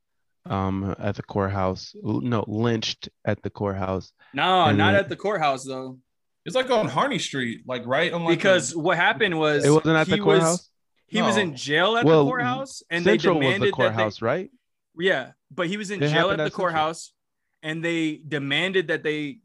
um, 0.46 0.94
at 0.98 1.16
the 1.16 1.22
courthouse. 1.22 1.94
No, 2.02 2.44
lynched 2.48 3.08
at 3.26 3.42
the 3.42 3.50
courthouse. 3.50 4.12
No, 4.32 4.64
And 4.64 4.78
not 4.78 4.92
then- 4.92 5.00
at 5.00 5.08
the 5.10 5.16
courthouse 5.16 5.64
though. 5.66 5.98
It's 6.44 6.56
like 6.56 6.70
on 6.70 6.88
Harney 6.88 7.18
Street, 7.18 7.62
like 7.66 7.86
right 7.86 8.12
on 8.12 8.24
like 8.24 8.36
Because 8.38 8.74
what 8.74 8.96
happened 8.96 9.38
was 9.38 9.64
It 9.64 9.70
wasn't 9.70 9.96
at 9.96 10.06
he 10.08 10.16
the 10.16 10.22
courthouse. 10.22 10.50
Was, 10.58 10.70
he 11.06 11.22
was 11.22 11.36
in 11.36 11.54
jail 11.54 11.96
at 11.96 12.04
Well, 12.04 12.24
the 12.24 12.30
courthouse, 12.30 12.82
and 12.90 13.04
Central 13.04 13.34
they 13.34 13.38
was 13.38 13.44
demanded 13.46 13.68
the 13.68 13.72
courthouse, 13.72 14.18
that 14.18 14.24
right? 14.24 14.50
yeah, 14.98 15.32
but 15.50 15.68
he 15.68 15.76
was 15.76 15.90
in 15.90 16.02
It 16.02 16.08
jail 16.08 16.30
at 16.30 16.38
the 16.38 16.44
at 16.44 16.46
Central. 16.52 16.56
courthouse, 16.68 17.12
and 17.62 17.84
they 17.84 18.20
demanded 18.26 18.88
that 18.88 19.02
they 19.02 19.38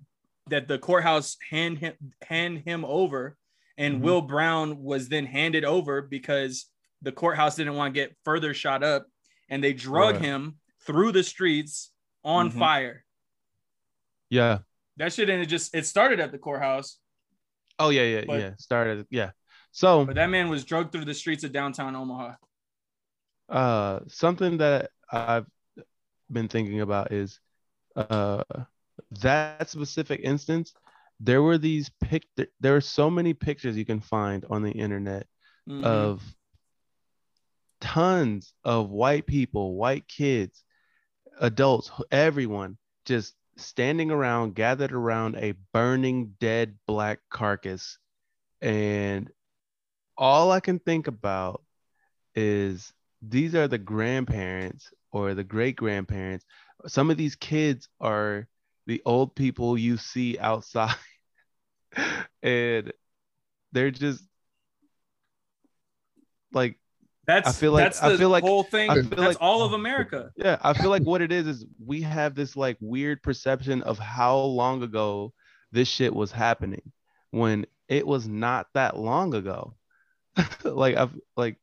that 0.50 0.68
the 0.70 0.80
courthouse 0.80 1.36
hand 1.50 1.78
him 1.80 1.94
hand 2.22 2.60
him 2.66 2.86
over, 2.86 3.38
and 3.78 3.96
Mhm. 3.98 4.02
Will 4.02 4.22
Brown 4.22 4.82
was 4.82 5.10
then 5.10 5.26
handed 5.26 5.66
over 5.66 6.02
because 6.02 6.68
the 7.02 7.12
courthouse 7.12 7.58
didn't 7.58 7.76
want 7.76 7.94
to 7.94 8.00
get 8.02 8.16
further 8.24 8.54
shot 8.54 8.82
up, 8.82 9.06
and 9.50 9.62
they 9.64 9.74
drug 9.74 10.16
Right. 10.16 10.24
him 10.24 10.60
through 10.84 11.12
the 11.12 11.24
streets 11.24 11.92
on 12.24 12.50
Mhm. 12.50 12.58
fire. 12.60 13.04
Yeah. 14.30 14.60
That 14.98 15.14
shit 15.14 15.30
and 15.30 15.42
it 15.42 15.46
just 15.46 15.74
it 15.76 15.86
started 15.86 16.20
at 16.20 16.32
the 16.32 16.38
courthouse, 16.38 16.98
Oh 17.80 17.90
yeah, 17.90 18.04
yeah, 18.04 18.24
But- 18.28 18.40
yeah. 18.40 18.52
Started. 18.58 19.06
Yeah. 19.10 19.32
So 19.72 20.06
but 20.06 20.16
that 20.16 20.30
man 20.30 20.50
was 20.50 20.66
drugged 20.66 20.92
through 20.92 21.06
the 21.06 21.14
streets 21.14 21.44
of 21.44 21.52
downtown 21.52 21.96
Omaha. 21.96 22.34
uh 23.50 24.00
something 24.08 24.58
that 24.58 24.90
I've 25.12 25.46
been 26.32 26.48
thinking 26.48 26.82
about 26.82 27.12
is 27.14 27.40
uh 27.96 28.44
that 29.22 29.70
specific 29.70 30.20
instance 30.24 30.74
there 31.20 31.42
were 31.42 31.58
these 31.58 31.90
pic 32.02 32.24
there 32.60 32.76
are 32.76 32.82
so 32.82 33.10
many 33.10 33.34
pictures 33.34 33.78
you 33.78 33.86
can 33.86 34.00
find 34.02 34.46
on 34.50 34.64
the 34.64 34.72
internet 34.72 35.28
Mhm. 35.70 35.84
of 35.84 36.24
tons 37.82 38.54
of 38.64 38.90
white 38.90 39.26
people, 39.28 39.76
white 39.76 40.08
kids, 40.08 40.64
adults, 41.40 41.92
everyone 42.12 42.78
just 43.06 43.36
standing 43.58 44.12
around, 44.12 44.56
gathered 44.56 44.94
around 44.94 45.36
a 45.36 45.54
burning 45.74 46.36
dead 46.40 46.78
black 46.88 47.20
carcass. 47.30 47.98
And 48.62 49.30
all 50.18 50.52
I 50.52 50.60
can 50.60 50.80
think 50.80 51.08
about 51.08 51.64
is 52.36 52.94
these 53.22 53.56
are 53.56 53.68
the 53.68 53.78
grandparents 53.78 54.92
or 55.12 55.34
the 55.34 55.44
great 55.44 55.76
grandparents. 55.76 56.46
Some 56.88 57.10
of 57.10 57.18
these 57.18 57.36
kids 57.36 57.90
are 58.00 58.48
the 58.86 59.02
old 59.06 59.36
people 59.36 59.78
you 59.78 59.98
see 59.98 60.38
outside. 60.40 60.96
and 62.44 62.92
they're 63.72 63.92
just 63.92 64.24
like 66.54 66.80
That's 67.28 67.50
I 67.50 67.52
feel 67.52 67.74
like- 67.74 67.84
that's 67.84 68.02
I 68.02 68.10
the 68.10 68.18
feel 68.18 68.30
like- 68.30 68.44
whole 68.44 68.64
thing. 68.64 68.90
I 68.90 68.96
feel 68.96 69.04
That's 69.04 69.20
like- 69.20 69.38
all 69.42 69.62
of 69.64 69.74
America. 69.74 70.32
yeah 70.38 70.58
i 70.62 70.74
feel 70.74 70.90
like 70.90 71.04
what 71.04 71.22
it 71.22 71.32
is 71.32 71.46
is 71.48 71.66
we 71.86 72.02
have 72.02 72.34
this 72.36 72.56
like 72.56 72.78
weird 72.80 73.22
perception 73.22 73.82
of 73.84 74.00
how 74.00 74.38
long 74.38 74.82
ago 74.84 75.34
this 75.74 75.88
shit 75.90 76.14
was 76.16 76.32
happening 76.32 76.82
when 77.32 77.66
it 77.90 78.08
was 78.08 78.28
not 78.28 78.68
that 78.74 78.98
long 78.98 79.34
ago 79.34 79.76
like 80.64 80.96
i've 80.96 81.12
like 81.36 81.58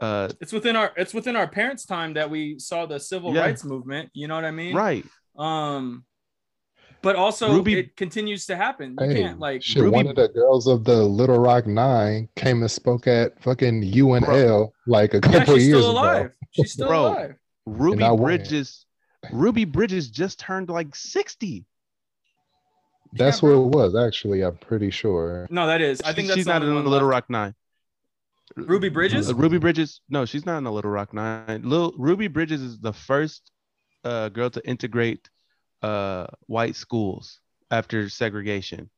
uh 0.00 0.28
It's 0.40 0.52
within 0.52 0.76
our 0.76 0.92
it's 0.96 1.12
within 1.12 1.36
our 1.36 1.48
parents' 1.48 1.84
time 1.84 2.14
that 2.14 2.30
we 2.30 2.58
saw 2.58 2.86
the 2.86 2.98
civil 3.00 3.34
Yeah. 3.34 3.42
rights 3.42 3.64
movement. 3.64 4.10
You 4.14 4.28
know 4.28 4.34
what 4.36 4.44
I 4.44 4.50
mean? 4.52 4.74
right 4.74 5.04
Um, 5.36 6.04
but 7.02 7.16
also 7.16 7.52
Ruby- 7.52 7.78
it 7.78 7.96
continues 7.96 8.46
to 8.46 8.56
happen. 8.56 8.96
You 9.00 9.08
Hey, 9.08 9.22
can't 9.22 9.38
like 9.38 9.62
shit, 9.62 9.82
Ruby- 9.82 9.96
one 9.96 10.06
of 10.08 10.16
the 10.16 10.28
girls 10.28 10.66
of 10.66 10.84
the 10.84 11.02
Little 11.04 11.38
Rock 11.38 11.66
Nine 11.66 12.28
came 12.36 12.60
and 12.62 12.70
spoke 12.70 13.06
at 13.06 13.40
fucking 13.42 13.82
UNL 13.82 14.72
like 14.86 15.14
a 15.14 15.20
couple 15.20 15.32
yeah, 15.38 15.44
couple 15.44 15.54
she's 15.56 15.68
years 15.68 15.78
still 15.82 15.90
alive. 15.92 16.26
ago. 16.26 16.34
She's 16.52 16.72
still 16.72 16.88
Bro. 16.88 17.00
alive. 17.00 17.34
ruby 17.66 18.02
bridges 18.16 18.86
ruby 19.30 19.64
bridges 19.66 20.08
just 20.10 20.38
turned 20.40 20.70
like 20.70 20.94
60 20.96 21.66
That's 23.12 23.42
Yeah, 23.42 23.48
what 23.50 23.54
it 23.56 23.76
was, 23.76 23.94
actually. 23.96 24.42
I'm 24.42 24.56
pretty 24.56 24.90
sure. 24.90 25.46
No, 25.50 25.66
that 25.66 25.80
is. 25.80 26.00
I 26.02 26.12
think 26.12 26.24
She- 26.24 26.26
that's 26.28 26.36
she's 26.38 26.46
not 26.46 26.62
in 26.62 26.68
the 26.68 26.74
little 26.74 26.90
left. 26.92 27.04
rock 27.04 27.30
nine 27.30 27.54
Ruby 28.56 28.88
Bridges? 28.88 29.30
Uh, 29.30 29.34
Ruby 29.34 29.58
Bridges. 29.58 30.00
No, 30.08 30.24
she's 30.24 30.46
not 30.46 30.56
in 30.58 30.64
the 30.64 30.72
Little 30.72 30.90
Rock 30.90 31.12
Nine. 31.12 31.60
Lil, 31.64 31.92
Ruby 31.98 32.28
Bridges 32.28 32.62
is 32.62 32.78
the 32.80 32.94
first 32.94 33.50
uh, 34.04 34.30
girl 34.30 34.48
to 34.50 34.66
integrate 34.66 35.28
uh, 35.82 36.26
white 36.46 36.76
schools 36.76 37.40
after 37.70 38.08
segregation. 38.08 38.90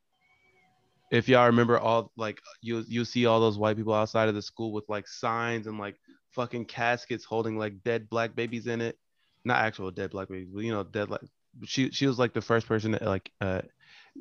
If 1.11 1.29
y'all 1.29 1.47
remember, 1.47 1.79
all 1.79 2.13
like 2.17 2.41
you 2.63 2.85
you 2.87 3.05
see 3.05 3.27
all 3.27 3.41
those 3.41 3.59
white 3.59 3.77
people 3.77 3.95
outside 3.95 4.29
of 4.29 4.35
the 4.35 4.43
school 4.43 4.73
with 4.73 4.85
like 4.89 5.09
signs 5.09 5.67
and 5.67 5.79
like 5.79 5.97
fucking 6.31 6.67
caskets 6.67 7.25
holding 7.25 7.59
like 7.59 7.83
dead 7.83 8.09
black 8.09 8.37
babies 8.37 8.67
in 8.69 8.81
it. 8.81 8.97
Not 9.45 9.59
actual 9.59 9.91
dead 9.91 10.11
black 10.11 10.29
babies, 10.29 10.51
but 10.55 10.63
you 10.63 10.73
know, 10.73 10.85
dead 10.85 11.11
like 11.11 11.23
she 11.65 11.91
she 11.91 12.07
was 12.07 12.19
like 12.19 12.33
the 12.33 12.41
first 12.41 12.69
person 12.69 12.93
to 12.93 13.05
like 13.05 13.31
uh, 13.41 13.63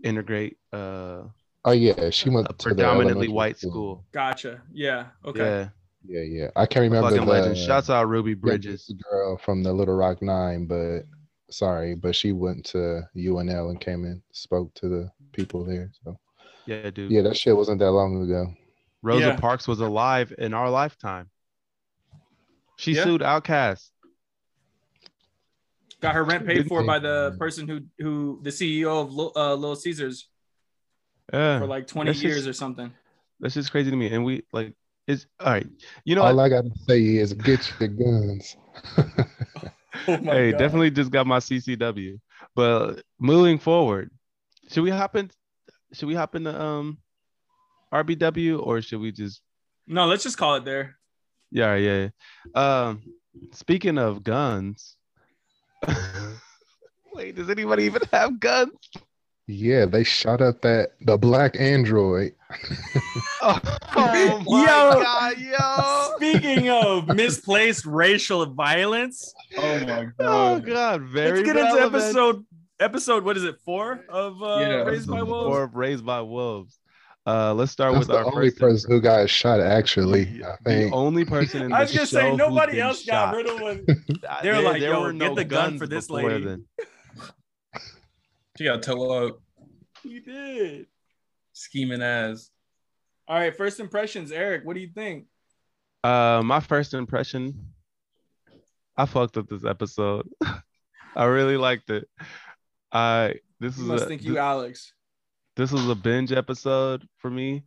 integrate 0.04 0.58
uh, 0.74 1.24
Oh 1.66 1.72
yeah, 1.72 2.10
she 2.10 2.30
went 2.30 2.48
a 2.50 2.54
to 2.54 2.56
the 2.58 2.64
predominantly 2.64 3.28
elementary 3.28 3.28
white 3.28 3.60
school. 3.60 4.06
Gotcha. 4.12 4.62
Yeah. 4.74 5.08
Okay. 5.26 5.40
Yeah, 5.40 5.70
Yeah, 6.08 6.22
yeah. 6.22 6.48
I 6.56 6.66
can't 6.66 6.84
remember 6.84 7.10
fucking 7.10 7.26
the 7.26 7.32
legend. 7.32 7.58
Shouts 7.58 7.90
out 7.90 8.08
Ruby 8.08 8.34
Bridges 8.34 8.86
Bridges. 8.88 9.04
girl 9.12 9.38
from 9.38 9.64
the 9.64 9.74
Little 9.74 9.96
Rock 9.96 10.22
Nine, 10.22 10.66
but 10.66 11.02
sorry, 11.50 11.96
but 11.96 12.16
she 12.16 12.32
went 12.32 12.66
to 12.68 13.02
UNL 13.16 13.70
and 13.70 13.80
came 13.80 14.04
and 14.06 14.22
spoke 14.32 14.74
to 14.76 14.88
the 14.90 15.12
people 15.32 15.64
there. 15.66 15.92
So 16.04 16.18
Yeah, 16.66 16.90
dude. 16.90 17.12
yeah, 17.12 17.22
that 17.24 17.38
shit 17.38 17.56
wasn't 17.56 17.80
that 17.80 17.92
long 17.92 18.22
ago. 18.24 18.54
Rosa 19.02 19.28
Yeah. 19.28 19.36
Parks 19.38 19.68
was 19.68 19.80
alive 19.80 20.34
in 20.38 20.54
our 20.54 20.70
lifetime. 20.70 21.30
She 22.78 22.94
Yeah. 22.94 23.04
sued 23.04 23.22
Outkast. 23.22 23.90
Got 26.02 26.16
her 26.16 26.24
rent 26.24 26.46
paid 26.46 26.68
for 26.68 26.84
by 26.86 27.00
the 27.00 27.36
person 27.38 27.68
who 27.68 27.82
who 28.00 28.40
the 28.42 28.52
CEO 28.52 29.02
of 29.02 29.14
Lil- 29.14 29.34
uh, 29.36 29.54
Little 29.56 29.76
Caesars 29.76 30.28
Yeah, 31.34 31.60
for 31.60 31.68
like 31.68 31.88
20 31.88 32.10
That's 32.12 32.24
years 32.24 32.36
just- 32.38 32.48
or 32.48 32.54
something. 32.54 32.94
that's 33.42 33.54
just 33.54 33.70
crazy 33.72 33.92
to 33.92 33.98
me. 33.98 34.08
And 34.14 34.24
we 34.24 34.44
like 34.54 34.74
it's 35.08 35.26
all 35.40 35.52
right. 35.52 35.68
You 36.06 36.16
know 36.16 36.22
All 36.24 36.36
what? 36.36 36.44
I 36.46 36.50
gotta 36.50 36.70
say 36.88 37.02
is 37.18 37.34
get 37.34 37.70
your 37.80 37.90
guns. 37.90 38.56
Oh 40.08 40.18
hey, 40.18 40.52
God. 40.52 40.58
definitely 40.58 40.92
just 40.92 41.12
got 41.12 41.28
my 41.28 41.40
CCW. 41.40 42.20
But 42.56 43.04
moving 43.20 43.60
forward, 43.60 44.12
should 44.70 44.84
we 44.84 44.90
hop 44.90 45.16
in? 45.16 45.30
Should 45.94 46.08
we 46.08 46.16
hop 46.16 46.36
into 46.36 46.60
um 46.60 46.98
RBW 47.94 48.66
or 48.66 48.82
should 48.82 49.00
we 49.00 49.12
just? 49.12 49.42
No, 49.88 50.06
let's 50.06 50.24
just 50.24 50.38
call 50.38 50.56
it 50.56 50.66
there. 50.66 50.98
Yeah, 51.52 51.76
yeah. 51.76 52.10
yeah. 52.56 52.88
Um, 52.88 53.02
speaking 53.52 53.98
of 53.98 54.24
guns. 54.24 54.96
Wait, 57.14 57.36
does 57.36 57.50
anybody 57.50 57.84
even 57.86 58.02
have 58.12 58.40
guns? 58.40 58.72
Yeah, 59.50 59.86
they 59.86 60.04
shot 60.04 60.42
up 60.42 60.62
that 60.62 60.92
the 61.02 61.18
black 61.18 61.60
android. 61.60 62.34
Oh, 63.42 63.60
oh 63.96 64.44
my 64.46 64.66
Yo. 64.66 65.04
god, 65.04 65.38
yo! 65.38 66.16
Speaking 66.18 66.70
of 66.70 67.08
misplaced 67.16 67.86
racial 67.86 68.46
violence, 68.46 69.34
Oh 69.58 69.80
my 69.86 70.08
Oh 70.20 70.60
god. 70.60 70.66
god, 70.66 71.02
very 71.04 71.44
let's 71.44 71.54
get 71.54 71.58
into 71.58 71.82
episode 71.82 72.46
episode. 72.80 73.24
What 73.26 73.38
is 73.38 73.44
it? 73.44 73.56
Four 73.66 74.06
of 74.10 74.42
uh, 74.42 74.58
Yeah, 74.60 74.68
Raised 74.84 75.08
by 75.10 75.18
episode 75.18 75.28
Wolves. 75.30 75.56
Or 75.58 75.68
raised 75.74 76.06
by 76.06 76.22
wolves. 76.22 76.78
Uh, 77.28 77.54
let's 77.54 77.72
start 77.72 77.94
That's 77.94 78.08
with 78.08 78.16
the 78.16 78.24
our 78.24 78.26
only 78.34 78.50
first. 78.50 78.60
person 78.60 78.92
who 78.92 79.02
got 79.02 79.30
shot. 79.30 79.60
Actually, 79.60 80.22
I 80.44 80.56
think 80.64 80.64
the 80.64 80.64
think. 80.64 80.94
only 80.94 81.26
person 81.26 81.62
in 81.64 81.74
I 81.74 81.82
was 81.82 81.92
the 81.92 81.98
gonna 81.98 82.08
say 82.08 82.36
nobody 82.36 82.72
been 82.74 82.82
else 82.82 83.02
shot. 83.04 83.34
got 83.34 83.36
riddled 83.36 83.62
with. 83.62 83.86
They 84.42 84.52
were 84.52 84.62
like, 84.62 84.80
there 84.80 84.94
"Yo, 84.94 85.02
were 85.02 85.14
get 85.14 85.36
the 85.36 85.44
gun 85.46 85.78
for 85.78 85.86
this 85.88 86.10
lady." 86.10 86.46
then. 86.46 86.66
She 88.60 88.66
got 88.66 88.84
toe 88.84 89.28
up, 89.28 89.40
He 90.04 90.20
did. 90.20 90.88
scheming 91.54 92.02
ass. 92.02 92.50
All 93.26 93.38
right, 93.40 93.56
first 93.56 93.80
impressions, 93.80 94.34
Eric. 94.34 94.66
What 94.66 94.74
do 94.74 94.82
you 94.82 94.90
think? 94.94 95.28
Uh, 96.04 96.42
my 96.44 96.60
first 96.60 96.94
impression, 96.94 97.68
I 98.98 99.06
fucked 99.06 99.38
up 99.38 99.48
this 99.48 99.64
episode. 99.64 100.28
I 101.16 101.24
really 101.24 101.56
liked 101.56 101.90
it. 101.90 102.10
I 102.92 103.36
this 103.62 103.78
You 103.78 103.84
is 103.84 103.90
must 103.90 104.04
a, 104.04 104.08
think 104.08 104.24
you 104.24 104.38
Alex. 104.38 104.92
this 105.56 105.72
was 105.72 105.88
a 105.88 105.96
binge 105.96 106.34
episode 106.34 107.08
for 107.20 107.30
me 107.30 107.64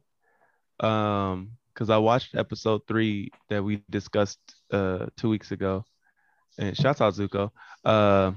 um 0.81 1.53
because 1.73 1.89
i 1.91 1.97
watched 1.97 2.35
episode 2.35 2.81
three 2.89 3.31
that 3.49 3.63
we 3.63 3.83
discussed 3.89 4.41
uh 4.73 5.07
two 5.17 5.29
weeks 5.29 5.53
ago 5.53 5.85
and 6.59 6.77
shouts 6.77 7.01
out 7.01 7.15
zuko 7.15 7.51
uh 7.85 8.33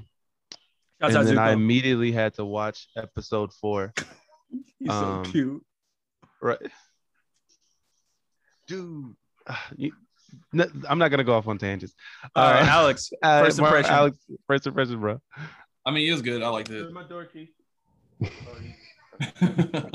Shouts 1.00 1.14
and 1.14 1.16
out 1.16 1.24
then 1.26 1.38
i 1.38 1.52
immediately 1.52 2.10
had 2.12 2.34
to 2.34 2.44
watch 2.44 2.88
episode 2.96 3.52
four 3.52 3.92
He's 4.78 4.88
um, 4.90 5.24
so 5.24 5.30
cute. 5.30 5.62
right 6.40 6.58
dude 8.66 9.14
you, 9.76 9.92
no, 10.52 10.66
i'm 10.88 10.98
not 10.98 11.08
gonna 11.08 11.24
go 11.24 11.34
off 11.34 11.46
on 11.48 11.58
tangents 11.58 11.94
All 12.34 12.50
right, 12.50 12.62
Uh, 12.62 12.66
Alex. 12.66 13.10
uh, 13.22 13.44
first 13.44 13.58
Mar- 13.60 13.68
impression. 13.68 13.92
alex 13.94 14.18
first 14.46 14.66
impression 14.66 15.00
bro 15.00 15.20
I 15.84 15.92
mean, 15.92 16.04
he 16.04 16.10
was 16.10 16.20
good. 16.20 16.42
I 16.42 16.48
liked 16.48 16.68
it. 16.70 16.92
my 16.92 17.04
door 17.04 17.26
key 17.26 17.50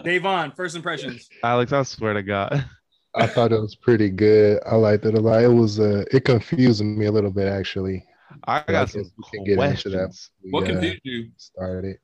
Davon, 0.03 0.51
first 0.51 0.75
impressions. 0.75 1.27
alex 1.43 1.71
i 1.73 1.83
swear 1.83 2.13
to 2.13 2.23
god 2.23 2.65
I 3.13 3.27
thought 3.27 3.51
it 3.51 3.59
was 3.59 3.75
pretty 3.75 4.09
good. 4.09 4.61
I 4.65 4.75
liked 4.75 5.03
it 5.03 5.15
a 5.15 5.19
lot. 5.19 5.43
It 5.43 5.49
was 5.49 5.81
uh, 5.81 6.05
it 6.13 6.23
confused 6.23 6.81
me 6.81 7.07
a 7.07 7.11
little 7.11 7.29
bit 7.29 7.45
actually. 7.49 8.05
I 8.45 8.59
But 8.59 8.69
I 8.69 8.71
got 8.71 8.85
guess 8.85 8.91
some 8.93 9.11
we 9.17 9.23
can 9.31 9.43
get 9.43 9.59
into 9.59 9.89
that. 9.89 9.97
questions 9.97 10.29
We, 10.43 10.51
what 10.51 10.63
uh, 10.63 10.67
confused 10.67 11.01
you? 11.03 11.31
started. 11.37 11.97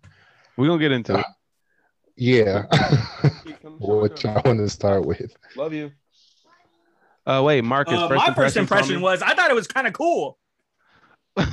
we're 0.58 0.68
gonna 0.68 0.80
get 0.80 0.92
into 0.92 1.20
it 1.20 1.26
Yeah. 2.16 2.66
what 3.80 4.24
y'all 4.24 4.42
want 4.46 4.60
to 4.60 4.70
start 4.70 5.06
with? 5.06 5.36
Love 5.56 5.74
you. 5.74 5.92
Uh, 7.26 7.44
wait, 7.46 7.64
Marcus. 7.64 7.94
Uh, 7.94 8.08
first 8.08 8.28
my 8.28 8.34
first 8.34 8.58
impression. 8.58 8.96
impression 8.96 9.02
was 9.02 9.22
I 9.22 9.34
thought 9.36 9.52
it 9.52 9.56
was 9.56 9.68
kind 9.68 9.86
of 9.88 9.94
cool. 9.94 10.38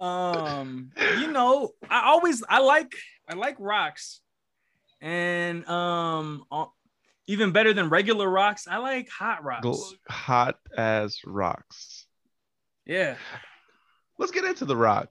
um, 0.00 0.90
you 1.18 1.30
know, 1.32 1.70
I 1.88 2.08
always 2.10 2.42
I 2.48 2.60
like 2.60 2.92
I 3.28 3.34
like 3.34 3.56
rocks, 3.58 4.20
and 5.00 5.66
um, 5.68 6.44
uh, 6.50 6.66
even 7.26 7.52
better 7.52 7.72
than 7.72 7.88
regular 7.88 8.28
rocks, 8.28 8.66
I 8.68 8.78
like 8.78 9.08
hot 9.08 9.44
rocks. 9.44 9.66
Gl- 9.66 9.92
hot 10.08 10.58
as 10.76 11.18
rocks. 11.24 12.06
Yeah, 12.92 13.16
Let's 14.18 14.32
get 14.32 14.44
into 14.44 14.66
the 14.66 14.76
rock. 14.76 15.08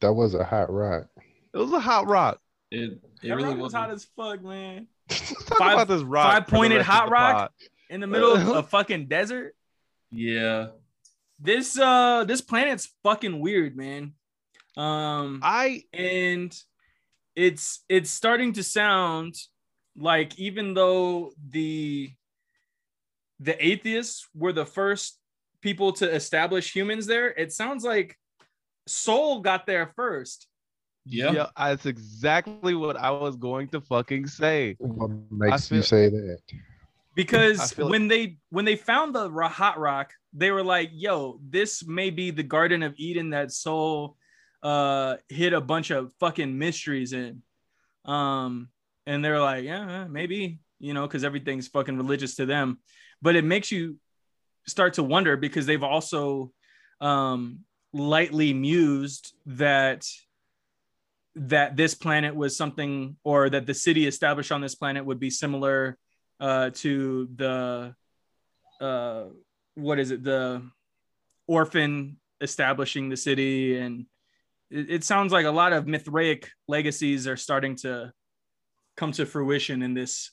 That 0.00 0.14
was 0.14 0.34
a 0.34 0.44
hot 0.44 0.72
rock. 0.72 1.08
It 1.52 1.58
was 1.58 1.72
a 1.72 1.78
hot 1.78 2.08
rock. 2.08 2.40
It 2.70 2.92
it 3.22 3.28
that 3.28 3.36
really 3.36 3.50
rock 3.50 3.56
was 3.56 3.62
was 3.64 3.72
hot 3.74 3.90
as 3.90 4.04
fuck, 4.16 4.42
man. 4.42 4.88
Let's 5.10 5.44
talk 5.44 5.58
five, 5.58 5.74
about 5.74 5.88
this 5.88 6.02
rock. 6.02 6.32
Five 6.32 6.46
pointed 6.46 6.82
hot 6.82 7.10
rock? 7.10 7.36
pod. 7.36 7.50
In 7.90 8.00
the 8.00 8.06
middle 8.06 8.32
of 8.32 8.48
a 8.48 8.62
fucking 8.62 9.06
desert. 9.08 9.54
Yeah. 10.10 10.68
This 11.38 11.78
uh, 11.78 12.24
this 12.24 12.40
planet's 12.40 12.88
fucking 13.02 13.38
weird, 13.40 13.76
man. 13.76 14.14
Um, 14.76 15.40
I 15.42 15.84
and 15.92 16.58
it's 17.34 17.84
it's 17.88 18.10
starting 18.10 18.54
to 18.54 18.62
sound 18.62 19.36
like 19.96 20.38
even 20.38 20.72
though 20.74 21.32
the 21.48 22.10
the 23.38 23.64
atheists 23.64 24.26
were 24.34 24.52
the 24.52 24.66
first 24.66 25.18
people 25.66 25.92
to 25.92 26.06
establish 26.14 26.72
humans 26.72 27.06
there. 27.06 27.28
It 27.42 27.52
sounds 27.52 27.82
like 27.82 28.16
Sol 28.86 29.40
got 29.40 29.66
there 29.66 29.92
first. 29.96 30.46
Yeah. 31.04 31.32
yeah, 31.32 31.46
that's 31.56 31.86
exactly 31.86 32.74
what 32.74 32.96
I 32.96 33.10
was 33.10 33.34
going 33.36 33.66
to 33.74 33.80
fucking 33.80 34.28
say. 34.28 34.76
What 34.78 35.10
makes 35.30 35.68
feel- 35.68 35.78
you 35.78 35.82
say 35.82 36.08
that? 36.08 36.38
because 37.16 37.58
I 37.60 37.66
feel- 37.74 37.88
when 37.88 38.06
they 38.06 38.36
when 38.50 38.64
they 38.64 38.76
found 38.76 39.14
the 39.14 39.30
Ra- 39.30 39.48
hot 39.48 39.78
rock 39.80 40.12
they 40.34 40.50
were 40.50 40.62
like 40.62 40.90
yo 40.92 41.40
this 41.56 41.72
may 41.86 42.10
be 42.10 42.30
the 42.30 42.42
garden 42.42 42.82
of 42.82 42.92
eden 42.98 43.30
that 43.30 43.50
Sol 43.50 44.18
uh 44.62 45.16
hid 45.30 45.54
a 45.54 45.60
bunch 45.62 45.90
of 45.90 46.12
fucking 46.20 46.52
mysteries 46.58 47.14
in 47.14 47.40
um 48.04 48.68
and 49.06 49.24
they're 49.24 49.40
like 49.40 49.64
yeah 49.64 50.04
maybe 50.18 50.58
you 50.78 50.92
know 50.92 51.06
because 51.06 51.24
everything's 51.24 51.68
fucking 51.68 51.96
religious 51.96 52.34
to 52.34 52.44
them 52.44 52.78
but 53.22 53.34
it 53.34 53.44
makes 53.44 53.72
you 53.72 53.96
start 54.66 54.94
to 54.94 55.02
wonder 55.02 55.36
because 55.36 55.66
they've 55.66 55.82
also 55.82 56.52
um 57.00 57.60
lightly 57.92 58.52
mused 58.52 59.34
that 59.46 60.06
that 61.36 61.76
this 61.76 61.94
planet 61.94 62.34
was 62.34 62.56
something 62.56 63.16
or 63.22 63.50
that 63.50 63.66
the 63.66 63.74
city 63.74 64.06
established 64.06 64.50
on 64.50 64.60
this 64.60 64.74
planet 64.74 65.04
would 65.04 65.20
be 65.20 65.30
similar 65.30 65.98
uh, 66.40 66.70
to 66.70 67.28
the 67.36 67.94
uh, 68.80 69.24
what 69.74 69.98
is 69.98 70.10
it? 70.10 70.22
The 70.22 70.62
orphan 71.46 72.18
establishing 72.40 73.08
the 73.08 73.16
city. 73.16 73.78
And 73.78 74.06
it, 74.70 74.90
it 74.90 75.04
sounds 75.04 75.32
like 75.32 75.46
a 75.46 75.50
lot 75.50 75.72
of 75.72 75.86
mithraic 75.86 76.50
legacies 76.68 77.26
are 77.26 77.36
starting 77.36 77.76
to 77.76 78.12
come 78.96 79.12
to 79.12 79.26
fruition 79.26 79.82
in 79.82 79.94
this 79.94 80.30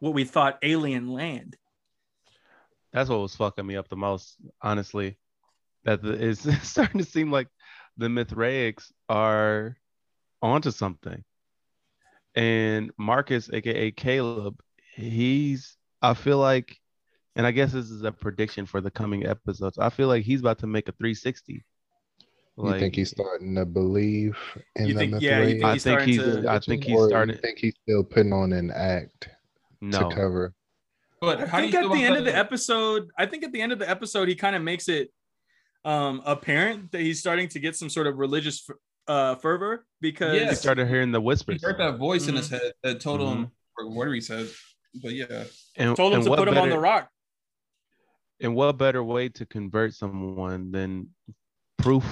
what 0.00 0.14
we 0.14 0.24
thought 0.24 0.58
alien 0.62 1.08
land 1.08 1.56
That's 2.92 3.08
what 3.08 3.20
was 3.20 3.34
fucking 3.36 3.66
me 3.66 3.76
up 3.76 3.88
the 3.88 3.96
most, 3.96 4.36
honestly. 4.60 5.18
That 5.84 6.02
the, 6.02 6.12
it's 6.12 6.46
starting 6.68 7.00
to 7.00 7.06
seem 7.06 7.30
like 7.30 7.48
the 7.96 8.08
Mithraics 8.08 8.92
are 9.08 9.76
onto 10.40 10.70
something. 10.70 11.22
And 12.34 12.90
Marcus, 12.98 13.50
aka 13.52 13.90
Caleb, 13.90 14.60
he's 14.94 15.76
I 16.00 16.14
feel 16.14 16.38
like, 16.38 16.76
and 17.36 17.46
I 17.46 17.50
guess 17.50 17.72
this 17.72 17.90
is 17.90 18.02
a 18.02 18.12
prediction 18.12 18.66
for 18.66 18.80
the 18.80 18.90
coming 18.90 19.26
episodes. 19.26 19.78
I 19.78 19.90
feel 19.90 20.08
like 20.08 20.24
he's 20.24 20.40
about 20.40 20.58
to 20.60 20.66
make 20.66 20.88
a 20.88 20.92
360. 20.92 21.62
you 22.58 22.78
think 22.78 22.94
he's 22.94 23.10
starting 23.10 23.54
to 23.56 23.64
believe 23.64 24.36
in 24.76 24.86
You 24.86 24.94
the 24.94 24.98
think- 25.00 25.20
yeah, 25.20 25.42
you 25.42 25.54
Mithraic 25.56 25.60
think 25.60 25.64
I 25.64 25.72
he's 25.74 25.82
think 25.84 25.98
starting 26.00 26.08
he's 26.08 26.42
to- 26.42 26.50
I 26.50 26.58
think 26.58 26.84
he's 26.84 26.96
or 26.96 27.02
you 27.04 27.08
starting 27.08 27.36
think 27.38 27.58
he's 27.58 27.74
still 27.82 28.04
putting 28.04 28.32
on 28.32 28.52
an 28.52 28.70
act 28.70 29.28
no. 29.80 30.08
to 30.08 30.14
cover? 30.14 30.54
But 31.22 31.40
I 31.40 31.46
how 31.46 31.58
do 31.58 31.62
think 31.70 31.74
you 31.74 31.88
at 31.88 31.94
the 31.94 32.04
end 32.04 32.16
of 32.16 32.24
the 32.24 32.36
episode, 32.36 33.08
I 33.16 33.26
think 33.26 33.44
at 33.44 33.52
the 33.52 33.62
end 33.62 33.70
of 33.70 33.78
the 33.78 33.88
episode, 33.88 34.28
he 34.28 34.34
kind 34.34 34.56
of 34.56 34.62
makes 34.62 34.88
it 34.88 35.10
um 35.84 36.20
apparent 36.26 36.90
that 36.92 37.00
he's 37.00 37.20
starting 37.20 37.48
to 37.48 37.58
get 37.60 37.76
some 37.76 37.88
sort 37.88 38.06
of 38.08 38.18
religious 38.18 38.68
uh 39.08 39.36
fervor 39.36 39.86
because 40.00 40.48
He 40.48 40.54
started 40.56 40.88
hearing 40.88 41.12
the 41.12 41.20
whispers. 41.20 41.60
He 41.60 41.66
heard 41.66 41.78
that 41.78 41.96
voice 41.98 42.26
in 42.28 42.34
his 42.36 42.46
Mm-hmm. 42.50 42.56
head 42.64 42.72
that 42.82 43.00
told 43.00 43.20
him 43.20 43.50
or 43.78 43.88
whatever 43.90 44.14
he 44.14 44.20
said. 44.20 44.48
But 45.02 45.12
yeah, 45.12 45.44
And, 45.76 45.96
told 45.96 46.12
him 46.12 46.16
and 46.18 46.24
to 46.24 46.30
what 46.30 46.38
put 46.40 46.48
him 46.48 46.58
on 46.58 46.68
the 46.70 46.78
rock. 46.78 47.08
And 48.40 48.54
what 48.56 48.76
better 48.76 49.02
way 49.02 49.28
to 49.30 49.46
convert 49.46 49.94
someone 49.94 50.72
than 50.72 51.10
proof? 51.78 52.04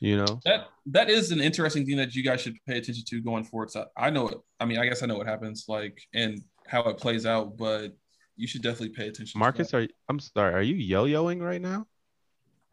You 0.00 0.16
know? 0.18 0.40
that 0.44 0.68
that 0.86 1.10
is 1.10 1.32
an 1.32 1.40
interesting 1.40 1.84
thing 1.84 1.96
that 1.96 2.14
you 2.14 2.22
guys 2.22 2.40
should 2.40 2.56
pay 2.66 2.78
attention 2.78 3.04
to 3.04 3.20
going 3.20 3.44
forward. 3.44 3.70
So 3.70 3.86
I 3.96 4.10
know 4.10 4.28
it. 4.28 4.38
I 4.60 4.64
mean, 4.64 4.78
I 4.78 4.86
guess 4.86 5.02
I 5.02 5.06
know 5.06 5.16
what 5.16 5.26
happens, 5.26 5.64
like 5.68 6.00
and 6.14 6.40
how 6.66 6.82
it 6.84 6.98
plays 6.98 7.26
out, 7.26 7.56
but 7.56 7.96
you 8.36 8.46
should 8.46 8.62
definitely 8.62 8.90
pay 8.90 9.08
attention. 9.08 9.32
to 9.32 9.38
Marcus, 9.38 9.72
that. 9.72 9.76
are 9.76 9.88
I'm 10.08 10.20
sorry, 10.20 10.54
are 10.54 10.62
you 10.62 10.76
yo-yoing 10.76 11.40
right 11.42 11.60
now? 11.60 11.86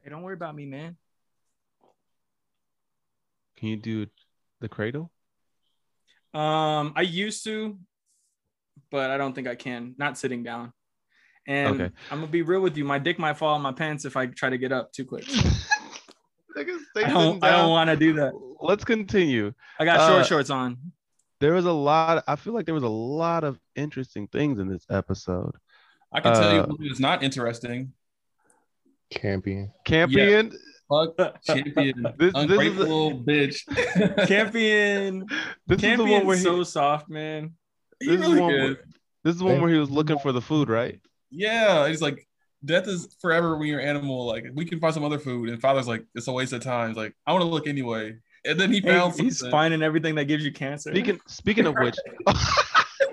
Hey, 0.03 0.11
don't 0.11 0.21
worry 0.21 0.35
about 0.35 0.55
me, 0.55 0.67
man. 0.67 0.97
Can 3.57 3.69
you 3.69 3.77
do 3.77 4.05
the 4.61 4.69
cradle? 4.69 5.11
Um, 6.33 6.93
I 6.95 7.01
used 7.01 7.43
to, 7.45 7.79
but 8.91 9.09
I 9.09 9.17
don't 9.17 9.33
think 9.33 9.47
I 9.47 9.55
can. 9.55 9.95
Not 9.97 10.17
sitting 10.17 10.43
down. 10.43 10.73
And 11.47 11.81
Okay. 11.81 11.93
I'm 12.11 12.19
gonna 12.19 12.31
be 12.31 12.41
real 12.41 12.61
with 12.61 12.75
you. 12.77 12.83
My 12.85 12.99
dick 12.99 13.17
might 13.17 13.37
fall 13.37 13.55
in 13.55 13.61
my 13.61 13.71
pants 13.71 14.03
if 14.05 14.17
I 14.17 14.25
try 14.27 14.49
to 14.49 14.57
get 14.57 14.71
up 14.71 14.91
too 14.91 15.05
quick. 15.05 15.25
Nigga, 16.95 17.05
I 17.05 17.09
don't. 17.09 17.43
I 17.43 17.51
don't 17.51 17.69
want 17.69 17.89
to 17.89 17.95
do 17.95 18.13
that. 18.13 18.33
Let's 18.61 18.85
continue. 18.85 19.53
I 19.79 19.85
got 19.85 20.07
short 20.07 20.21
Uh, 20.21 20.23
shorts 20.23 20.49
on. 20.49 20.77
There 21.41 21.53
was 21.53 21.65
a 21.65 21.71
lot. 21.71 22.23
I 22.27 22.35
feel 22.37 22.53
like 22.53 22.65
there 22.65 22.73
was 22.73 22.83
a 22.83 22.87
lot 22.87 23.43
of 23.43 23.59
interesting 23.75 24.27
things 24.27 24.59
in 24.59 24.67
this 24.69 24.85
episode. 24.89 25.55
I 26.11 26.21
can 26.21 26.33
tell 26.33 26.53
you 26.53 26.61
uh, 26.61 26.67
what 26.67 26.79
is 26.89 26.99
not 26.99 27.23
interesting. 27.23 27.91
Campion. 29.09 29.71
Campion. 29.83 30.51
Fuck 30.87 31.17
champion, 31.43 32.03
This- 32.17 32.17
this 32.17 32.27
is 32.29 32.33
ungrateful 32.35 33.19
bitch. 33.19 34.27
Campion. 34.27 35.25
This 35.67 35.83
is 35.83 35.97
the 35.97 36.03
one 36.03 36.25
where 36.25 36.35
Campion's 36.37 36.39
he, 36.39 36.43
so 36.43 36.63
soft, 36.63 37.09
man. 37.09 37.53
He 37.99 38.07
this 38.07 38.21
is 38.21 38.27
really 38.27 38.41
one 38.41 38.53
where, 38.53 38.69
this 39.23 39.33
is 39.33 39.37
the 39.39 39.45
one 39.45 39.61
where 39.61 39.71
he 39.71 39.77
was 39.79 39.89
looking 39.89 40.19
for 40.19 40.31
the 40.31 40.41
food, 40.41 40.69
right? 40.69 40.99
Yeah, 41.31 41.87
he's 41.87 42.01
like, 42.01 42.27
death 42.65 42.87
is 42.87 43.15
forever 43.21 43.57
when 43.57 43.67
you're 43.67 43.79
an 43.79 43.87
animal. 43.87 44.25
Like, 44.25 44.45
we 44.53 44.65
can 44.65 44.79
find 44.79 44.93
some 44.93 45.03
other 45.03 45.19
food. 45.19 45.49
And 45.49 45.61
father's 45.61 45.87
like, 45.87 46.03
it's 46.15 46.27
a 46.27 46.31
waste 46.31 46.53
of 46.53 46.61
time. 46.61 46.89
He's 46.89 46.97
like, 46.97 47.13
I 47.25 47.31
want 47.31 47.43
to 47.43 47.47
look 47.47 47.67
anyway. 47.67 48.15
And 48.45 48.59
then 48.59 48.71
he 48.71 48.79
Hey, 48.79 48.89
found 48.89 49.19
he's 49.19 49.39
something. 49.39 49.51
finding 49.51 49.81
everything 49.81 50.15
that 50.15 50.25
gives 50.25 50.43
you 50.45 50.51
cancer. 50.51 50.91
Speaking 50.91 51.19
speaking 51.27 51.65
of 51.65 51.75
which, 51.79 51.95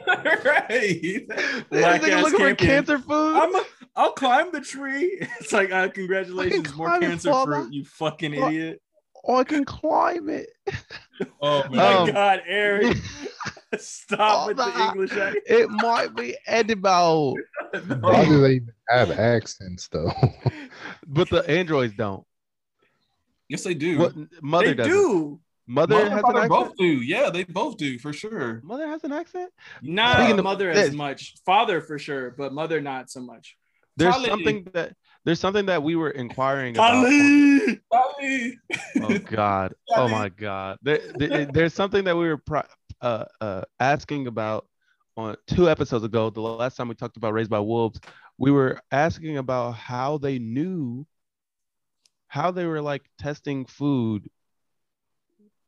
right. 0.07 0.69
this 0.69 1.65
Black 1.71 2.03
nigga 2.03 2.09
ass 2.11 2.23
looking 2.25 2.39
for 2.39 2.55
cancer 2.55 2.99
food. 2.99 3.37
I'm 3.37 3.55
a, 3.55 3.65
I'll 3.97 4.13
climb 4.13 4.53
the 4.53 4.61
tree. 4.61 5.19
It's 5.41 5.53
like, 5.53 5.71
uh, 5.73 5.89
congratulations, 5.89 6.75
more 6.75 6.99
cancer 7.01 7.33
fruit, 7.45 7.73
you 7.73 7.85
fucking 7.85 8.35
Fuck. 8.35 8.53
idiot. 8.53 8.83
Oh, 9.25 9.37
I 9.37 9.45
can 9.45 9.65
climb 9.65 10.29
it. 10.29 10.49
Oh, 11.41 11.63
my 11.71 11.95
Um, 11.95 12.11
God, 12.11 12.43
Eric, 12.47 12.97
stop 13.79 14.45
Oh, 14.45 14.47
with 14.49 14.57
the. 14.57 14.89
English 14.89 15.13
accent. 15.13 15.45
It 15.47 15.71
might 15.71 16.17
be 16.17 16.37
edible, 16.49 17.37
Why 18.01 18.25
do 18.29 18.41
they 18.41 18.55
even 18.55 18.73
have 18.89 19.11
accents 19.13 19.87
though? 19.89 20.11
but 21.07 21.29
the 21.31 21.49
androids 21.49 21.95
don't. 21.97 22.25
yes, 23.49 23.63
they 23.63 23.75
do. 23.75 23.99
What 23.99 24.15
mother 24.43 24.69
They 24.69 24.75
doesn't? 24.75 24.93
do. 24.93 25.41
Mother 25.69 25.95
Mother 25.95 26.11
has 26.11 26.19
an 26.19 26.23
father 26.23 26.39
accent. 26.41 26.51
both 26.51 26.77
do. 26.77 26.87
Yeah, 26.87 27.31
they 27.31 27.45
both 27.45 27.77
do 27.77 27.99
for 28.01 28.13
sure. 28.13 28.61
Mother 28.65 28.89
has 28.89 29.05
an 29.05 29.13
accent. 29.13 29.53
Not 29.81 30.17
Speaking 30.17 30.39
of 30.39 30.45
mother 30.45 30.75
this- 30.75 30.89
as 30.89 30.95
much. 30.95 31.35
Father 31.47 31.81
for 31.81 31.99
sure, 32.01 32.35
but 32.37 32.53
mother 32.53 32.81
not 32.81 33.11
so 33.11 33.21
much. 33.21 33.57
There's 33.97 34.15
Kali. 34.15 34.29
something 34.29 34.67
that 34.75 34.97
there's 35.25 35.41
something 35.41 35.67
that 35.67 35.83
we 35.83 35.95
were 35.97 36.11
inquiring 36.11 36.77
about. 36.77 36.93
Kali! 36.93 37.81
Bobby. 37.91 38.59
Oh 39.01 39.19
God! 39.19 39.75
Oh 39.97 40.09
my 40.09 40.29
God! 40.31 40.79
There, 40.83 41.01
there- 41.17 41.47
there's 41.47 41.75
something 41.75 42.05
that 42.05 42.17
we 42.17 42.29
were 42.29 42.39
pri- 42.39 42.67
uh, 43.01 43.25
uh, 43.41 43.63
asking 43.79 44.27
about 44.27 44.67
on 45.17 45.37
two 45.47 45.69
episodes 45.69 46.05
ago. 46.05 46.31
The 46.31 46.41
last 46.41 46.77
time 46.77 46.89
we 46.89 46.95
talked 46.95 47.17
about 47.17 47.33
Raised 47.35 47.51
by 47.51 47.61
Wolves, 47.61 48.01
we 48.39 48.51
were 48.51 48.81
asking 48.91 49.37
about 49.39 49.73
how 49.73 50.19
they 50.19 50.39
knew, 50.39 51.07
how 52.29 52.51
they 52.51 52.65
were 52.67 52.81
like 52.81 53.03
testing 53.19 53.67
food, 53.67 54.29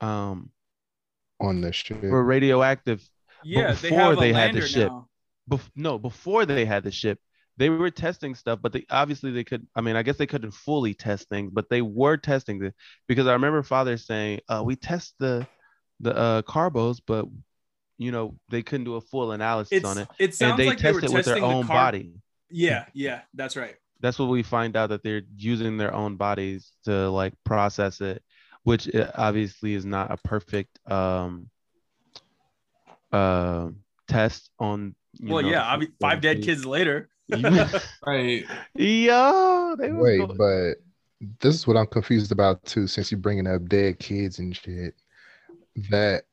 um, 0.01 0.51
on 1.41 1.61
the 1.61 1.73
ship. 1.73 2.01
for 2.01 2.23
radioactive. 2.25 3.07
Yeah, 3.43 3.73
they 3.75 3.91
before 3.91 3.99
have 3.99 4.13
a 4.19 4.21
they 4.21 4.33
had 4.33 4.51
the 4.51 4.61
lander 4.61 4.67
ship. 4.67 4.89
now. 4.91 5.09
Bef- 5.51 5.71
no, 5.77 5.99
before 5.99 6.47
they 6.47 6.65
had 6.65 6.83
the 6.85 6.91
ship, 6.91 7.19
they 7.57 7.69
were 7.69 7.91
testing 7.91 8.35
stuff, 8.35 8.59
but 8.63 8.73
they 8.73 8.85
obviously 8.91 9.31
they 9.31 9.45
could. 9.45 9.67
I 9.77 9.81
mean, 9.81 9.97
I 9.97 10.03
guess 10.03 10.17
they 10.17 10.27
couldn't 10.27 10.53
fully 10.53 10.95
test 10.95 11.29
things, 11.29 11.51
but 11.53 11.69
they 11.71 11.83
were 11.83 12.17
testing 12.17 12.63
it 12.65 12.75
because 13.07 13.27
I 13.27 13.33
remember 13.33 13.63
father 13.63 13.97
saying, 13.97 14.41
uh, 14.49 14.63
"We 14.65 14.77
test 14.77 15.15
the 15.19 15.47
the 16.01 16.17
uh, 16.17 16.43
carbos, 16.43 17.01
but 17.07 17.27
you 17.99 18.11
know 18.11 18.37
they 18.51 18.63
couldn't 18.63 18.85
do 18.85 18.97
a 18.97 19.01
full 19.01 19.33
analysis 19.33 19.73
It's, 19.79 19.85
on 19.85 19.99
it, 19.99 20.09
it 20.19 20.25
and 20.25 20.35
sounds 20.35 20.59
they 20.59 20.67
like 20.67 20.79
they 20.79 20.93
were 20.93 21.01
test 21.01 21.13
it 21.13 21.15
with 21.15 21.25
their 21.27 21.35
testing 21.35 21.49
the 21.49 21.55
own 21.55 21.67
car- 21.67 21.77
body." 21.85 22.13
Yeah, 22.51 22.87
yeah, 22.93 23.21
that's 23.35 23.57
right. 23.57 23.77
That's 24.01 24.19
what 24.19 24.29
we 24.29 24.43
find 24.43 24.77
out 24.77 24.91
that 24.91 25.03
they're 25.03 25.23
using 25.37 25.77
their 25.77 25.95
own 25.95 26.17
bodies 26.17 26.73
to 26.85 27.09
like 27.11 27.33
process 27.45 28.01
it, 28.01 28.23
which 28.65 28.93
uh, 28.95 29.11
obviously 29.15 29.75
is 29.75 29.85
not 29.87 30.11
a 30.11 30.17
perfect 30.19 30.79
um 30.91 31.49
uh, 33.13 33.71
test 34.09 34.51
on. 34.59 34.95
you 35.15 35.33
Well, 35.33 35.43
know, 35.43 35.51
yeah, 35.51 35.63
obvi- 35.63 35.87
food- 35.87 36.01
five 36.01 36.21
dead 36.21 36.43
kids 36.43 36.67
later. 36.67 37.09
Right. 38.07 38.45
Yeah, 38.75 39.75
they 39.79 39.91
was 39.93 40.03
Wait, 40.03 40.19
go- 40.19 40.35
but 40.37 40.75
this 41.41 41.55
is 41.55 41.67
what 41.67 41.77
I'm 41.77 41.87
confused 41.87 42.33
about 42.33 42.65
too, 42.65 42.87
since 42.87 43.11
you're 43.11 43.21
bringing 43.21 43.47
up 43.47 43.67
dead 43.69 43.99
kids 43.99 44.39
and 44.39 44.55
shit. 44.55 44.95
That 45.91 46.25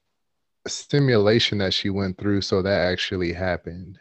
stimulation 0.68 1.58
that 1.60 1.74
she 1.74 1.90
went 1.90 2.18
through, 2.18 2.42
so 2.42 2.62
that 2.62 2.92
actually 2.92 3.34
happened. 3.34 3.98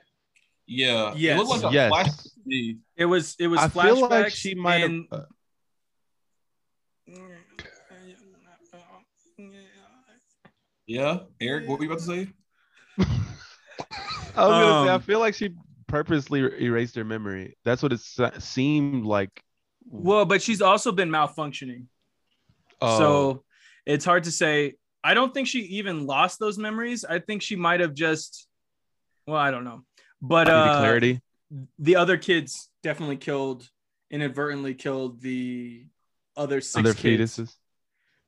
Yeah. 0.66 1.14
Yes. 1.16 1.34
It 1.34 1.38
looked 1.38 1.62
like 1.62 1.70
a 1.70 1.74
Yes. 1.74 1.90
flash 1.90 2.08
TV. 2.46 2.78
It 2.96 3.04
was 3.06 3.36
it 3.38 3.46
was 3.46 3.60
I 3.60 3.68
flashbacks. 3.68 3.82
feel 3.82 4.08
like 4.08 4.30
she 4.30 4.54
might 4.54 4.78
have. 4.78 4.90
and- 4.90 5.06
uh, 5.12 5.22
Yeah. 10.86 11.20
Eric, 11.40 11.68
what 11.68 11.78
were 11.78 11.84
you 11.84 11.90
about 11.92 12.00
to 12.00 12.06
say? 12.06 12.28
I 14.36 14.46
was 14.46 14.50
gonna 14.58 14.86
say, 14.86 14.90
I 14.90 14.94
Um, 14.94 15.00
feel 15.02 15.20
like 15.20 15.34
she 15.34 15.50
purposely 15.90 16.40
erased 16.64 16.94
her 16.96 17.04
memory. 17.04 17.56
That's 17.64 17.82
what 17.82 17.92
it 17.92 18.00
seemed 18.42 19.04
like. 19.04 19.42
Well, 19.88 20.24
but 20.24 20.40
she's 20.42 20.62
also 20.62 20.92
been 20.92 21.10
malfunctioning. 21.10 21.86
Oh, 22.80 22.98
So 22.98 23.44
it's 23.86 24.04
hard 24.04 24.24
to 24.24 24.30
say. 24.30 24.74
I 25.02 25.14
don't 25.14 25.32
think 25.32 25.48
she 25.48 25.60
even 25.60 26.06
lost 26.06 26.38
those 26.38 26.58
memories. 26.58 27.04
I 27.04 27.18
think 27.18 27.40
she 27.42 27.56
might 27.56 27.80
have 27.80 27.94
just, 27.94 28.46
well, 29.26 29.38
I 29.38 29.50
don't 29.50 29.64
know. 29.64 29.84
But 30.20 30.48
uh, 30.48 30.78
clarity. 30.80 31.20
the 31.78 31.96
other 31.96 32.18
kids 32.18 32.68
definitely 32.82 33.16
killed, 33.16 33.66
inadvertently 34.10 34.74
killed 34.74 35.22
the 35.22 35.86
other 36.36 36.60
six 36.60 36.76
Other 36.76 36.92
kids, 36.94 37.38
fetuses. 37.38 37.54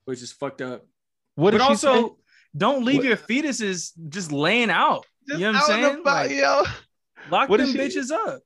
which 0.06 0.22
is 0.22 0.32
fucked 0.32 0.62
up. 0.62 0.86
What 1.34 1.52
but 1.52 1.60
also, 1.60 2.08
say? 2.08 2.14
don't 2.56 2.84
leave 2.86 2.98
What- 2.98 3.06
your 3.06 3.16
fetuses 3.18 3.92
just 4.08 4.32
laying 4.32 4.70
out. 4.70 5.04
Just 5.28 5.40
you 5.40 5.46
know 5.52 5.58
what 5.58 5.70
I'm 5.70 5.82
saying? 5.82 6.00
about, 6.00 6.26
Like, 6.26 6.30
yo. 6.32 6.62
Lock 7.30 7.48
what 7.48 7.58
them 7.58 7.72
did 7.72 7.92
she- 7.92 7.98
bitches 8.00 8.10
up. 8.10 8.42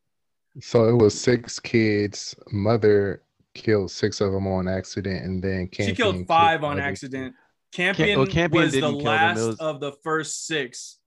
So 0.60 0.88
it 0.88 0.94
was 0.94 1.18
six 1.18 1.58
kids. 1.58 2.34
Mother 2.50 3.22
killed 3.54 3.90
six 3.90 4.20
of 4.22 4.32
them 4.32 4.46
on 4.46 4.68
accident, 4.68 5.24
and 5.24 5.42
then 5.42 5.68
she 5.72 5.94
killed 5.94 6.26
five 6.26 6.64
on 6.64 6.76
the 6.76 6.82
accident. 6.82 7.34
Campion, 7.72 8.18
well, 8.18 8.26
Campion 8.26 8.62
was 8.64 8.72
the 8.72 8.80
didn't 8.80 8.94
kill 9.00 9.04
them. 9.04 9.12
It 9.12 9.40
last 9.40 9.46
was- 9.46 9.56
of 9.60 9.80
the 9.80 9.92
first 10.02 10.46
six, 10.46 10.98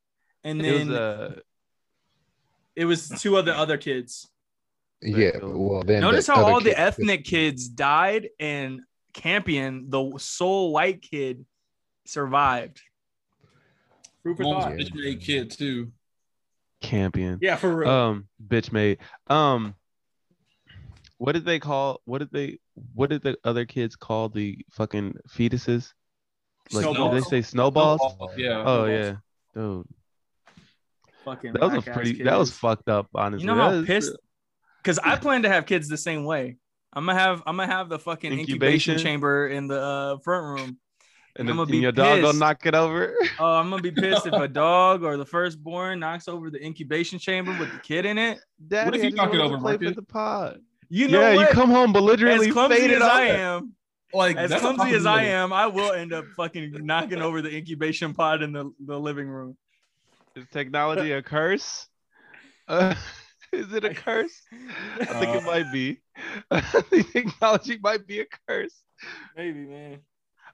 and 0.43 0.63
It 0.63 0.72
was 0.72 0.88
then 0.88 0.95
uh, 0.95 1.36
it 2.76 2.86
was 2.86 3.09
two 3.09 3.38
of 3.38 3.45
the 3.45 3.55
other 3.57 3.78
kids. 3.78 4.28
Yeah, 5.01 5.32
well 5.41 5.82
then. 5.82 6.01
Notice 6.01 6.28
the 6.28 6.36
how 6.36 6.45
all 6.45 6.59
the 6.61 6.70
kid- 6.72 6.78
ethnic 6.80 7.24
kids 7.24 7.67
died, 7.70 8.30
and 8.39 8.82
Campion, 9.13 9.89
the 9.89 10.13
sole 10.20 10.72
white 10.74 11.01
kid, 11.01 11.43
survived. 12.05 12.82
Food 14.24 14.38
for 14.38 14.43
Mom's 14.43 14.65
thought. 14.65 14.74
bitch 14.74 14.93
made 14.93 15.22
kid 15.22 15.49
too. 15.49 15.91
Campion. 16.82 17.39
Yeah, 17.41 17.55
for 17.57 17.73
real. 17.75 17.89
Um, 17.89 18.27
bitch 18.45 18.71
made. 18.71 18.99
Um, 19.27 19.75
what 21.17 21.34
did 21.34 21.45
they 21.45 21.59
call? 21.59 22.01
What 22.05 22.19
did 22.19 22.32
they? 22.32 22.59
What 22.93 23.09
did 23.09 23.21
the 23.23 23.38
other 23.43 23.65
kids 23.65 23.95
call 23.95 24.30
the 24.30 24.57
fucking 24.71 25.15
fetuses? 25.30 25.91
Like 26.71 26.86
did 26.86 27.11
they 27.11 27.21
say 27.21 27.41
snowballs? 27.41 27.99
Yeah. 28.38 28.59
Oh 28.65 28.86
snowballs. 28.86 28.89
yeah, 28.89 29.15
dude. 29.53 29.88
Fucking 31.25 31.53
That 31.53 31.61
was 31.61 31.71
a 31.73 31.75
whack-ass 31.77 31.95
pretty. 31.95 32.23
That 32.23 32.38
was 32.38 32.51
fucked 32.51 32.88
up. 32.89 33.07
Honestly, 33.13 33.41
You 33.43 33.47
know 33.47 33.55
That 33.57 33.61
how 33.63 33.69
is- 33.71 33.86
pissed? 33.86 34.17
Because 34.82 34.99
I 34.99 35.17
plan 35.17 35.41
to 35.43 35.49
have 35.49 35.65
kids 35.65 35.89
the 35.89 35.97
same 35.97 36.23
way. 36.23 36.55
I'm 36.93 37.05
gonna 37.05 37.19
have 37.19 37.43
I'm 37.45 37.57
gonna 37.57 37.71
have 37.71 37.89
the 37.89 37.99
fucking 37.99 38.32
incubation, 38.32 38.93
Incubation? 38.93 38.97
chamber 38.97 39.47
in 39.47 39.67
the 39.67 39.80
uh, 39.82 40.17
front 40.23 40.45
room. 40.61 40.77
And, 41.36 41.49
I'm 41.49 41.55
gonna 41.57 41.67
be 41.67 41.73
and 41.77 41.84
your 41.84 41.91
dog 41.91 42.21
gonna 42.21 42.38
knock 42.38 42.65
it 42.65 42.75
over. 42.75 43.15
Oh, 43.39 43.53
I'm 43.53 43.69
gonna 43.69 43.82
be 43.82 43.91
pissed 43.91 44.25
if 44.25 44.34
a 44.34 44.47
dog 44.47 45.03
or 45.03 45.15
the 45.15 45.25
firstborn 45.25 45.99
knocks 45.99 46.27
over 46.27 46.49
the 46.49 46.63
incubation 46.63 47.19
chamber 47.19 47.55
with 47.59 47.71
the 47.71 47.80
kid 47.80 48.05
in 48.05 48.17
it. 48.17 48.39
Daddy, 48.67 48.97
if 48.97 49.03
you 49.03 49.07
I 49.07 49.11
just 49.11 49.17
knock 49.17 49.34
it 49.34 49.38
wanted 49.38 49.38
to 49.38 49.43
over, 49.45 49.57
play 49.59 49.71
Marcus? 49.73 49.89
for 49.89 49.95
the 49.95 50.01
pod. 50.01 50.59
You 50.89 51.07
know 51.07 51.21
yeah, 51.21 51.36
what? 51.36 51.49
you 51.49 51.53
come 51.53 51.69
home 51.69 51.93
belligerently 51.93 52.47
as 52.47 52.53
clumsy 52.53 52.77
faded 52.80 52.97
as 52.97 53.03
I 53.03 53.30
off. 53.30 53.38
am, 53.38 53.73
Like 54.13 54.38
as 54.38 54.51
clumsy 54.55 54.95
as 54.95 55.05
I 55.05 55.23
am, 55.25 55.53
I 55.53 55.67
will 55.67 55.91
end 55.93 56.13
up 56.13 56.25
fucking 56.36 56.84
knocking 56.86 57.21
over 57.21 57.41
the 57.43 57.55
incubation 57.55 58.13
pod 58.15 58.41
in 58.41 58.51
the, 58.51 58.71
the 58.86 58.99
living 58.99 59.27
room. 59.30 59.55
Is 60.36 60.45
technology 60.51 61.11
a 61.11 61.21
curse? 61.21 61.86
Uh, 62.67 62.93
is 63.51 63.73
it 63.73 63.84
a 63.84 63.91
curse? 63.95 64.43
I 64.99 65.05
think 65.05 65.36
it 65.36 65.41
Uh, 65.41 65.45
might 65.47 65.71
be. 65.73 65.99
I 66.51 66.61
think 66.61 67.11
technology 67.11 67.80
might 67.82 68.05
be 68.05 68.19
a 68.19 68.25
curse. 68.47 68.84
Maybe, 69.36 69.61
man. 69.65 69.97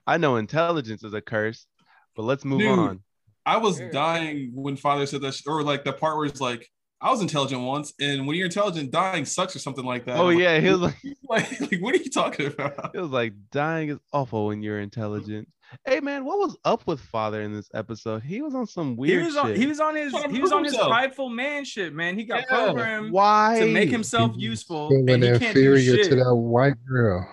I 0.06 0.16
know 0.18 0.36
intelligence 0.36 1.02
is 1.04 1.14
a 1.14 1.20
curse, 1.20 1.66
but 2.14 2.22
let's 2.22 2.44
move 2.44 2.60
Dude. 2.60 2.78
on. 2.78 3.00
I 3.44 3.56
was 3.58 3.78
Yeah. 3.80 3.90
dying 3.90 4.50
when 4.54 4.76
father 4.76 5.06
said 5.06 5.20
that, 5.22 5.34
sh- 5.34 5.42
or 5.46 5.62
like 5.62 5.84
the 5.84 5.92
part 5.92 6.16
where 6.16 6.26
it's 6.26 6.40
like, 6.40 6.68
I 7.00 7.10
was 7.10 7.20
intelligent 7.20 7.60
once, 7.62 7.92
and 8.00 8.26
when 8.26 8.36
you're 8.36 8.46
intelligent, 8.46 8.90
dying 8.90 9.24
sucks 9.26 9.54
or 9.54 9.58
something 9.58 9.84
like 9.84 10.06
that. 10.06 10.16
Oh 10.18 10.30
I'm 10.30 10.38
yeah, 10.38 10.58
he 10.58 10.70
was 10.70 10.80
like, 10.80 10.96
like, 11.28 11.60
like, 11.60 11.80
what 11.80 11.94
are 11.94 11.98
you 11.98 12.10
talking 12.10 12.46
about? 12.46 12.90
it 12.94 13.00
was 13.00 13.10
like 13.10 13.34
dying 13.52 13.90
is 13.90 13.98
awful 14.12 14.46
when 14.46 14.62
you're 14.62 14.80
intelligent. 14.80 15.48
Hey 15.84 16.00
man, 16.00 16.24
what 16.24 16.38
was 16.38 16.56
up 16.64 16.86
with 16.86 17.00
father 17.00 17.42
in 17.42 17.52
this 17.52 17.68
episode? 17.74 18.22
He 18.22 18.40
was 18.40 18.54
on 18.54 18.66
some 18.66 18.90
He 18.92 18.94
weird 19.00 19.24
was 19.26 19.36
on 19.36 19.46
shit. 19.48 19.56
he 19.58 19.66
was 19.66 19.80
on 19.80 19.94
his 19.96 20.12
he 20.30 20.38
was 20.40 20.52
on 20.52 20.62
his 20.64 20.72
himself. 20.72 20.88
prideful 20.90 21.28
man 21.28 21.64
shit, 21.64 21.92
man. 21.92 22.16
He 22.16 22.24
got 22.24 22.44
Yeah. 22.48 22.56
programmed 22.66 23.12
Why 23.12 23.58
to 23.60 23.66
make 23.72 23.90
himself 23.90 24.32
useful 24.36 24.88
and 24.90 25.08
he 25.08 25.16
can't 25.18 25.40
do 25.40 25.46
inferior 25.46 25.96
shit. 25.96 26.08
to 26.10 26.14
that 26.16 26.34
white 26.34 26.76
girl. 26.86 27.28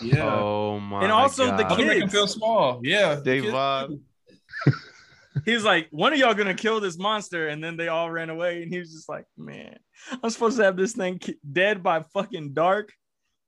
Yeah, 0.00 0.24
Oh 0.24 0.78
my 0.80 1.02
And 1.02 1.12
also 1.12 1.46
the 1.56 1.66
I 1.66 1.68
God. 1.68 1.78
make 1.78 1.88
him 1.96 2.00
kids. 2.02 2.12
feel 2.12 2.26
small. 2.26 2.80
Yeah, 2.82 3.16
the 3.16 3.22
Dave 3.22 3.42
kids 3.44 4.74
He's 5.44 5.64
like, 5.64 5.88
one 5.90 6.12
of 6.12 6.18
y'all 6.18 6.34
gonna 6.34 6.54
kill 6.54 6.80
this 6.80 6.98
monster, 6.98 7.48
and 7.48 7.62
then 7.62 7.76
they 7.76 7.88
all 7.88 8.10
ran 8.10 8.30
away, 8.30 8.62
and 8.62 8.70
he 8.72 8.78
was 8.78 8.92
just 8.92 9.08
like, 9.08 9.24
man, 9.38 9.78
I'm 10.22 10.30
supposed 10.30 10.58
to 10.58 10.64
have 10.64 10.76
this 10.76 10.92
thing 10.92 11.18
ki- 11.18 11.38
dead 11.50 11.82
by 11.82 12.02
fucking 12.14 12.52
dark. 12.52 12.92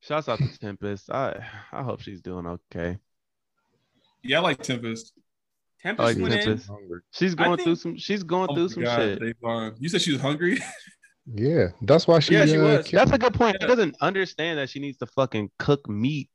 Shouts 0.01 0.28
out 0.28 0.38
to 0.38 0.59
Tempest. 0.59 1.11
I 1.11 1.45
I 1.70 1.82
hope 1.82 2.01
she's 2.01 2.20
doing 2.22 2.47
okay. 2.47 2.99
Yeah, 4.22 4.38
I 4.38 4.40
like 4.40 4.62
Tempest. 4.62 5.12
Tempest 5.82 6.16
like 6.16 6.22
went 6.22 6.34
in. 6.34 6.40
Tempest. 6.45 6.68
Hungry. 6.68 7.01
She's 7.12 7.34
I 7.36 7.45
going 7.45 7.59
through 7.59 7.76
some. 7.76 7.97
She's 7.99 8.22
going 8.22 8.49
Oh 8.51 8.55
through 8.55 8.68
some 8.70 8.84
God, 8.84 8.97
shit. 8.99 9.18
Davon. 9.20 9.74
You 9.78 9.88
said 9.88 10.01
she 10.03 10.12
was 10.12 10.20
hungry. 10.20 10.59
Yeah, 11.27 11.68
that's 11.83 12.07
why 12.09 12.18
she. 12.18 12.35
Yeah, 12.35 12.47
she 12.47 12.57
uh, 12.59 12.62
was. 12.62 12.87
killed- 12.89 13.01
That's 13.01 13.12
a 13.12 13.18
good 13.18 13.35
point. 13.35 13.57
Yeah. 13.61 13.66
She 13.66 13.75
doesn't 13.75 13.97
understand 14.01 14.59
that 14.59 14.70
she 14.70 14.81
needs 14.81 14.99
to 14.99 15.07
fucking 15.07 15.51
cook 15.59 15.89
meat 15.89 16.29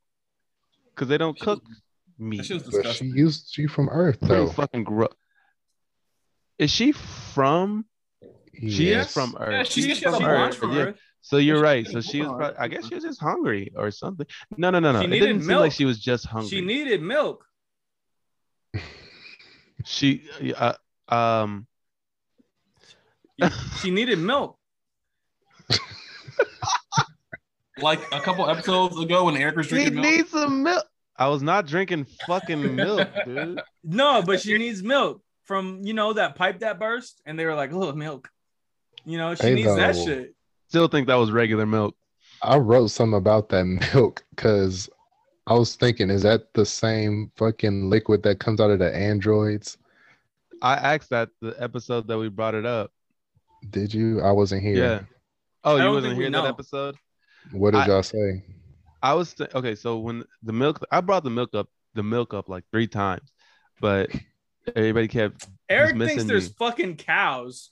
because 0.96 1.08
they 1.10 1.18
don't 1.18 1.38
She 1.38 1.44
cook 1.44 1.62
was- 1.68 1.82
meat. 2.18 2.38
That 2.38 2.46
shit 2.46 2.66
was 2.66 2.84
But 2.84 2.96
she 2.96 3.06
used 3.06 3.50
she 3.52 3.68
from 3.68 3.90
Earth 3.90 4.20
Pretty 4.22 4.52
fucking 4.54 4.86
gross. 4.86 5.14
Is 6.58 6.72
she 6.72 6.92
from? 6.94 7.86
She 8.60 8.90
is 8.92 9.12
from 9.12 9.36
Earth. 9.40 9.52
Yeah, 9.52 9.64
she- 9.64 9.82
She's 9.82 9.98
she 9.98 10.04
from 10.06 10.14
has 10.14 10.22
Earth. 10.24 10.56
from 10.56 10.72
yeah. 10.72 10.80
Earth. 10.80 10.96
So 11.22 11.38
you're 11.38 11.62
right. 11.62 11.86
So 11.86 11.98
a 11.98 12.02
she 12.02 12.22
was. 12.22 12.30
Probably, 12.30 12.58
I 12.58 12.68
guess 12.70 12.88
she 12.88 12.96
was 12.96 13.04
just 13.04 13.20
hungry 13.20 13.74
or 13.76 13.92
something. 13.92 14.26
No, 14.56 14.70
no, 14.70 14.80
no, 14.80 14.94
no. 14.94 15.02
She 15.02 15.08
It 15.08 15.20
didn't 15.20 15.42
seem 15.44 15.58
like 15.58 15.74
she 15.74 15.84
was 15.84 16.00
just 16.00 16.26
hungry. 16.26 16.50
She 16.50 16.62
needed 16.62 17.02
milk. 17.02 17.44
She. 19.84 20.24
Uh, 20.56 20.74
um. 21.10 21.68
She 23.82 23.92
needed 23.92 24.18
milk. 24.20 24.57
Like 27.80 28.00
a 28.12 28.20
couple 28.20 28.50
episodes 28.50 29.00
ago 29.00 29.26
when 29.26 29.38
Eric 29.38 29.56
was 29.56 29.68
He 29.70 29.76
drinking 29.76 29.96
milk. 29.96 30.06
needs 30.06 30.30
some 30.32 30.64
milk. 30.64 30.84
I 31.16 31.28
was 31.28 31.44
not 31.44 31.68
drinking 31.68 32.06
fucking 32.26 32.76
milk, 32.76 33.08
dude. 33.26 33.62
No, 33.84 34.22
but 34.24 34.42
she 34.42 34.58
needs 34.58 34.82
milk 34.82 35.22
from 35.46 35.82
you 35.84 35.94
know 35.94 36.14
that 36.14 36.36
pipe 36.36 36.60
that 36.60 36.80
burst, 36.80 37.22
and 37.26 37.38
they 37.38 37.46
were 37.46 37.54
like, 37.56 37.72
"Oh, 37.72 37.92
milk." 37.94 38.30
You 39.06 39.18
know, 39.20 39.36
she 39.36 39.44
Hey, 39.48 39.56
needs 39.56 39.76
that 39.76 39.96
shit. 39.96 40.34
Still 40.70 40.88
think 40.88 41.08
that 41.08 41.16
was 41.16 41.32
regular 41.32 41.66
milk. 41.66 41.96
I 42.42 42.58
wrote 42.58 42.88
something 42.88 43.18
about 43.18 43.50
that 43.50 43.64
milk 43.94 44.24
because 44.32 44.90
I 45.46 45.54
was 45.54 45.76
thinking, 45.76 46.10
is 46.10 46.24
that 46.24 46.54
the 46.54 46.66
same 46.66 47.32
fucking 47.36 47.90
liquid 47.90 48.24
that 48.24 48.40
comes 48.40 48.60
out 48.60 48.70
of 48.72 48.80
the 48.80 48.94
androids? 48.94 49.78
I 50.62 50.74
asked 50.74 51.12
that 51.12 51.30
the 51.42 51.56
episode 51.60 52.08
that 52.08 52.18
we 52.18 52.30
brought 52.30 52.56
it 52.56 52.66
up. 52.66 52.92
Did 53.70 53.94
you? 53.94 54.22
I 54.22 54.32
wasn't 54.32 54.62
here. 54.64 54.76
Yeah. 54.76 55.00
Oh, 55.64 55.76
you 55.78 55.90
wasn't 55.90 56.12
think 56.12 56.18
we 56.20 56.24
here 56.26 56.32
that 56.32 56.46
episode. 56.46 56.96
What 57.52 57.72
did 57.72 57.82
I- 57.82 57.88
y'all 57.88 58.04
say? 58.04 58.44
I 59.02 59.14
was 59.14 59.34
th- 59.34 59.54
okay. 59.54 59.76
So 59.76 59.98
when 60.00 60.24
the 60.44 60.54
milk, 60.54 60.84
I 60.92 61.02
brought 61.02 61.24
the 61.24 61.30
milk 61.30 61.54
up, 61.54 61.68
the 61.94 62.04
milk 62.04 62.34
up 62.34 62.50
like 62.50 62.64
three 62.72 62.88
times, 62.88 63.32
but 63.80 64.10
everybody 64.76 65.08
kept 65.08 65.48
Eric 65.70 65.98
thinks 65.98 66.24
there's 66.24 66.50
me. 66.50 66.56
fucking 66.58 66.96
cows. 66.98 67.72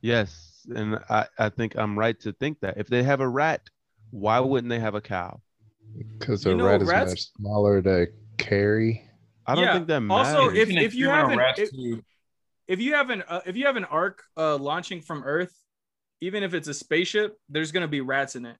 yes, 0.00 0.64
and 0.74 0.98
I 1.10 1.26
I 1.38 1.48
think 1.48 1.76
I'm 1.76 1.98
right 1.98 2.18
to 2.20 2.32
think 2.32 2.60
that 2.60 2.78
if 2.78 2.86
they 2.86 3.02
have 3.02 3.20
a 3.20 3.28
rat, 3.28 3.62
why 4.10 4.38
wouldn't 4.40 4.70
they 4.70 4.78
have 4.78 4.94
a 4.94 5.00
cow? 5.00 5.40
Because 6.18 6.44
You 6.44 6.52
the 6.52 6.56
know, 6.58 6.66
rat 6.66 6.82
is 6.82 6.88
rats- 6.88 7.10
much 7.12 7.20
smaller 7.36 7.82
to 7.82 8.06
carry. 8.38 9.08
I 9.46 9.54
don't 9.56 9.64
Yeah, 9.64 9.72
think 9.74 9.88
that 9.88 10.00
matters. 10.00 10.34
also, 10.36 10.54
if- 10.54 10.68
can 10.68 10.78
if 10.78 10.94
you 10.94 11.08
haven't- 11.08 11.38
rats, 11.38 11.58
if- 11.60 12.00
If 12.68 12.80
you 12.80 12.94
have 12.94 13.10
an 13.10 13.22
uh, 13.26 13.40
if 13.44 13.56
you 13.56 13.66
have 13.66 13.74
an 13.74 13.84
ark 13.86 14.22
uh, 14.36 14.56
launching 14.56 15.00
from 15.02 15.24
Earth, 15.24 15.52
even 16.20 16.42
if 16.42 16.54
it's 16.54 16.68
a 16.68 16.74
spaceship, 16.74 17.38
there's 17.48 17.72
gonna 17.72 17.88
be 17.88 18.00
rats 18.00 18.36
in 18.36 18.46
it 18.46 18.56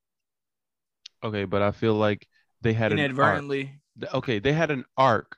okay, 1.22 1.44
but 1.44 1.62
I 1.62 1.70
feel 1.70 1.94
like 1.94 2.26
they 2.62 2.72
had 2.72 2.92
an 2.92 2.98
inadvertently. 2.98 3.80
Okay, 4.14 4.38
they 4.38 4.52
had 4.52 4.70
an 4.70 4.84
ark. 4.96 5.36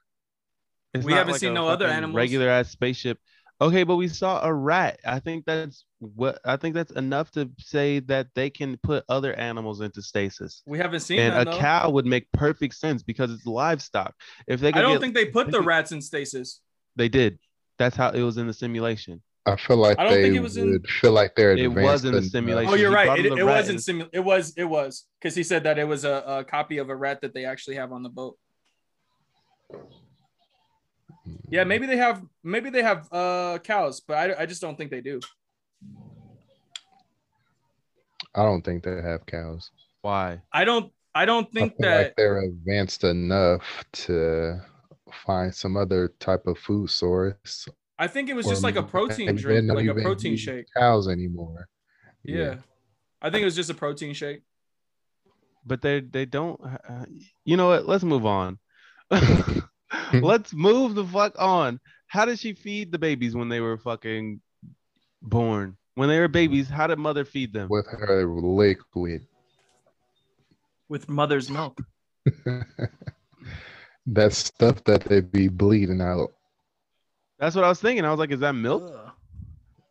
It's 0.94 1.04
We 1.04 1.12
haven't 1.12 1.32
like 1.32 1.40
seen 1.40 1.54
no 1.54 1.68
other 1.68 1.86
animals. 1.86 2.16
Regular 2.16 2.48
ass 2.48 2.70
spaceship. 2.70 3.18
Okay, 3.60 3.84
but 3.84 3.96
we 3.96 4.08
saw 4.08 4.44
a 4.44 4.52
rat. 4.52 4.98
I 5.04 5.20
think 5.20 5.44
that's 5.46 5.84
what 6.00 6.40
I 6.44 6.56
think 6.56 6.74
that's 6.74 6.90
enough 6.92 7.30
to 7.32 7.50
say 7.58 8.00
that 8.00 8.28
they 8.34 8.50
can 8.50 8.76
put 8.82 9.04
other 9.08 9.34
animals 9.34 9.80
into 9.80 10.02
stasis. 10.02 10.62
We 10.66 10.78
haven't 10.78 11.00
seen 11.00 11.20
and 11.20 11.32
that 11.34 11.42
a 11.48 11.50
though. 11.50 11.58
cow 11.58 11.90
would 11.90 12.06
make 12.06 12.30
perfect 12.32 12.74
sense 12.74 13.02
because 13.02 13.30
it's 13.30 13.46
livestock. 13.46 14.14
If 14.46 14.60
they 14.60 14.72
could 14.72 14.80
I 14.80 14.82
don't 14.82 14.94
get, 14.94 15.00
think 15.00 15.14
they 15.14 15.26
put 15.26 15.50
the 15.50 15.60
rats 15.60 15.92
in 15.92 16.02
stasis. 16.02 16.60
they 16.96 17.08
did. 17.08 17.38
That's 17.78 17.96
how 17.96 18.10
it 18.10 18.22
was 18.22 18.36
in 18.36 18.46
the 18.46 18.52
simulation. 18.52 19.22
I 19.45 19.57
feel 19.57 19.76
like 19.76 19.99
I 19.99 20.05
don't 20.05 20.12
they 20.14 20.22
think 20.22 20.36
it 20.36 20.40
was 20.43 20.57
in- 20.57 20.80
feel 21.01 21.11
like 21.12 21.34
they're 21.34 21.57
It 21.57 21.66
was 21.72 22.05
in 22.05 22.12
the 22.12 22.22
simulation. 22.22 22.72
Oh, 22.72 22.76
you're 22.76 22.90
He 22.90 22.95
right. 22.95 23.18
It, 23.18 23.26
it 23.26 23.45
was 23.45 23.68
in 23.68 23.74
and- 23.74 23.84
simu- 23.84 24.09
It 24.12 24.20
was. 24.20 24.55
It 24.57 24.64
was 24.64 25.07
because 25.20 25.34
he 25.34 25.43
said 25.43 25.64
that 25.64 25.78
it 25.78 25.88
was 25.88 26.05
a, 26.05 26.22
a 26.26 26.45
copy 26.45 26.78
of 26.78 26.90
a 26.90 26.95
rat 26.97 27.20
that 27.22 27.34
they 27.34 27.45
actually 27.45 27.74
have 27.76 27.93
on 27.93 28.03
the 28.05 28.09
boat. 28.09 28.38
Yeah, 31.49 31.64
maybe 31.64 31.86
they 31.86 31.97
have. 31.97 32.22
Maybe 32.45 32.70
they 32.70 32.82
have 32.82 33.09
uh 33.12 33.59
cows, 33.64 34.01
but 34.01 34.16
I, 34.16 34.43
I 34.43 34.47
just 34.47 34.61
don't 34.61 34.76
think 34.76 34.90
they 34.90 35.01
do. 35.01 35.18
I 38.34 38.43
don't 38.45 38.62
think 38.62 38.82
they 38.84 39.01
have 39.03 39.26
cows. 39.26 39.70
Why? 40.03 40.40
I 40.53 40.64
don't. 40.64 40.93
I 41.14 41.24
don't 41.26 41.49
I 41.49 41.51
think 41.53 41.72
feel 41.76 41.90
that. 41.90 41.97
like 41.99 42.16
they're 42.16 42.38
advanced 42.43 43.05
enough 43.05 43.84
to 43.93 44.61
find 45.26 45.55
some 45.55 45.76
other 45.76 46.14
type 46.20 46.47
of 46.47 46.59
food 46.59 46.90
source. 46.90 47.68
I 47.99 48.07
think 48.09 48.28
it 48.28 48.34
was 48.34 48.47
just 48.47 48.62
like 48.62 48.76
a 48.76 48.82
protein 48.82 49.34
drink, 49.36 49.70
like 49.70 49.86
a 49.86 49.95
protein 49.95 50.36
shake. 50.36 50.66
Cows 50.76 51.09
anymore. 51.09 51.68
Yeah. 52.24 52.57
I 53.20 53.30
think 53.30 53.43
it 53.43 53.47
was 53.47 53.57
just 53.57 53.70
a 53.70 53.74
protein 53.74 54.14
shake. 54.14 54.43
But 55.64 55.82
they 55.82 56.01
they 56.01 56.24
don't. 56.24 56.61
Uh, 56.64 57.05
you 57.45 57.57
know 57.57 57.68
what? 57.68 57.86
Let's 57.86 58.03
move 58.03 58.26
on. 58.26 58.59
Let's 60.12 60.53
move 60.53 60.95
the 60.95 61.05
fuck 61.05 61.34
on. 61.38 61.80
How 62.07 62.24
did 62.24 62.38
she 62.38 62.55
feed 62.55 62.93
the 62.93 62.99
babies 62.99 63.34
when 63.34 63.49
they 63.49 63.61
were 63.61 63.78
fucking 63.78 64.40
born? 65.20 65.76
When 65.95 66.09
they 66.09 66.18
were 66.18 66.28
babies, 66.28 66.68
how 66.68 66.86
did 66.86 66.99
mother 66.99 67.24
feed 67.24 67.53
them? 67.53 67.68
With 67.70 67.86
her 67.86 68.26
liquid. 68.26 69.26
with 70.88 71.09
mother's 71.09 71.49
milk. 71.51 71.80
that 74.07 74.32
stuff 74.32 74.82
that 74.84 75.05
they 75.05 75.20
be 75.20 75.49
bleeding 75.49 76.01
out. 76.01 76.32
That's 77.43 77.57
what 77.57 77.64
I 77.64 77.68
was 77.68 77.80
thinking. 77.80 78.05
I 78.05 78.11
was 78.12 78.20
like, 78.20 78.30
is 78.30 78.38
that 78.38 78.53
milk? 78.53 78.84
Ugh. 78.86 79.11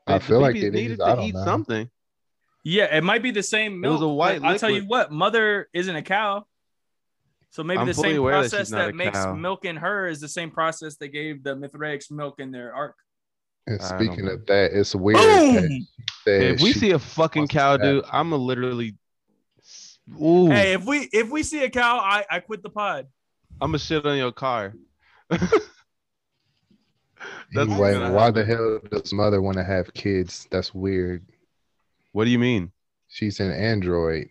I 0.07 0.17
The 0.19 0.23
feel 0.23 0.39
like 0.39 0.53
babies 0.53 0.69
it 0.69 0.73
needed 0.73 0.93
is. 0.93 0.99
I 1.01 1.09
to 1.09 1.15
don't 1.17 1.25
eat 1.25 1.35
know. 1.35 1.43
something. 1.43 1.89
Yeah, 2.63 2.95
it 2.95 3.03
might 3.03 3.21
be 3.21 3.31
the 3.31 3.43
same 3.43 3.81
milk. 3.81 3.89
It 3.89 3.99
milk. 3.99 3.99
was 3.99 4.05
a 4.09 4.13
white 4.13 4.41
but 4.41 4.47
I'll 4.47 4.57
tell 4.57 4.69
you 4.69 4.85
what, 4.85 5.11
mother 5.11 5.67
isn't 5.73 5.93
a 5.93 6.01
cow. 6.01 6.45
So 7.49 7.61
maybe 7.61 7.79
I'm 7.79 7.87
the 7.87 7.93
same 7.93 8.15
aware 8.15 8.35
that 8.41 8.49
process 8.49 8.69
that, 8.69 8.95
makes 8.95 9.17
cow. 9.19 9.35
milk 9.35 9.65
in 9.65 9.75
her 9.75 10.07
is 10.07 10.21
the 10.21 10.29
same 10.29 10.49
process 10.49 10.95
they 10.95 11.09
gave 11.09 11.43
the 11.43 11.53
Mithraics 11.53 12.09
milk 12.09 12.39
in 12.39 12.53
their 12.53 12.73
ark. 12.73 12.95
And 13.67 13.81
speaking 13.81 14.29
of 14.29 14.45
that, 14.45 14.71
it's 14.71 14.95
weird. 14.95 15.17
that 15.19 15.67
Boom! 15.67 15.87
If 16.25 16.61
we 16.61 16.71
see 16.71 16.91
a 16.91 16.99
fucking 16.99 17.49
cow, 17.49 17.75
dude, 17.75 18.05
I'm 18.09 18.29
gonna 18.29 18.41
literally, 18.41 18.95
ooh, 20.21 20.47
Hey, 20.47 20.71
if 20.71 20.85
we 20.85 21.09
if 21.11 21.29
we 21.29 21.43
see 21.43 21.65
a 21.65 21.69
cow, 21.69 21.97
I, 21.97 22.23
I 22.31 22.39
quit 22.39 22.63
the 22.63 22.69
pod. 22.69 23.07
I'm 23.59 23.71
gonna 23.71 23.79
shit 23.79 24.05
on 24.05 24.17
your 24.17 24.31
car. 24.31 24.73
That's 27.53 27.69
what's 27.69 27.79
why 27.79 27.91
happen. 27.91 28.33
the 28.33 28.45
hell 28.45 28.79
does 28.89 29.13
mother 29.13 29.41
want 29.41 29.57
to 29.57 29.63
have 29.63 29.93
kids? 29.93 30.47
That's 30.51 30.73
weird. 30.73 31.25
What 32.13 32.25
do 32.25 32.31
you 32.31 32.39
mean? 32.39 32.71
She's 33.07 33.39
an 33.39 33.51
android. 33.51 34.29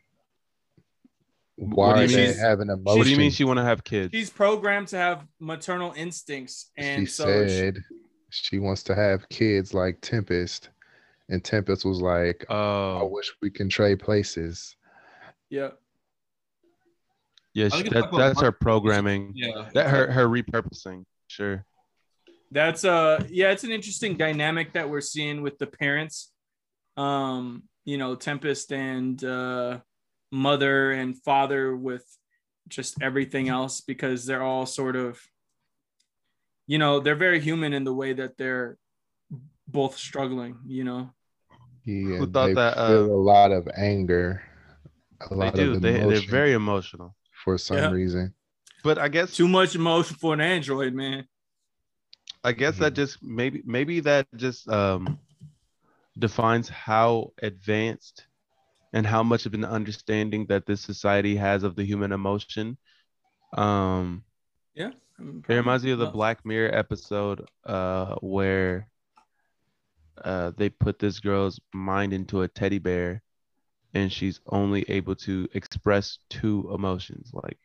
Why 1.57 1.93
do 1.93 2.01
are 2.01 2.03
you 2.05 2.09
they 2.09 2.27
mean? 2.29 2.39
having 2.39 2.69
emotions? 2.69 2.97
What 2.97 3.05
do 3.05 3.11
you 3.11 3.19
mean 3.19 3.31
she 3.31 3.45
want 3.45 3.59
to 3.59 3.65
have 3.65 3.85
kids? 3.85 4.13
She's 4.15 4.31
programmed 4.31 4.89
to 4.89 4.97
have 4.97 5.27
maternal 5.39 5.93
instincts, 5.95 6.71
and 6.77 7.03
she 7.03 7.07
so 7.07 7.25
said 7.47 7.77
she 8.31 8.59
wants 8.59 8.83
to 8.85 8.95
have 8.95 9.29
kids 9.29 9.75
like 9.75 10.01
Tempest, 10.01 10.71
and 11.29 11.45
Tempest 11.45 11.85
was 11.85 12.01
like, 12.01 12.47
"Oh, 12.49 13.01
"I 13.01 13.03
wish 13.03 13.31
we 13.43 13.51
can 13.51 13.69
trade 13.69 14.01
places." 14.01 14.75
yeah. 15.51 15.71
yeah, 17.53 17.67
I 17.67 17.69
she, 17.69 17.83
think 17.83 17.95
it's 17.97 18.11
that, 18.11 18.17
that's 18.17 18.41
her 18.41 18.53
programming. 18.53 19.33
Yeah. 19.35 19.69
That 19.75 19.91
her 19.91 20.11
her 20.11 20.29
repurposing. 20.29 21.05
Sure. 21.27 21.67
That's 22.51 22.85
uh 22.85 23.25
yeah, 23.31 23.51
it's 23.53 23.65
an 23.65 23.71
interesting 23.71 24.17
dynamic 24.17 24.73
that 24.73 24.89
we're 24.91 25.01
seeing 25.01 25.43
with 25.43 25.59
the 25.59 25.67
parents. 25.67 26.33
Um, 26.97 27.65
you 27.85 27.97
know, 27.99 28.15
Tempest 28.17 28.73
and 28.73 29.23
uh 29.23 29.81
mother 30.33 30.93
and 30.93 31.17
father 31.23 31.77
with 31.77 32.05
just 32.69 33.03
everything 33.03 33.49
else 33.49 33.81
because 33.81 34.27
they're 34.27 34.43
all 34.43 34.67
sort 34.67 34.97
of 34.97 35.21
you 36.67 36.79
know, 36.79 37.01
they're 37.01 37.17
very 37.17 37.41
human 37.41 37.73
in 37.73 37.83
the 37.83 37.93
way 37.93 38.13
that 38.13 38.37
they're 38.37 38.79
both 39.67 39.97
struggling, 39.97 40.57
you 40.67 40.85
know. 40.85 41.11
Yeah, 41.85 42.19
Who 42.19 42.27
thought 42.27 42.47
they 42.47 42.55
that, 42.55 42.77
uh, 42.77 42.87
feel 42.89 43.07
a 43.07 43.25
lot 43.35 43.51
of 43.51 43.69
anger, 43.77 44.43
a 45.21 45.29
They 45.31 45.37
lot 45.37 45.55
do. 45.57 45.73
of 45.73 45.83
They 45.83 45.99
they're 45.99 46.21
very 46.21 46.53
emotional. 46.53 47.17
for 47.45 47.59
some 47.59 47.77
Yeah. 47.79 47.91
reason. 47.91 48.35
But 48.85 48.99
I 48.99 49.09
guess 49.09 49.35
Too 49.35 49.49
much 49.49 49.75
emotion 49.75 50.17
for 50.17 50.35
an 50.35 50.41
android, 50.41 50.95
man. 50.95 51.27
I 52.43 52.53
guess 52.53 52.79
that 52.79 52.95
just 52.95 53.23
maybe 53.23 53.63
maybe 53.67 54.01
that 54.01 54.27
just 54.37 54.69
um 54.69 55.19
defines 56.19 56.69
how 56.69 57.33
advanced 57.43 58.27
and 58.93 59.07
how 59.07 59.23
much 59.23 59.47
of 59.47 59.55
an 59.55 59.65
understanding 59.65 60.47
that 60.47 60.67
this 60.67 60.81
society 60.81 61.37
has 61.37 61.63
of 61.63 61.77
the 61.77 61.85
human 61.85 62.13
emotion. 62.13 62.77
Um 63.57 64.25
Yeah. 64.75 64.93
It 65.19 65.55
reminds 65.55 65.85
me 65.85 65.91
of 65.91 65.99
the 65.99 66.07
probably 66.07 66.19
Black 66.19 66.47
Mirror 66.47 66.75
episode 66.75 67.47
uh 67.65 68.15
where 68.17 68.89
uh 70.25 70.53
they 70.57 70.71
put 70.71 70.99
this 70.99 71.21
girl's 71.21 71.61
mind 71.75 72.13
into 72.13 72.43
a 72.43 72.49
teddy 72.49 72.79
bear 72.79 73.23
and 73.93 74.11
she's 74.11 74.41
only 74.47 74.89
able 74.89 75.15
to 75.17 75.49
express 75.53 76.19
two 76.31 76.71
emotions 76.73 77.31
like 77.33 77.59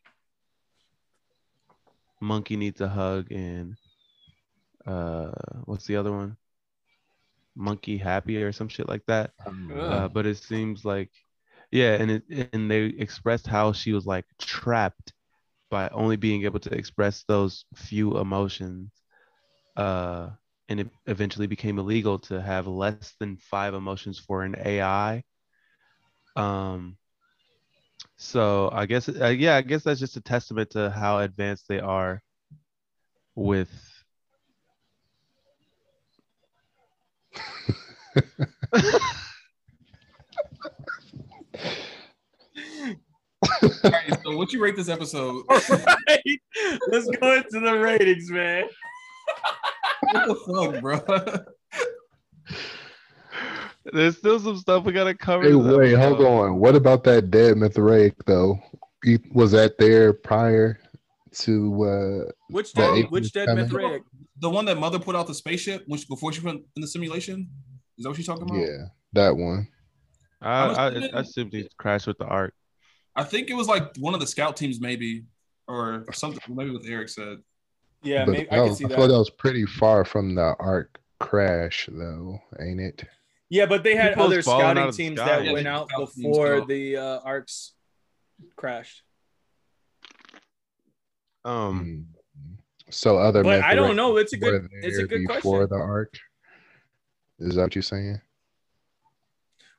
monkey 2.19 2.57
needs 2.57 2.81
a 2.81 2.89
hug 2.89 3.31
and 3.31 3.77
uh 4.85 5.31
what's 5.65 5.85
the 5.87 5.95
other 5.95 6.11
one? 6.11 6.37
Monkey 7.55 7.97
happy 7.97 8.41
or 8.43 8.51
some 8.51 8.67
shit 8.67 8.87
like 8.89 9.03
that. 9.07 9.31
Uh, 9.87 10.07
but 10.09 10.25
it 10.25 10.37
seems 10.37 10.83
like 10.85 11.11
yeah 11.71 11.93
and 11.95 12.11
it 12.11 12.23
and 12.53 12.69
they 12.71 12.85
expressed 12.85 13.47
how 13.47 13.71
she 13.73 13.93
was 13.93 14.05
like 14.05 14.25
trapped 14.39 15.13
by 15.71 15.89
only 15.89 16.17
being 16.17 16.45
able 16.45 16.59
to 16.59 16.73
express 16.73 17.23
those 17.27 17.65
few 17.75 18.17
emotions 18.19 18.91
uh 19.77 20.29
and 20.69 20.79
it 20.81 20.89
eventually 21.07 21.47
became 21.47 21.79
illegal 21.79 22.19
to 22.19 22.41
have 22.41 22.67
less 22.67 23.15
than 23.19 23.37
five 23.37 23.73
emotions 23.75 24.19
for 24.19 24.43
an 24.43 24.55
ai 24.65 25.23
um 26.35 26.97
so 28.17 28.69
i 28.73 28.85
guess 28.85 29.07
uh, 29.09 29.27
yeah 29.27 29.55
i 29.55 29.61
guess 29.61 29.83
that's 29.83 29.99
just 29.99 30.17
a 30.17 30.21
testament 30.21 30.69
to 30.69 30.89
how 30.91 31.19
advanced 31.19 31.65
they 31.67 31.79
are 31.79 32.21
with 33.35 33.94
All 43.83 43.91
right, 43.91 44.17
so 44.23 44.35
what 44.37 44.51
you 44.53 44.61
rate 44.63 44.75
this 44.75 44.89
episode? 44.89 45.43
All 45.49 45.59
right. 46.07 46.41
Let's 46.87 47.07
go 47.19 47.33
into 47.35 47.59
the 47.59 47.77
ratings, 47.79 48.31
man. 48.31 48.65
what 50.11 50.27
the 50.27 50.35
fuck, 50.35 50.81
bro? 50.81 50.99
there's 53.93 54.17
still 54.17 54.39
some 54.39 54.57
stuff 54.57 54.83
we 54.83 54.93
gotta 54.93 55.13
cover 55.13 55.43
Hey, 55.43 55.51
this 55.51 55.57
wait, 55.77 55.93
hold 55.93 56.21
on. 56.21 56.57
What 56.57 56.75
about 56.75 57.03
that 57.05 57.29
dead 57.31 57.57
Mithraic 57.57 58.13
though? 58.25 58.59
He- 59.03 59.19
Was 59.33 59.51
that 59.51 59.77
there 59.77 60.13
prior 60.13 60.79
to 61.39 61.83
uh 61.83 62.31
Which 62.49 62.73
dead, 62.73 63.05
which 63.09 63.31
dead. 63.33 63.49
Mithraic? 63.55 64.03
The 64.39 64.49
one 64.49 64.65
that 64.65 64.77
mother 64.77 64.99
put 64.99 65.15
out 65.15 65.27
the 65.27 65.33
spaceship 65.33 65.83
which 65.87 66.07
before 66.09 66.31
she 66.33 66.41
went 66.41 66.61
in 66.75 66.81
the 66.81 66.87
simulation? 66.87 67.49
Is 67.97 68.03
that 68.03 68.09
what 68.09 68.17
you're 68.17 68.25
talking 68.25 68.43
about? 68.49 68.59
yeah, 68.59 68.85
that 69.13 69.35
one. 69.35 69.67
I, 70.41 70.63
I'm 70.65 70.75
I, 70.75 70.87
assuming- 70.87 71.15
I 71.15 71.19
assumed 71.21 71.53
he 71.53 71.69
crashed 71.77 72.07
with 72.07 72.17
the 72.17 72.25
ark. 72.25 72.53
I 73.15 73.23
think 73.23 73.49
it 73.49 73.53
was 73.55 73.67
like 73.67 73.95
one 73.97 74.13
of 74.13 74.19
the 74.19 74.27
scout 74.27 74.57
teams, 74.57 74.81
maybe, 74.81 75.23
or 75.69 76.05
something. 76.11 76.41
Maybe 76.53 76.71
what 76.71 76.81
Eric 76.85 77.07
said. 77.09 77.37
Yeah, 78.03 78.25
But 78.25 78.31
maybe, 78.33 78.43
that 78.45 78.53
I 78.53 78.57
can 78.57 78.67
was- 78.69 78.77
see 78.77 78.85
I 78.85 78.89
feel 78.89 78.97
that 79.01 79.07
that. 79.07 79.17
was 79.17 79.29
pretty 79.29 79.65
far 79.65 80.03
from 80.03 80.35
the 80.35 80.53
ark 80.59 80.99
crash 81.21 81.87
though, 81.91 82.37
ain't 82.59 82.81
it? 82.81 83.05
Yeah, 83.49 83.67
but 83.67 83.83
they 83.83 83.95
had 83.95 84.09
People 84.15 84.25
was 84.25 84.33
other 84.33 84.41
scouting 84.41 84.91
teams 84.91 85.17
sky. 85.19 85.27
that 85.27 85.45
Yeah, 85.45 85.53
went 85.53 85.67
out 85.67 85.87
before 85.97 86.65
the 86.65 86.97
uh, 86.97 87.19
arks 87.23 87.71
crashed. 88.57 89.03
Um, 91.45 91.85
Mm. 91.85 92.05
So 92.95 93.17
other 93.17 93.43
But 93.43 93.61
I 93.63 93.75
don't 93.75 93.97
know. 93.97 94.15
It's 94.17 94.31
a 94.31 94.37
good. 94.37 94.63
were 94.63 94.69
It's 94.71 94.95
a 94.95 94.99
there 94.99 95.07
good 95.07 95.27
before 95.27 95.67
question. 95.67 95.77
the 95.77 95.83
ark. 95.83 96.17
Is 97.39 97.55
that 97.55 97.63
what 97.63 97.75
you're 97.75 97.81
saying? 97.81 98.21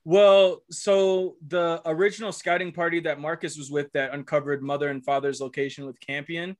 Well, 0.04 0.62
so 0.70 1.36
the 1.48 1.80
original 1.86 2.30
scouting 2.30 2.72
party 2.72 3.00
that 3.00 3.18
Marcus 3.18 3.56
was 3.56 3.70
with 3.70 3.90
that 3.92 4.12
uncovered 4.12 4.62
mother 4.62 4.88
and 4.90 5.02
father's 5.02 5.40
location 5.40 5.86
with 5.86 5.98
Campion, 5.98 6.56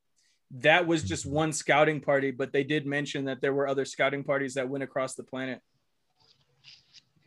that 0.53 0.87
was 0.87 1.03
just 1.05 1.27
one 1.27 1.53
scouting 1.53 2.01
party, 2.01 2.31
but 2.31 2.53
they 2.53 2.65
did 2.65 2.87
mention 2.87 3.27
that 3.27 3.41
there 3.43 3.53
were 3.53 3.69
other 3.69 3.85
scouting 3.85 4.25
parties 4.25 4.55
that 4.55 4.69
went 4.69 4.83
across 4.83 5.15
the 5.15 5.23
planet 5.25 5.61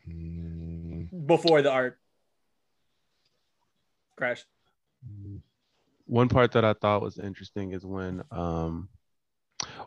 Mm, 0.09 1.27
before 1.27 1.61
the 1.61 1.71
ark 1.71 1.99
crashed. 4.17 4.45
one 6.05 6.27
part 6.29 6.53
that 6.53 6.65
I 6.65 6.73
thought 6.73 7.03
was 7.03 7.19
interesting 7.19 7.73
is 7.73 7.85
when 7.85 8.23
um, 8.31 8.89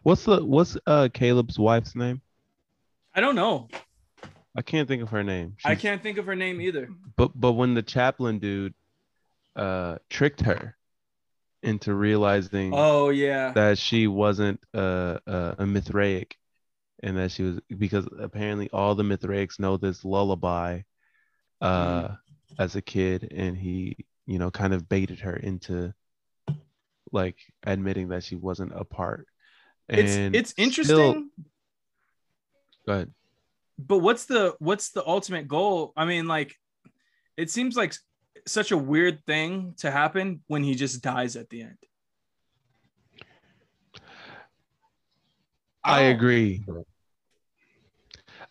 what's 0.02 0.24
the 0.24 0.44
what's 0.44 0.76
uh 0.86 1.08
Caleb's 1.12 1.58
wife's 1.58 1.94
name? 1.94 2.20
I 3.14 3.20
don't 3.20 3.36
know. 3.36 3.68
I 4.56 4.62
can't 4.62 4.86
think 4.88 5.02
of 5.02 5.10
her 5.10 5.22
name. 5.22 5.56
I 5.64 5.74
can't 5.74 6.02
think 6.02 6.18
of 6.18 6.26
her 6.26 6.36
name 6.36 6.60
either. 6.60 6.88
But 7.16 7.32
but 7.34 7.52
when 7.52 7.74
the 7.74 7.82
chaplain 7.82 8.38
dude 8.38 8.74
uh 9.56 9.98
tricked 10.10 10.40
her 10.42 10.76
into 11.62 11.94
realizing 11.94 12.72
Oh 12.74 13.10
yeah. 13.10 13.52
that 13.52 13.78
she 13.78 14.06
wasn't 14.08 14.60
uh, 14.74 15.18
uh, 15.26 15.54
a 15.58 15.64
Mithraic, 15.66 16.36
and 17.02 17.16
that 17.16 17.30
she 17.30 17.44
was 17.44 17.60
because 17.78 18.08
apparently 18.18 18.68
all 18.72 18.94
the 18.94 19.04
Mithraics 19.04 19.60
know 19.60 19.76
this 19.76 20.04
lullaby, 20.04 20.80
uh, 21.60 22.08
as 22.58 22.74
a 22.74 22.82
kid, 22.82 23.32
and 23.32 23.56
he, 23.56 23.96
you 24.26 24.38
know, 24.38 24.50
kind 24.50 24.74
of 24.74 24.88
baited 24.88 25.20
her 25.20 25.36
into 25.36 25.94
like 27.12 27.36
admitting 27.64 28.08
that 28.08 28.24
she 28.24 28.34
wasn't 28.34 28.72
a 28.74 28.84
part. 28.84 29.28
It's 29.98 30.14
it's 30.36 30.50
still- 30.50 30.64
interesting, 30.64 31.30
Go 32.86 32.92
ahead. 32.92 33.10
but 33.78 33.98
what's 33.98 34.24
the 34.26 34.54
what's 34.58 34.90
the 34.90 35.06
ultimate 35.06 35.46
goal? 35.48 35.92
I 35.96 36.04
mean, 36.04 36.26
like, 36.26 36.54
it 37.36 37.50
seems 37.50 37.76
like 37.76 37.94
such 38.46 38.72
a 38.72 38.76
weird 38.76 39.24
thing 39.26 39.74
to 39.78 39.90
happen 39.90 40.42
when 40.48 40.64
he 40.64 40.74
just 40.74 41.02
dies 41.02 41.36
at 41.36 41.48
the 41.50 41.62
end. 41.62 41.78
I 45.84 46.02
don't- 46.02 46.14
agree. 46.16 46.64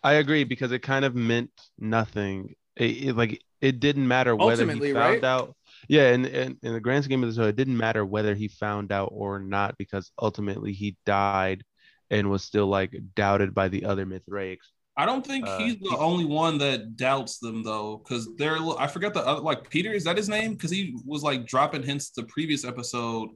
I 0.04 0.14
agree 0.14 0.44
because 0.44 0.72
it 0.72 0.80
kind 0.80 1.06
of 1.06 1.16
meant 1.16 1.52
nothing. 1.78 2.56
It, 2.76 3.10
it- 3.10 3.16
like 3.16 3.44
it 3.62 3.80
didn't 3.80 4.08
matter 4.08 4.36
whether 4.36 4.64
Ultimately, 4.64 4.88
he 4.90 4.94
found 4.94 5.14
right? 5.16 5.24
out. 5.24 5.56
Yeah, 5.88 6.10
and, 6.14 6.26
and 6.26 6.58
in 6.64 6.74
the 6.74 6.80
grand 6.80 7.04
scheme 7.04 7.24
of 7.24 7.30
the 7.34 7.42
show, 7.42 7.48
it 7.48 7.56
didn't 7.56 7.78
matter 7.78 8.06
whether 8.06 8.36
he 8.36 8.48
found 8.48 8.92
out 8.92 9.10
or 9.12 9.40
not 9.40 9.78
because 9.78 10.12
ultimately 10.22 10.74
he 10.74 10.96
died 11.06 11.64
and 12.10 12.30
was 12.30 12.44
still 12.44 12.68
like 12.68 12.94
doubted 13.16 13.54
by 13.54 13.68
the 13.68 13.86
other 13.86 14.06
Mithraics. 14.06 14.72
I 14.98 15.06
don't 15.06 15.26
think 15.26 15.48
Uh, 15.48 15.58
he's 15.60 15.80
the 15.80 15.90
he- 15.90 15.96
only 15.96 16.26
one 16.26 16.58
that 16.60 16.98
doubts 16.98 17.40
them 17.40 17.64
though, 17.64 17.98
because 18.04 18.28
they're. 18.36 18.58
I 18.78 18.88
forget 18.88 19.14
the 19.14 19.26
other 19.26 19.42
like 19.42 19.70
Peter. 19.70 19.92
Is 19.94 20.04
that 20.04 20.18
his 20.18 20.28
name? 20.30 20.54
Because 20.54 20.70
he 20.72 20.98
was 21.06 21.24
like 21.24 21.46
dropping 21.48 21.84
hints 21.84 22.10
the 22.12 22.24
previous 22.24 22.66
episode, 22.66 23.30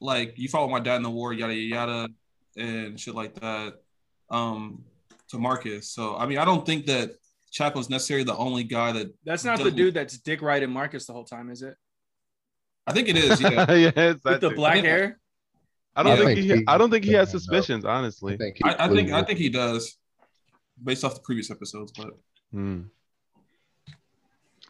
like 0.00 0.34
you 0.36 0.48
fought 0.48 0.68
my 0.70 0.80
dad 0.80 0.96
in 0.96 1.02
the 1.02 1.10
war, 1.10 1.32
yada 1.32 1.54
yada, 1.54 2.08
yada, 2.56 2.68
and 2.68 3.00
shit 3.00 3.14
like 3.14 3.34
that. 3.40 3.74
Um, 4.30 4.84
to 5.28 5.38
Marcus. 5.38 5.88
So 5.88 6.14
I 6.16 6.26
mean, 6.26 6.36
I 6.38 6.44
don't 6.44 6.64
think 6.66 6.84
that 6.86 7.12
Chaplain's 7.52 7.88
necessarily 7.90 8.24
the 8.24 8.36
only 8.36 8.64
guy 8.64 8.90
that. 8.92 9.12
That's 9.24 9.44
not 9.44 9.58
the 9.58 9.64
Doesn't- 9.64 9.76
dude 9.76 9.94
that's 9.94 10.18
Dick 10.18 10.42
Wright 10.42 10.62
and 10.62 10.72
Marcus 10.72 11.06
the 11.06 11.12
whole 11.12 11.24
time, 11.24 11.50
is 11.50 11.62
it? 11.62 11.76
I 12.86 12.92
think 12.92 13.08
it 13.08 13.16
is. 13.16 13.40
Yeah. 13.40 13.70
yes, 13.96 14.18
With 14.24 14.40
the 14.40 14.48
dude. 14.48 14.56
black 14.56 14.74
think- 14.74 14.86
hair. 14.86 15.20
I 15.94 16.02
don't 16.02 16.12
Yeah. 16.12 16.16
think 16.24 16.28
I 16.30 16.34
think 16.34 16.46
he, 16.50 16.56
he- 16.56 16.64
I 16.66 16.78
don't 16.78 16.90
think 16.90 17.04
he 17.04 17.12
has 17.12 17.28
I 17.28 17.32
don't 17.32 17.40
suspicions, 17.40 17.84
honestly. 17.84 18.34
I 18.34 18.36
think 18.38 18.56
he 18.56 18.64
I, 18.64 18.86
I 18.86 18.88
think 18.88 19.10
I 19.12 19.22
think 19.22 19.38
he 19.38 19.50
does, 19.50 19.96
based 20.82 21.04
off 21.04 21.14
the 21.14 21.20
previous 21.20 21.50
episodes. 21.50 21.92
But 21.92 22.08
Hmm. 22.50 22.82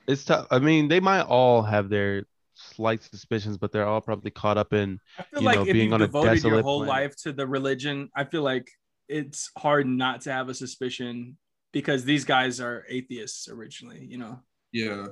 It's 0.08 0.24
tough. 0.24 0.48
I 0.50 0.58
mean, 0.58 0.88
they 0.88 0.98
might 1.00 1.22
all 1.22 1.62
have 1.62 1.88
their 1.88 2.24
slight 2.54 3.02
suspicions, 3.04 3.56
but 3.56 3.70
they're 3.70 3.86
all 3.86 4.00
probably 4.00 4.32
caught 4.32 4.58
up 4.58 4.72
in. 4.72 4.98
I 5.18 5.22
feel 5.22 5.40
You 5.40 5.46
like 5.46 5.56
know, 5.56 5.66
if 5.66 5.72
being 5.72 5.88
you 5.88 5.94
on 5.94 6.02
a 6.02 6.06
devoted 6.06 6.26
your 6.26 6.34
desolate 6.34 6.64
whole 6.64 6.84
planet. 6.84 7.02
life 7.04 7.16
to 7.22 7.32
the 7.32 7.46
religion, 7.46 8.10
I 8.16 8.24
feel 8.24 8.42
like 8.42 8.68
it's 9.08 9.50
hard 9.56 9.86
not 9.86 10.22
to 10.22 10.32
have 10.32 10.48
a 10.48 10.54
suspicion 10.54 11.36
because 11.72 12.04
these 12.04 12.24
guys 12.24 12.60
are 12.60 12.84
atheists 12.88 13.48
originally, 13.48 14.04
you 14.04 14.18
know. 14.18 14.40
yeah, 14.72 15.06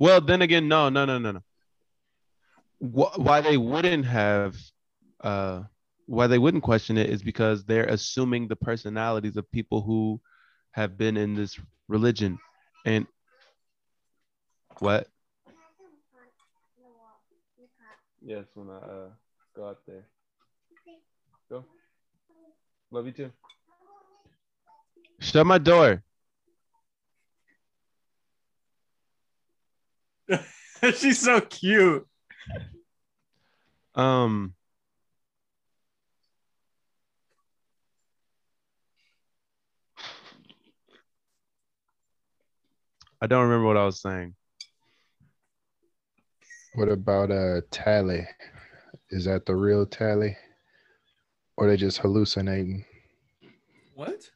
Well, 0.00 0.20
then 0.20 0.42
again, 0.42 0.66
no, 0.68 0.88
no, 0.88 1.04
no, 1.04 1.18
no, 1.18 1.32
no. 1.32 1.40
Why 2.78 3.40
they 3.40 3.56
wouldn't 3.56 4.06
have, 4.06 4.56
uh, 5.22 5.62
why 6.06 6.26
they 6.26 6.38
wouldn't 6.38 6.64
question 6.64 6.98
it 6.98 7.10
is 7.10 7.22
because 7.22 7.64
they're 7.64 7.84
assuming 7.84 8.48
the 8.48 8.56
personalities 8.56 9.36
of 9.36 9.50
people 9.52 9.82
who 9.82 10.20
have 10.72 10.98
been 10.98 11.16
in 11.16 11.34
this 11.34 11.60
religion, 11.86 12.38
and 12.84 13.06
what? 14.78 15.06
Yes, 18.24 18.46
when 18.54 18.68
I 18.70 18.78
uh, 18.78 19.08
go 19.54 19.68
out 19.68 19.78
there. 19.86 20.06
Go. 21.50 21.64
Love 22.90 23.06
you 23.06 23.12
too. 23.12 23.32
Shut 25.22 25.46
my 25.46 25.58
door. 25.58 26.02
She's 30.96 31.20
so 31.20 31.40
cute. 31.40 32.04
Um. 33.94 34.54
I 43.20 43.28
don't 43.28 43.44
remember 43.44 43.68
what 43.68 43.76
I 43.76 43.84
was 43.84 44.02
saying. 44.02 44.34
What 46.74 46.88
about 46.88 47.30
uh 47.30 47.60
Tally? 47.70 48.26
Is 49.10 49.26
that 49.26 49.46
the 49.46 49.54
real 49.54 49.86
Tally? 49.86 50.36
Or 51.56 51.68
they 51.68 51.76
just 51.76 51.98
hallucinating? 51.98 52.84
What? 53.94 54.31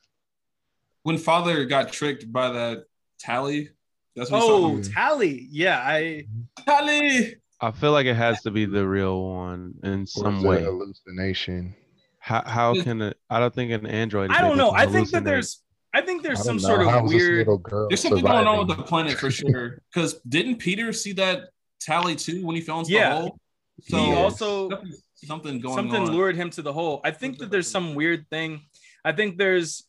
When 1.06 1.18
Father 1.18 1.64
got 1.66 1.92
tricked 1.92 2.32
by 2.32 2.50
that 2.50 2.84
tally, 3.20 3.70
that's 4.16 4.28
what 4.28 4.42
Oh, 4.42 4.82
Tally. 4.82 5.46
Yeah, 5.52 5.78
I 5.80 6.26
tally. 6.66 7.36
I 7.60 7.70
feel 7.70 7.92
like 7.92 8.06
it 8.06 8.16
has 8.16 8.42
to 8.42 8.50
be 8.50 8.64
the 8.64 8.84
real 8.84 9.22
one 9.22 9.74
in 9.84 10.04
some 10.04 10.42
way. 10.42 10.64
hallucination? 10.64 11.76
How 12.18 12.42
how 12.44 12.82
can 12.82 13.00
it? 13.02 13.16
I 13.30 13.38
don't 13.38 13.54
think 13.54 13.70
an 13.70 13.86
android. 13.86 14.32
I 14.32 14.40
don't 14.40 14.58
know. 14.58 14.72
I 14.72 14.86
think 14.86 15.10
that 15.10 15.22
there's 15.22 15.62
I 15.94 16.00
think 16.00 16.24
there's 16.24 16.40
I 16.40 16.42
some 16.42 16.56
don't 16.56 16.66
sort 16.70 16.80
of 16.82 16.88
How 16.88 17.02
was 17.04 17.12
this 17.12 17.22
weird 17.22 17.38
little 17.46 17.58
girl 17.58 17.88
There's 17.88 18.02
something 18.02 18.24
going 18.24 18.48
on 18.48 18.66
with 18.66 18.76
the 18.76 18.82
planet 18.82 19.16
for 19.16 19.30
sure. 19.30 19.78
Because 19.94 20.14
didn't 20.28 20.56
Peter 20.56 20.92
see 20.92 21.12
that 21.12 21.50
tally 21.80 22.16
too 22.16 22.44
when 22.44 22.56
he 22.56 22.62
fell 22.62 22.80
into 22.80 22.90
Yeah. 22.90 23.10
the 23.10 23.14
hole? 23.20 23.38
So 23.82 23.96
he 23.98 24.06
Yes. 24.08 24.18
also 24.18 24.70
something 25.14 25.60
going 25.60 25.76
something 25.76 26.02
on. 26.02 26.10
lured 26.12 26.34
him 26.34 26.50
to 26.50 26.62
the 26.62 26.72
hole. 26.72 27.00
I 27.04 27.12
think 27.12 27.38
that 27.38 27.50
there's 27.52 27.70
some 27.70 27.94
weird 27.94 28.26
thing. 28.28 28.62
I 29.04 29.12
think 29.12 29.38
there's 29.38 29.84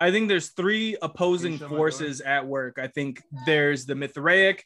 I 0.00 0.10
think 0.10 0.28
there's 0.28 0.50
three 0.50 0.96
opposing 1.02 1.52
shut 1.58 1.62
my 1.62 1.68
door? 1.68 1.78
forces 1.78 2.20
at 2.20 2.46
work. 2.46 2.78
I 2.78 2.88
think 2.88 3.22
there's 3.46 3.86
the 3.86 3.94
Mithraic, 3.94 4.64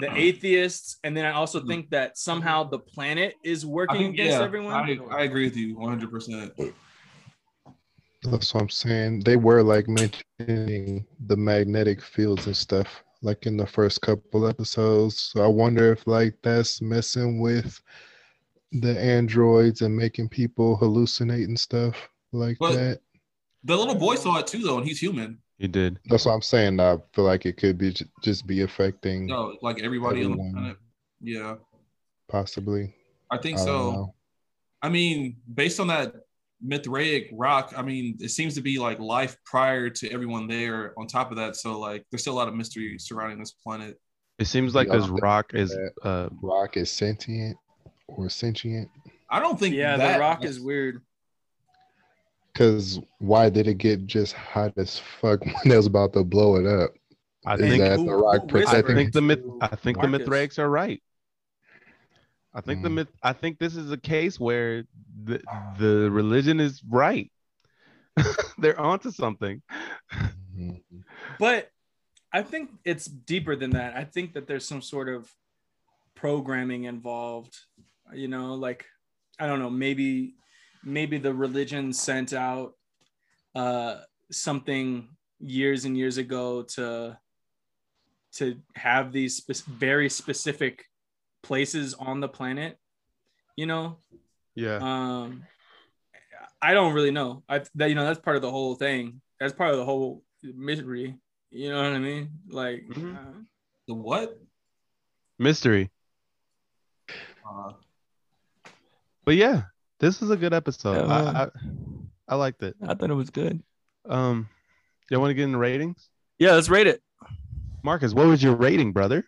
the 0.00 0.14
atheists, 0.14 0.98
and 1.04 1.16
then 1.16 1.24
I 1.24 1.32
also 1.32 1.60
Mhm. 1.60 1.66
think 1.68 1.90
that 1.90 2.18
somehow 2.18 2.64
the 2.64 2.78
planet 2.78 3.34
is 3.44 3.64
working 3.66 3.96
think, 3.98 4.14
against 4.14 4.38
yeah, 4.38 4.44
everyone. 4.44 4.74
I, 4.74 4.98
I 5.16 5.22
agree 5.22 5.44
with 5.44 5.56
you 5.56 5.76
100. 5.78 6.10
percent 6.10 6.52
That's 8.22 8.52
what 8.54 8.62
I'm 8.62 8.68
saying. 8.68 9.20
They 9.20 9.36
were 9.36 9.62
like 9.62 9.86
mentioning 9.88 11.06
the 11.26 11.36
magnetic 11.36 12.02
fields 12.02 12.46
and 12.46 12.56
stuff, 12.56 13.02
like 13.22 13.46
in 13.46 13.56
the 13.56 13.66
first 13.66 14.00
couple 14.02 14.46
episodes. 14.48 15.18
So 15.18 15.42
I 15.44 15.46
wonder 15.46 15.92
if 15.92 16.06
like 16.06 16.34
that's 16.42 16.82
messing 16.82 17.40
with 17.40 17.80
the 18.72 18.98
androids 19.00 19.82
and 19.82 19.96
making 19.96 20.28
people 20.28 20.76
hallucinate 20.78 21.44
and 21.44 21.58
stuff 21.58 22.08
like 22.32 22.56
But- 22.58 22.74
that. 22.74 23.00
The 23.66 23.76
little 23.76 23.94
boy 23.96 24.14
saw 24.14 24.38
it 24.38 24.46
too, 24.46 24.58
though, 24.62 24.78
and 24.78 24.86
he's 24.86 25.00
human. 25.00 25.38
He 25.58 25.66
did. 25.66 25.98
That's 26.06 26.24
what 26.26 26.32
I'm 26.32 26.42
saying. 26.42 26.78
I 26.80 26.96
feel 27.14 27.24
like 27.24 27.46
it 27.46 27.56
could 27.56 27.78
be 27.78 27.92
j- 27.92 28.04
just 28.22 28.46
be 28.46 28.60
affecting 28.62 29.26
No, 29.26 29.56
like 29.62 29.82
everybody 29.82 30.24
on 30.24 30.32
the 30.32 30.38
Everyone. 30.38 30.52
planet. 30.52 30.76
Yeah, 31.20 31.54
possibly. 32.28 32.94
I 33.30 33.38
think 33.38 33.58
I 33.58 33.64
so. 33.64 33.92
know. 33.92 34.14
I 34.82 34.88
mean, 34.88 35.38
based 35.52 35.80
on 35.80 35.88
that 35.88 36.14
Mithraic 36.62 37.30
rock, 37.32 37.72
I 37.76 37.82
mean, 37.82 38.16
it 38.20 38.28
seems 38.30 38.54
to 38.54 38.60
be 38.60 38.78
like 38.78 38.98
life 39.00 39.36
prior 39.44 39.90
to 39.90 40.10
everyone 40.12 40.46
there. 40.46 40.92
On 40.98 41.06
top 41.06 41.30
of 41.30 41.36
that, 41.38 41.56
so 41.56 41.78
like, 41.78 42.04
there's 42.10 42.20
still 42.22 42.34
a 42.34 42.36
lot 42.38 42.48
of 42.48 42.54
mystery 42.54 42.98
surrounding 42.98 43.38
this 43.38 43.52
planet. 43.52 43.98
It 44.38 44.46
seems 44.46 44.74
like 44.74 44.88
Yeah, 44.88 44.98
this 44.98 45.08
rock 45.08 45.54
is 45.54 45.70
that. 45.70 45.90
uh 46.04 46.28
Rock 46.42 46.76
is 46.76 46.90
sentient 46.90 47.56
or 48.06 48.28
sentient. 48.28 48.90
I 49.30 49.40
don't 49.40 49.58
think 49.58 49.74
yeah, 49.74 49.96
that 49.96 50.12
the 50.14 50.20
rock 50.20 50.44
is 50.44 50.60
weird. 50.60 51.02
Because 52.56 53.00
why 53.18 53.50
did 53.50 53.66
it 53.68 53.74
get 53.76 54.06
just 54.06 54.32
hot 54.32 54.72
as 54.78 54.98
fuck 54.98 55.40
when 55.44 55.72
it 55.72 55.76
was 55.76 55.84
about 55.86 56.14
to 56.14 56.24
blow 56.24 56.56
it 56.56 56.64
up? 56.66 56.92
I 57.44 57.54
Is 57.54 57.60
think 57.60 57.82
that 57.82 57.98
who- 57.98 58.06
the 58.06 58.14
rock 58.16 58.50
who 58.50 58.64
I 58.66 58.80
think 58.82 59.12
the 59.12 59.20
myth 59.20 59.40
I 59.60 59.76
think 59.76 60.00
the 60.00 60.08
Marcus? 60.08 60.26
Mithraics 60.26 60.58
are 60.58 60.68
right. 60.70 61.02
I 62.54 62.62
think 62.62 62.82
the 62.82 62.88
Mm. 62.88 62.94
myth 62.94 63.08
I 63.22 63.34
think 63.34 63.58
this 63.58 63.76
is 63.76 63.92
a 63.92 63.98
case 63.98 64.40
where 64.40 64.84
the 65.24 65.42
the 65.78 66.10
religion 66.10 66.58
is 66.58 66.82
right. 66.88 67.30
They're 68.58 68.80
onto 68.80 69.10
something. 69.10 69.60
Mhm. 70.56 70.80
But 71.38 71.70
I 72.32 72.40
think 72.42 72.70
it's 72.86 73.04
deeper 73.04 73.54
than 73.54 73.70
that. 73.72 73.94
I 73.96 74.04
think 74.04 74.32
that 74.32 74.46
there's 74.46 74.66
some 74.66 74.80
sort 74.80 75.10
of 75.10 75.30
programming 76.14 76.84
involved. 76.84 77.58
You 78.14 78.28
know, 78.28 78.54
like 78.54 78.86
I 79.38 79.46
don't 79.46 79.58
know, 79.58 79.68
maybe 79.70 80.36
maybe 80.86 81.18
the 81.18 81.34
religion 81.34 81.92
sent 81.92 82.32
out 82.32 82.74
uh 83.54 83.96
something 84.30 85.08
years 85.40 85.84
and 85.84 85.96
years 85.98 86.16
ago 86.16 86.62
to 86.62 87.18
to 88.32 88.56
have 88.74 89.12
these 89.12 89.36
spe- 89.38 89.66
very 89.66 90.08
specific 90.08 90.84
places 91.42 91.94
on 91.94 92.20
the 92.20 92.28
planet, 92.28 92.78
you 93.56 93.66
know? 93.66 93.98
Yeah. 94.54 94.76
um 94.80 95.42
i 96.62 96.72
don't 96.72 96.94
really 96.94 97.10
know 97.10 97.42
i 97.48 97.60
that 97.74 97.88
you 97.90 97.94
know 97.94 98.04
that's 98.04 98.18
part 98.20 98.36
of 98.36 98.42
the 98.42 98.50
whole 98.50 98.74
thing 98.74 99.20
that's 99.38 99.52
part 99.52 99.70
of 99.72 99.76
the 99.76 99.84
whole 99.84 100.22
mystery 100.42 101.14
you 101.50 101.68
know 101.68 101.76
what 101.82 101.92
i 101.92 101.98
mean 101.98 102.30
like 102.48 102.86
Mhm. 102.88 103.14
uh, 103.16 103.38
the 103.86 103.94
what? 103.94 104.38
Mystery. 105.38 105.90
Uh, 107.46 107.72
But 109.26 109.36
yeah, 109.36 109.62
this 110.00 110.20
was 110.20 110.30
a 110.30 110.36
good 110.36 110.52
episode. 110.52 111.06
Yeah. 111.08 111.14
I, 111.14 111.42
I 111.44 111.48
I 112.28 112.34
liked 112.34 112.62
it. 112.62 112.74
i 112.82 112.94
thought 112.94 113.10
it 113.10 113.14
was 113.14 113.30
good 113.30 113.62
Um 114.08 114.48
y'all 115.10 115.20
want 115.20 115.30
to 115.30 115.34
get 115.34 115.44
into 115.44 115.58
ratings? 115.58 116.08
yeah 116.38 116.52
let's 116.52 116.68
rate 116.68 116.86
it 116.86 117.02
Marcus, 117.82 118.12
what 118.12 118.26
was 118.26 118.42
your 118.42 118.56
rating, 118.56 118.90
brother? 118.92 119.24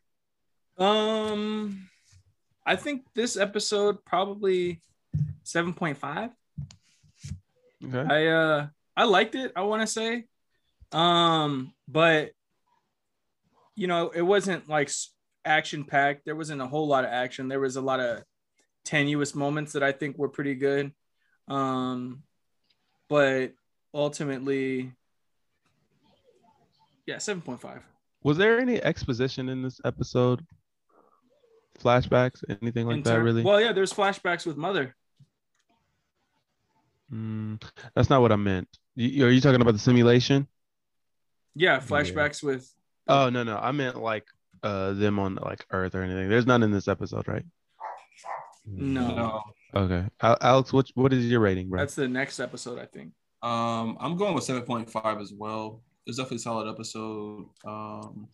Um, 0.79 1.89
I 2.67 2.75
think 2.75 3.05
this 3.15 3.37
episode 3.37 4.05
probably 4.05 4.83
seven 5.45 5.75
point 5.75 5.97
five. 5.97 6.31
Okay. 7.85 8.05
I 8.15 8.27
uh 8.27 8.67
I 8.97 9.05
liked 9.05 9.37
it. 9.37 9.53
I 9.55 9.63
want 9.63 9.83
to 9.83 9.87
say, 9.87 10.25
um, 10.91 11.73
but 11.87 12.33
you 13.77 13.87
know, 13.87 14.09
it 14.11 14.23
wasn't 14.23 14.69
like 14.69 14.91
action 15.45 15.85
packed. 15.85 16.25
There 16.25 16.35
wasn't 16.35 16.61
a 16.61 16.67
whole 16.67 16.89
lot 16.89 17.05
of 17.05 17.11
action. 17.11 17.47
There 17.47 17.61
was 17.61 17.77
a 17.77 17.81
lot 17.81 18.01
of 18.01 18.25
tenuous 18.85 19.35
moments 19.35 19.73
that 19.73 19.83
I 19.83 19.93
think 19.93 20.19
were 20.19 20.29
pretty 20.29 20.55
good. 20.55 20.93
Um, 21.49 22.23
but 23.09 23.53
ultimately, 23.95 24.93
yeah, 27.07 27.19
seven 27.19 27.43
point 27.43 27.61
five. 27.61 27.83
Was 28.23 28.37
there 28.37 28.59
any 28.59 28.83
exposition 28.83 29.49
in 29.49 29.63
this 29.63 29.81
episode? 29.85 30.45
Flashbacks, 31.83 32.43
anything 32.61 32.87
like 32.87 33.05
that? 33.05 33.23
Really? 33.23 33.43
Well, 33.43 33.61
yeah, 33.61 33.73
there's 33.73 33.93
flashbacks 33.93 34.45
with 34.45 34.57
mother. 34.57 34.97
Mm, 37.13 37.63
that's 37.95 38.11
not 38.11 38.21
what 38.21 38.33
I 38.33 38.37
meant. 38.37 38.69
You, 38.97 39.27
are 39.27 39.31
you 39.31 39.41
talking 39.41 39.61
about 39.61 39.73
the 39.73 39.79
simulation? 39.79 40.49
Yeah, 41.55 41.79
flashbacks 41.79 42.43
yeah. 42.43 42.51
with. 42.51 42.75
Oh 43.07 43.31
no, 43.31 43.45
no, 43.45 43.57
I 43.57 43.73
meant 43.73 43.97
like 43.97 44.27
uh 44.63 44.93
them 44.93 45.19
on 45.19 45.37
like 45.37 45.65
Earth 45.71 45.95
or 45.95 46.03
anything. 46.03 46.29
There's 46.29 46.47
none 46.47 46.63
in 46.63 46.73
this 46.73 46.89
episode, 46.89 47.29
right? 47.29 47.45
No. 48.71 49.15
no. 49.15 49.43
Okay, 49.75 50.07
Alex, 50.21 50.73
what 50.73 50.89
what 50.95 51.13
is 51.13 51.27
your 51.27 51.41
rating, 51.41 51.69
bro? 51.69 51.81
That's 51.81 51.95
the 51.95 52.09
next 52.09 52.41
episode, 52.41 52.79
I 52.79 52.87
think. 52.87 53.13
Um, 53.43 53.97
I'm 54.01 54.17
going 54.17 54.35
with 54.35 54.45
seven 54.45 54.63
point 54.63 54.91
five 54.91 55.21
as 55.21 55.33
well. 55.33 55.83
It's 56.07 56.17
definitely 56.17 56.39
a 56.39 56.41
solid 56.41 56.71
episode. 56.71 57.47
Um, 57.67 58.29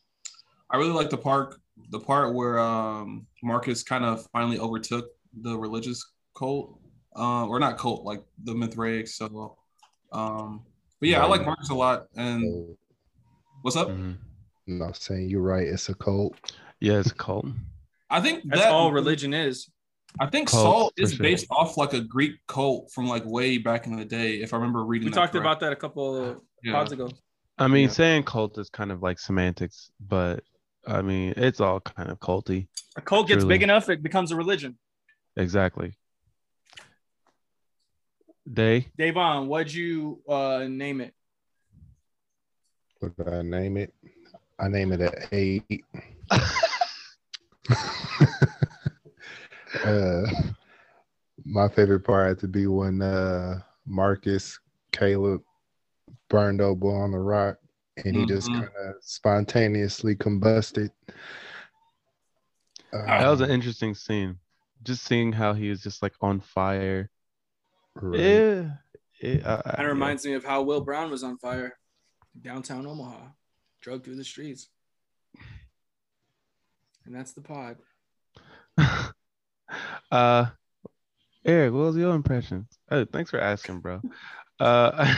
I 0.71 0.77
really 0.77 0.93
like 0.93 1.11
the 1.11 1.19
part 1.19 1.57
the 1.91 1.99
part 1.99 2.35
where 2.35 2.59
um 2.59 3.27
Marcus 3.43 3.83
kind 3.83 4.05
of 4.05 4.27
finally 4.33 4.59
overtook 4.59 5.07
the 5.43 5.59
religious 5.59 6.05
cult, 6.37 6.79
uh, 7.17 7.47
or 7.47 7.59
not 7.59 7.79
cult, 7.79 8.05
like 8.05 8.23
the 8.45 8.55
Mithraic. 8.55 9.09
So, 9.09 9.57
um, 10.13 10.63
but 11.01 11.09
yeah, 11.09 11.23
I 11.23 11.27
like 11.27 11.45
Marcus 11.45 11.71
a 11.71 11.75
lot. 11.75 12.07
And 12.17 12.77
what's 13.63 13.77
up? 13.77 13.89
Mm-hmm. 13.89 14.13
I'm 14.69 14.79
not 14.79 14.97
saying 14.97 15.29
you're 15.29 15.43
right. 15.43 15.67
It's 15.67 15.89
a 15.89 15.95
cult. 15.95 16.37
Yeah, 16.81 16.99
it's 17.01 17.11
a 17.11 17.15
cult. 17.15 17.47
I 18.09 18.21
think 18.21 18.45
that's 18.45 18.63
that, 18.63 18.73
all 18.73 18.93
religion 18.93 19.35
is. 19.35 19.69
I 20.21 20.27
think 20.27 20.49
cult, 20.49 20.63
salt 20.63 20.93
is 20.97 21.15
sure. 21.15 21.23
based 21.23 21.47
off 21.51 21.77
like 21.77 21.93
a 21.93 22.01
Greek 22.01 22.35
cult 22.47 22.91
from 22.93 23.09
like 23.09 23.25
way 23.25 23.59
back 23.59 23.87
in 23.87 23.97
the 23.97 24.05
day, 24.05 24.37
if 24.37 24.55
I 24.55 24.57
remember 24.57 24.85
reading. 24.85 25.07
We 25.07 25.13
talked 25.13 25.33
correct. 25.33 25.45
about 25.45 25.61
that 25.61 25.73
a 25.73 25.77
couple 25.77 26.41
yeah. 26.63 26.73
pods 26.73 26.93
ago. 26.93 27.11
I 27.59 27.69
mean, 27.69 27.85
yeah. 27.85 27.95
saying 27.95 28.23
cult 28.25 28.59
is 28.59 28.69
kind 28.69 28.93
of 28.93 29.03
like 29.03 29.19
semantics, 29.19 29.91
but 30.01 30.43
I 30.87 31.03
mean, 31.03 31.35
it's 31.37 31.61
all 31.61 31.81
kind 31.81 32.11
of 32.11 32.21
culty. 32.21 32.69
A 32.97 33.01
cult 33.01 33.29
gets 33.29 33.41
truly. 33.41 33.55
big 33.55 33.63
enough, 33.63 33.89
it 33.89 34.03
becomes 34.03 34.31
a 34.31 34.37
religion. 34.37 34.79
Exactly. 35.37 35.97
Day. 38.53 38.89
Davon, 38.97 39.49
what'd 39.49 39.73
you 39.73 40.21
uh, 40.29 40.67
name 40.69 41.01
it? 41.01 41.15
What 43.01 43.17
did 43.17 43.29
I 43.29 43.43
name 43.43 43.79
it? 43.79 43.93
I 44.59 44.69
name 44.69 44.93
it 44.93 45.01
at 45.01 45.29
eight. 45.33 45.85
uh, 49.83 50.23
my 51.45 51.69
favorite 51.69 52.01
part 52.01 52.29
had 52.29 52.39
to 52.41 52.49
be 52.49 52.67
when 52.67 53.03
uh, 53.03 53.61
Marcus 53.87 54.59
Caleb 54.93 55.43
burned 56.29 56.61
over 56.61 56.89
on 56.89 57.13
the 57.13 57.19
rock 57.19 57.59
and 57.99 58.15
he 58.15 58.23
mm-hmm. 58.23 58.29
just 58.29 58.49
kind 58.49 58.65
of 58.65 58.95
spontaneously 59.01 60.17
combusted. 60.17 60.91
Um, 62.93 63.07
that 63.07 63.29
was 63.29 63.41
an 63.41 63.51
interesting 63.51 63.95
scene. 63.95 64.39
Just 64.83 65.05
seeing 65.05 65.33
how 65.33 65.53
he 65.53 65.71
was 65.71 65.83
just 65.83 66.03
like 66.03 66.15
on 66.21 66.41
fire. 66.41 67.11
Right. 67.95 68.21
Yeah. 68.21 68.71
It, 69.21 69.47
uh, 69.47 69.63
kind 69.63 69.87
of 69.87 69.93
reminds 69.93 70.25
yeah. 70.25 70.33
me 70.33 70.37
of 70.37 70.45
how 70.45 70.63
Will 70.63 70.81
Brown 70.81 71.11
was 71.11 71.23
on 71.23 71.39
fire 71.39 71.79
downtown 72.41 72.87
Omaha, 72.87 73.29
drug 73.81 74.05
through 74.05 74.17
the 74.17 74.25
streets. 74.25 74.69
And 77.07 77.15
that's 77.15 77.33
the 77.33 77.41
pod. 77.41 77.77
uh, 80.11 80.47
Eric, 81.45 81.73
what 81.73 81.81
was 81.81 81.97
your 81.97 82.15
impression? 82.15 82.67
Oh, 82.91 83.05
thanks 83.05 83.31
for 83.31 83.41
asking, 83.41 83.81
bro. 83.81 84.01
Uh, 84.59 85.15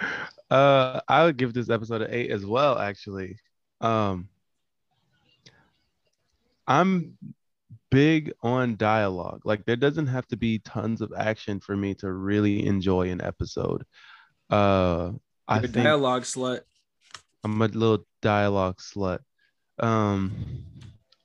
uh, 0.50 1.00
I 1.08 1.24
would 1.24 1.36
give 1.36 1.54
this 1.54 1.70
episode 1.70 2.02
an 2.02 2.10
eight 2.10 2.30
as 2.30 2.44
well. 2.44 2.78
Actually, 2.78 3.36
um, 3.80 4.28
I'm 6.66 7.16
big 7.90 8.32
on 8.42 8.76
dialogue. 8.76 9.42
Like, 9.44 9.64
there 9.64 9.76
doesn't 9.76 10.08
have 10.08 10.26
to 10.28 10.36
be 10.36 10.58
tons 10.58 11.00
of 11.00 11.12
action 11.16 11.60
for 11.60 11.76
me 11.76 11.94
to 11.94 12.12
really 12.12 12.66
enjoy 12.66 13.10
an 13.10 13.22
episode. 13.22 13.84
Uh, 14.50 15.12
I 15.46 15.60
think 15.60 15.74
dialogue 15.74 16.22
slut. 16.22 16.60
I'm 17.44 17.62
a 17.62 17.66
little 17.66 18.06
dialogue 18.20 18.78
slut. 18.78 19.20
Um, 19.78 20.64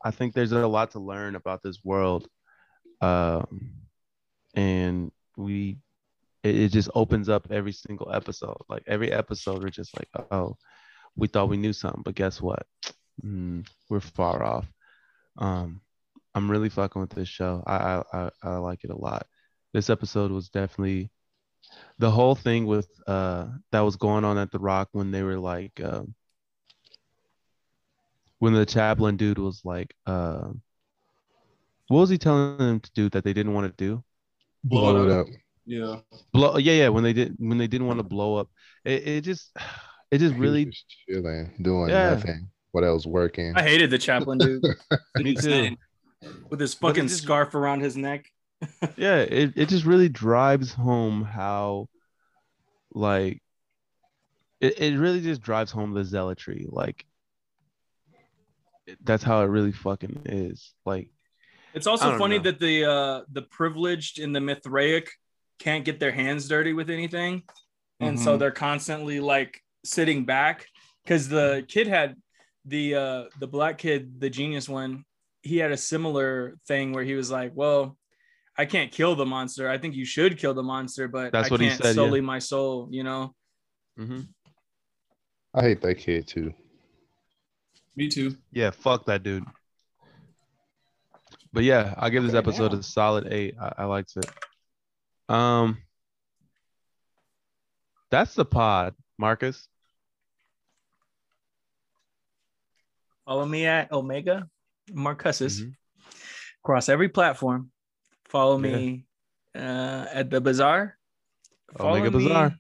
I 0.04 0.12
think 0.12 0.34
there's 0.34 0.52
a 0.52 0.68
lot 0.68 0.92
to 0.92 1.00
learn 1.00 1.36
about 1.36 1.62
this 1.64 1.80
world, 1.84 2.28
um, 3.02 3.72
and 4.56 5.12
we 5.38 5.78
it, 6.44 6.56
it 6.56 6.70
just 6.70 6.90
opens 6.94 7.30
up 7.30 7.48
every 7.52 7.72
single 7.72 8.12
episode. 8.14 8.58
Like 8.70 8.84
every 8.88 9.12
episode, 9.12 9.64
we're 9.64 9.70
just 9.70 9.98
like, 9.98 10.26
oh, 10.32 10.58
we 11.16 11.28
thought 11.28 11.50
we 11.50 11.58
knew 11.58 11.74
something, 11.74 12.04
but 12.04 12.16
guess 12.16 12.42
what? 12.42 12.66
Mm, 13.24 13.64
we're 13.92 14.00
far 14.00 14.42
off. 14.42 14.66
Um, 15.38 15.82
I'm 16.34 16.50
really 16.50 16.70
fucking 16.70 17.00
with 17.00 17.12
this 17.12 17.30
show. 17.30 17.64
I, 17.68 18.02
I 18.12 18.30
I 18.42 18.58
like 18.58 18.84
it 18.84 18.90
a 18.90 18.98
lot. 18.98 19.28
This 19.72 19.92
episode 19.92 20.32
was 20.32 20.50
definitely 20.50 21.12
the 22.00 22.10
whole 22.10 22.34
thing 22.34 22.66
with 22.66 22.90
uh 23.08 23.48
that 23.72 23.82
was 23.82 23.98
going 23.98 24.26
on 24.26 24.40
at 24.40 24.52
the 24.52 24.58
Rock 24.58 24.90
when 24.94 25.12
they 25.12 25.22
were 25.22 25.38
like 25.38 25.80
uh, 25.80 26.02
when 28.44 28.52
the 28.52 28.66
chaplain 28.66 29.16
dude 29.16 29.38
was 29.38 29.62
like 29.64 29.96
uh 30.06 30.50
what 31.88 32.00
was 32.00 32.10
he 32.10 32.18
telling 32.18 32.58
them 32.58 32.82
to 32.82 32.92
do 32.94 33.10
that 33.10 33.24
they 33.24 33.32
didn't 33.32 33.54
want 33.54 33.66
to 33.66 33.86
do? 33.86 34.04
Blow 34.66 35.06
it 35.06 35.12
up. 35.12 35.28
Yeah. 35.66 36.00
Blow, 36.34 36.58
yeah, 36.58 36.74
yeah. 36.74 36.90
When 36.90 37.04
they 37.04 37.14
did, 37.14 37.36
when 37.38 37.58
they 37.58 37.68
didn't 37.68 37.88
want 37.88 38.00
to 38.00 38.04
blow 38.04 38.36
up, 38.36 38.50
it, 38.84 39.08
it 39.08 39.22
just, 39.22 39.56
it 40.12 40.18
just 40.18 40.36
really 40.36 40.66
just 40.66 40.86
chilling, 41.08 41.54
doing 41.62 41.90
yeah. 41.90 42.16
nothing. 42.16 42.50
What 42.72 42.84
else 42.84 43.06
working? 43.06 43.54
I 43.56 43.64
hated 43.64 43.92
the 43.92 43.98
chaplain 43.98 44.40
dude. 44.40 44.66
Me 45.16 45.36
too. 45.36 45.78
With 46.50 46.60
his 46.60 46.74
fucking 46.74 47.08
just, 47.08 47.24
scarf 47.24 47.56
around 47.56 47.80
his 47.80 47.96
neck. 47.96 48.26
yeah, 48.98 49.20
it, 49.20 49.54
it 49.56 49.70
just 49.70 49.86
really 49.86 50.10
drives 50.10 50.74
home 50.74 51.24
how, 51.24 51.88
like, 52.94 53.42
it, 54.60 54.80
it 54.80 54.98
really 54.98 55.22
just 55.22 55.42
drives 55.42 55.72
home 55.72 55.94
the 55.94 56.04
zealotry. 56.04 56.66
Like, 56.70 57.06
that's 59.04 59.24
how 59.24 59.42
it 59.42 59.46
really 59.46 59.72
fucking 59.72 60.24
is. 60.26 60.74
Like, 60.86 61.10
it's 61.74 61.88
also 61.88 62.18
funny 62.18 62.38
know. 62.38 62.44
that 62.44 62.60
the 62.60 62.86
uh 62.86 63.22
the 63.32 63.42
privileged 63.42 64.20
in 64.20 64.32
the 64.32 64.40
Mithraic 64.40 65.10
can't 65.60 65.86
get 65.86 66.00
their 66.00 66.12
hands 66.12 66.48
dirty 66.48 66.74
with 66.74 66.90
anything. 66.90 67.44
And 68.00 68.18
mm-hmm. 68.18 68.24
so 68.24 68.38
they're 68.38 68.52
constantly 68.52 69.20
like 69.20 69.62
sitting 69.84 70.26
back 70.26 70.68
because 71.04 71.30
the 71.30 71.66
kid 71.68 71.88
had 71.88 72.16
the 72.66 72.96
uh 72.96 73.24
the 73.40 73.48
black 73.48 73.78
kid, 73.78 74.20
the 74.20 74.30
genius 74.30 74.70
one, 74.70 75.04
he 75.42 75.58
had 75.58 75.72
a 75.72 75.78
similar 75.78 76.58
thing 76.68 76.94
where 76.94 77.04
he 77.04 77.16
was 77.16 77.32
like, 77.32 77.52
Well, 77.56 77.98
I 78.58 78.66
can't 78.66 78.92
kill 78.92 79.16
the 79.16 79.26
monster. 79.26 79.70
I 79.70 79.78
think 79.78 79.96
you 79.96 80.06
should 80.06 80.38
kill 80.38 80.54
the 80.54 80.64
monster, 80.64 81.08
but 81.08 81.32
That's 81.32 81.50
I 81.50 81.52
what 81.52 81.60
can't 81.60 81.72
he 81.72 81.84
said, 81.84 81.96
sully 81.96 82.20
yeah. 82.20 82.26
my 82.26 82.40
soul, 82.40 82.88
you 82.92 83.04
know? 83.04 83.34
Mm-hmm. 84.00 84.22
I 85.56 85.62
hate 85.62 85.82
that 85.82 85.96
kid 85.96 86.28
too. 86.28 86.54
Me 87.96 88.10
too. 88.10 88.36
Yeah, 88.52 88.72
fuck 88.72 89.06
that 89.06 89.24
dude. 89.24 89.46
But 91.52 91.64
yeah, 91.64 91.94
I'll 91.98 92.10
give 92.10 92.24
this 92.24 92.34
episode 92.34 92.74
a 92.74 92.82
solid 92.82 93.32
eight. 93.32 93.56
I, 93.62 93.74
I 93.80 93.84
liked 93.86 94.18
it. 94.18 94.26
Um, 95.30 95.78
that's 98.10 98.34
the 98.34 98.46
pod, 98.46 98.96
Marcus. 99.20 99.68
Follow 103.26 103.46
me 103.46 103.66
at 103.66 103.92
Omega 103.92 104.50
Marcus's 104.92 105.62
mm-hmm. 105.62 105.70
across 106.64 106.90
every 106.90 107.10
platform. 107.10 107.72
Follow 108.26 108.60
yeah. 108.60 108.76
me 108.76 109.06
uh, 109.56 110.06
at 110.12 110.30
the 110.30 110.42
bazaar. 110.42 110.98
Follow 111.78 111.98
Omega 111.98 112.18
me. 112.18 112.24
Bazaar. 112.24 112.58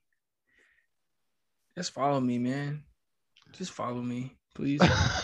Just 1.75 1.91
follow 1.91 2.19
me, 2.19 2.37
man. 2.37 2.83
Just 3.53 3.71
follow 3.71 4.01
me, 4.01 4.35
please. 4.55 4.81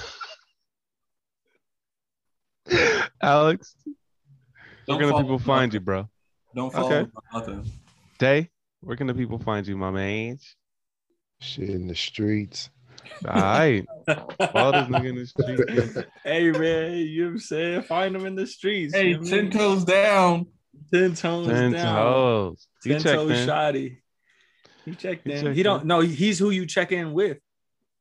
Alex, 3.21 3.75
Don't 4.87 4.97
where 4.99 5.07
can 5.07 5.15
the 5.17 5.21
people 5.23 5.39
find 5.39 5.73
you, 5.73 5.79
bro? 5.79 6.07
Don't 6.55 6.71
follow 6.73 6.91
okay. 7.01 7.11
nothing. 7.33 7.65
Day, 8.17 8.49
where 8.81 8.95
can 8.95 9.07
the 9.07 9.13
people 9.13 9.39
find 9.39 9.67
you, 9.67 9.77
my 9.77 9.91
man? 9.91 10.39
Shit 11.41 11.69
in 11.69 11.87
the 11.87 11.95
streets. 11.95 12.69
All 13.27 13.33
right. 13.33 13.85
Follow 14.05 14.71
this 14.73 14.87
nigga 14.89 15.05
in 15.09 15.15
the 15.15 15.25
street. 15.25 16.05
hey 16.23 16.51
man, 16.51 16.93
you 16.97 17.21
know 17.23 17.27
what 17.27 17.31
I'm 17.33 17.39
saying? 17.39 17.81
Find 17.83 18.13
them 18.15 18.25
in 18.25 18.35
the 18.35 18.45
streets. 18.45 18.93
Hey, 18.93 19.09
you 19.09 19.19
know 19.19 19.25
ten 19.29 19.43
mean? 19.45 19.51
toes 19.51 19.83
down. 19.85 20.47
ten 20.93 21.15
toes 21.15 21.47
Ten 21.47 21.71
down. 21.71 21.95
toes. 21.95 22.67
Ten 22.83 22.93
checked 23.01 23.05
toes 23.15 23.31
in. 23.31 23.47
shoddy. 23.47 24.01
He 24.85 24.95
checked 24.95 25.25
He 25.27 25.33
in. 25.33 25.43
checked 25.43 25.55
he 25.55 25.63
don't 25.63 25.81
in. 25.81 25.87
no, 25.87 26.01
he's 26.01 26.37
who 26.39 26.49
you 26.51 26.65
check 26.65 26.91
in 26.91 27.13
with. 27.13 27.37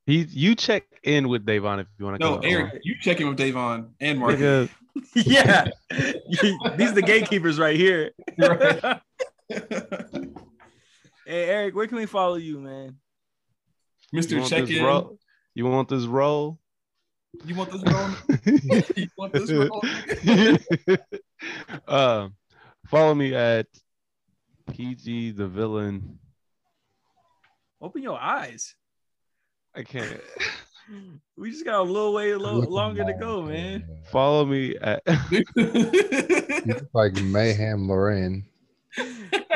He, 0.07 0.23
you 0.31 0.55
check 0.55 0.85
in 1.03 1.29
with 1.29 1.45
Davon 1.47 1.81
if 1.81 1.87
you 1.99 2.05
want 2.07 2.19
to 2.21 2.25
No, 2.27 2.37
go. 2.39 2.47
Eric, 2.47 2.81
you 2.83 2.97
check 3.01 3.21
in 3.21 3.29
with 3.29 3.37
Davon 3.37 3.95
and 4.01 4.19
Mark. 4.19 4.39
Nigga, 4.97 5.05
yeah. 5.15 5.69
These 6.77 6.91
are 6.91 6.95
the 6.95 7.03
gatekeepers 7.03 7.59
right 7.59 7.77
here. 7.77 8.13
Right. 8.39 9.01
Hey 11.29 11.45
Eric, 11.51 11.75
where 11.75 11.87
can 11.87 11.99
we 11.99 12.07
follow 12.07 12.37
you, 12.37 12.59
man? 12.59 12.97
Mr. 14.15 14.39
want 14.39 14.49
Check 14.49 14.71
in. 14.71 14.83
roll? 14.83 15.19
You 15.55 15.67
want 15.67 15.91
this 15.91 16.07
roll? 16.07 16.59
You 17.45 17.55
want 17.55 17.71
this 17.71 17.83
role? 17.83 18.11
you 18.97 19.09
want 19.19 19.35
this 19.35 19.53
role? 19.53 19.83
um, 21.87 22.35
follow 22.87 23.15
me 23.15 23.35
at 23.35 23.67
PG 24.73 25.33
the 25.33 25.47
villain. 25.47 26.19
Open 27.83 28.03
your 28.03 28.19
eyes. 28.19 28.75
I 29.75 29.83
can't. 29.83 30.23
We 31.37 31.51
just 31.51 31.65
got 31.65 31.81
a 31.81 31.83
little 31.83 32.13
way 32.15 32.35
lo- 32.35 32.61
Look 32.61 32.71
longer 32.71 33.05
to 33.05 33.13
go, 33.15 33.43
that, 33.47 33.53
man. 33.53 33.85
Follow 34.11 34.45
me 34.47 34.75
at 34.77 35.03
like 36.95 37.15
Mayhem 37.23 37.89
Lauren. 37.89 38.45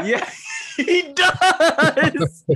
Yeah, 0.04 0.28
he 0.76 1.12
does. 1.12 2.44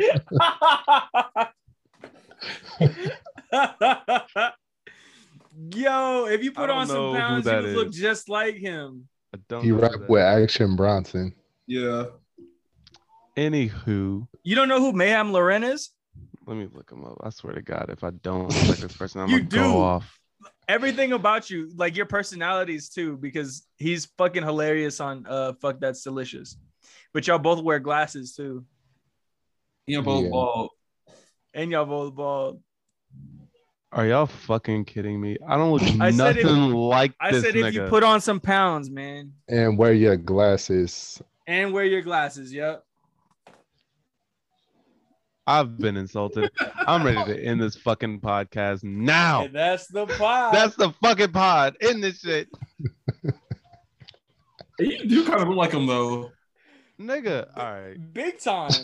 Yo, 5.74 6.27
if 6.27 6.43
you 6.44 6.53
put 6.53 6.69
on 6.70 6.86
some 6.86 6.97
who 6.97 7.15
pounds, 7.19 7.47
you 7.47 7.51
that 7.53 7.62
would 7.62 7.74
look 7.74 7.90
just 7.93 8.28
like 8.28 8.57
him. 8.57 9.09
I 9.35 9.39
don't 9.48 9.65
He 9.65 9.70
know 9.70 9.78
rap 9.78 9.93
with 10.09 10.23
Action 10.23 10.77
Bronson. 10.77 11.35
yeah. 11.66 12.05
Anywho, 13.36 14.27
You 14.44 14.55
don't 14.55 14.69
know 14.69 14.81
who 14.81 14.93
Mayhem 14.93 15.31
Lauren 15.31 15.62
is? 15.62 15.90
Let 16.47 16.56
me 16.56 16.68
look 16.73 16.90
him 16.90 17.05
up. 17.05 17.18
I 17.23 17.31
swear 17.31 17.55
to 17.55 17.62
God, 17.62 17.86
if 17.90 18.05
I 18.05 18.10
don't 18.10 18.48
look 18.48 18.68
like 18.68 18.78
this 18.78 18.97
person, 18.97 19.20
I'm 19.20 19.28
You 19.28 19.39
gonna 19.39 19.51
do. 19.51 19.56
go 19.59 19.81
off. 19.82 20.18
Everything 20.68 21.12
about 21.12 21.48
you, 21.51 21.70
like 21.77 21.97
your 21.97 22.06
personalities 22.06 22.89
too, 22.89 23.16
because 23.16 23.66
he's 23.77 24.06
fucking 24.18 24.43
hilarious 24.43 25.01
on 25.01 25.24
uh 25.28 25.52
fuck 25.60 25.81
that's 25.81 26.02
delicious. 26.02 26.56
But 27.14 27.27
y'all 27.27 27.39
both 27.39 27.62
wear 27.62 27.78
glasses 27.78 28.35
too. 28.35 28.64
You 29.86 29.98
know, 29.98 30.02
both 30.02 30.24
Yeah. 30.24 30.31
bald. 30.31 30.70
And 31.55 31.70
y'all 31.70 31.86
both 31.86 32.14
bald. 32.14 32.60
Are 33.93 34.06
y'all 34.06 34.27
fucking 34.27 34.85
kidding 34.85 35.20
me? 35.20 35.39
I 35.48 35.56
don't 35.56 35.73
look 35.73 35.82
I 36.01 36.10
said 36.10 36.36
nothing 36.36 36.68
if- 36.68 36.74
like 36.74 37.14
I 37.20 37.31
this 37.32 37.44
said 37.44 37.55
nigga. 37.55 37.68
if 37.68 37.74
you 37.74 37.82
put 37.86 38.02
on 38.02 38.20
some 38.20 38.40
pounds, 38.40 38.90
man, 38.90 39.32
And 39.48 39.78
wear 39.78 39.93
your 39.94 40.16
glasses. 40.16 41.23
and 41.47 41.73
wear 41.73 41.85
your 41.85 42.02
glasses, 42.02 42.52
yep. 42.52 42.85
I've 45.47 45.78
been 45.78 45.97
insulted. 45.97 46.51
I'm 46.86 47.05
ready 47.05 47.23
to 47.32 47.44
end 47.44 47.60
this 47.62 47.77
fucking 47.77 48.20
podcast 48.20 48.82
now. 48.82 49.44
And 49.44 49.55
that's 49.55 49.86
the 49.86 50.06
pod. 50.06 50.52
That's 50.55 50.74
the 50.77 50.93
fucking 51.02 51.32
pod. 51.32 51.77
End 51.81 52.02
this 52.02 52.20
shit, 52.20 52.48
You 54.78 55.09
do 55.09 55.24
kind 55.24 55.40
of 55.43 55.48
look 55.48 55.56
like 55.56 55.73
him 55.73 55.86
though. 55.86 56.32
nigga. 57.01 57.48
All 57.56 57.64
right. 57.81 57.97
big 58.12 58.39
time. 58.39 58.70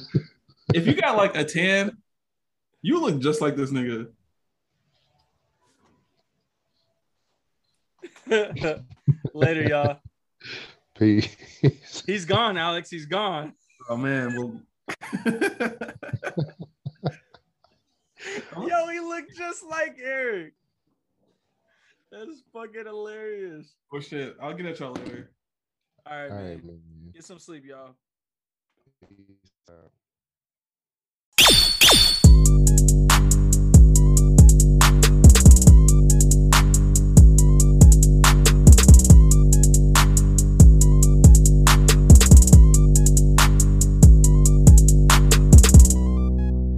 If 0.75 0.87
you 0.87 0.95
got 0.95 1.19
like 1.19 1.37
a 1.37 1.45
tan, 1.45 1.99
you 2.81 2.99
look 2.99 3.19
just 3.21 3.43
like 3.43 3.57
this 3.57 3.71
nigga. 3.73 4.07
Later, 9.35 9.63
y'all. 9.69 10.01
Peace. 10.99 11.37
He's 12.07 12.25
gone, 12.25 12.57
Alex. 12.57 12.89
He's 12.89 13.05
gone. 13.07 13.53
Oh 13.91 13.97
man, 13.97 14.35
well. 14.39 14.61
Yo, 18.57 18.89
he 18.89 19.01
looked 19.01 19.37
just 19.37 19.65
like 19.69 19.97
Eric. 20.03 20.55
That's 22.11 22.43
fucking 22.53 22.85
hilarious. 22.85 23.75
Oh 23.93 24.01
shit. 24.01 24.37
I'll 24.41 24.55
get 24.55 24.67
at 24.67 24.79
y'all 24.81 24.93
later. 24.93 25.31
All 26.07 26.17
right, 26.17 26.31
man. 26.31 26.61
Man. 26.65 26.81
Get 27.15 27.25
some 27.25 27.39
sleep, 27.39 27.65
y'all. 27.65 27.95
Peace 29.09 29.53
out. 29.71 29.93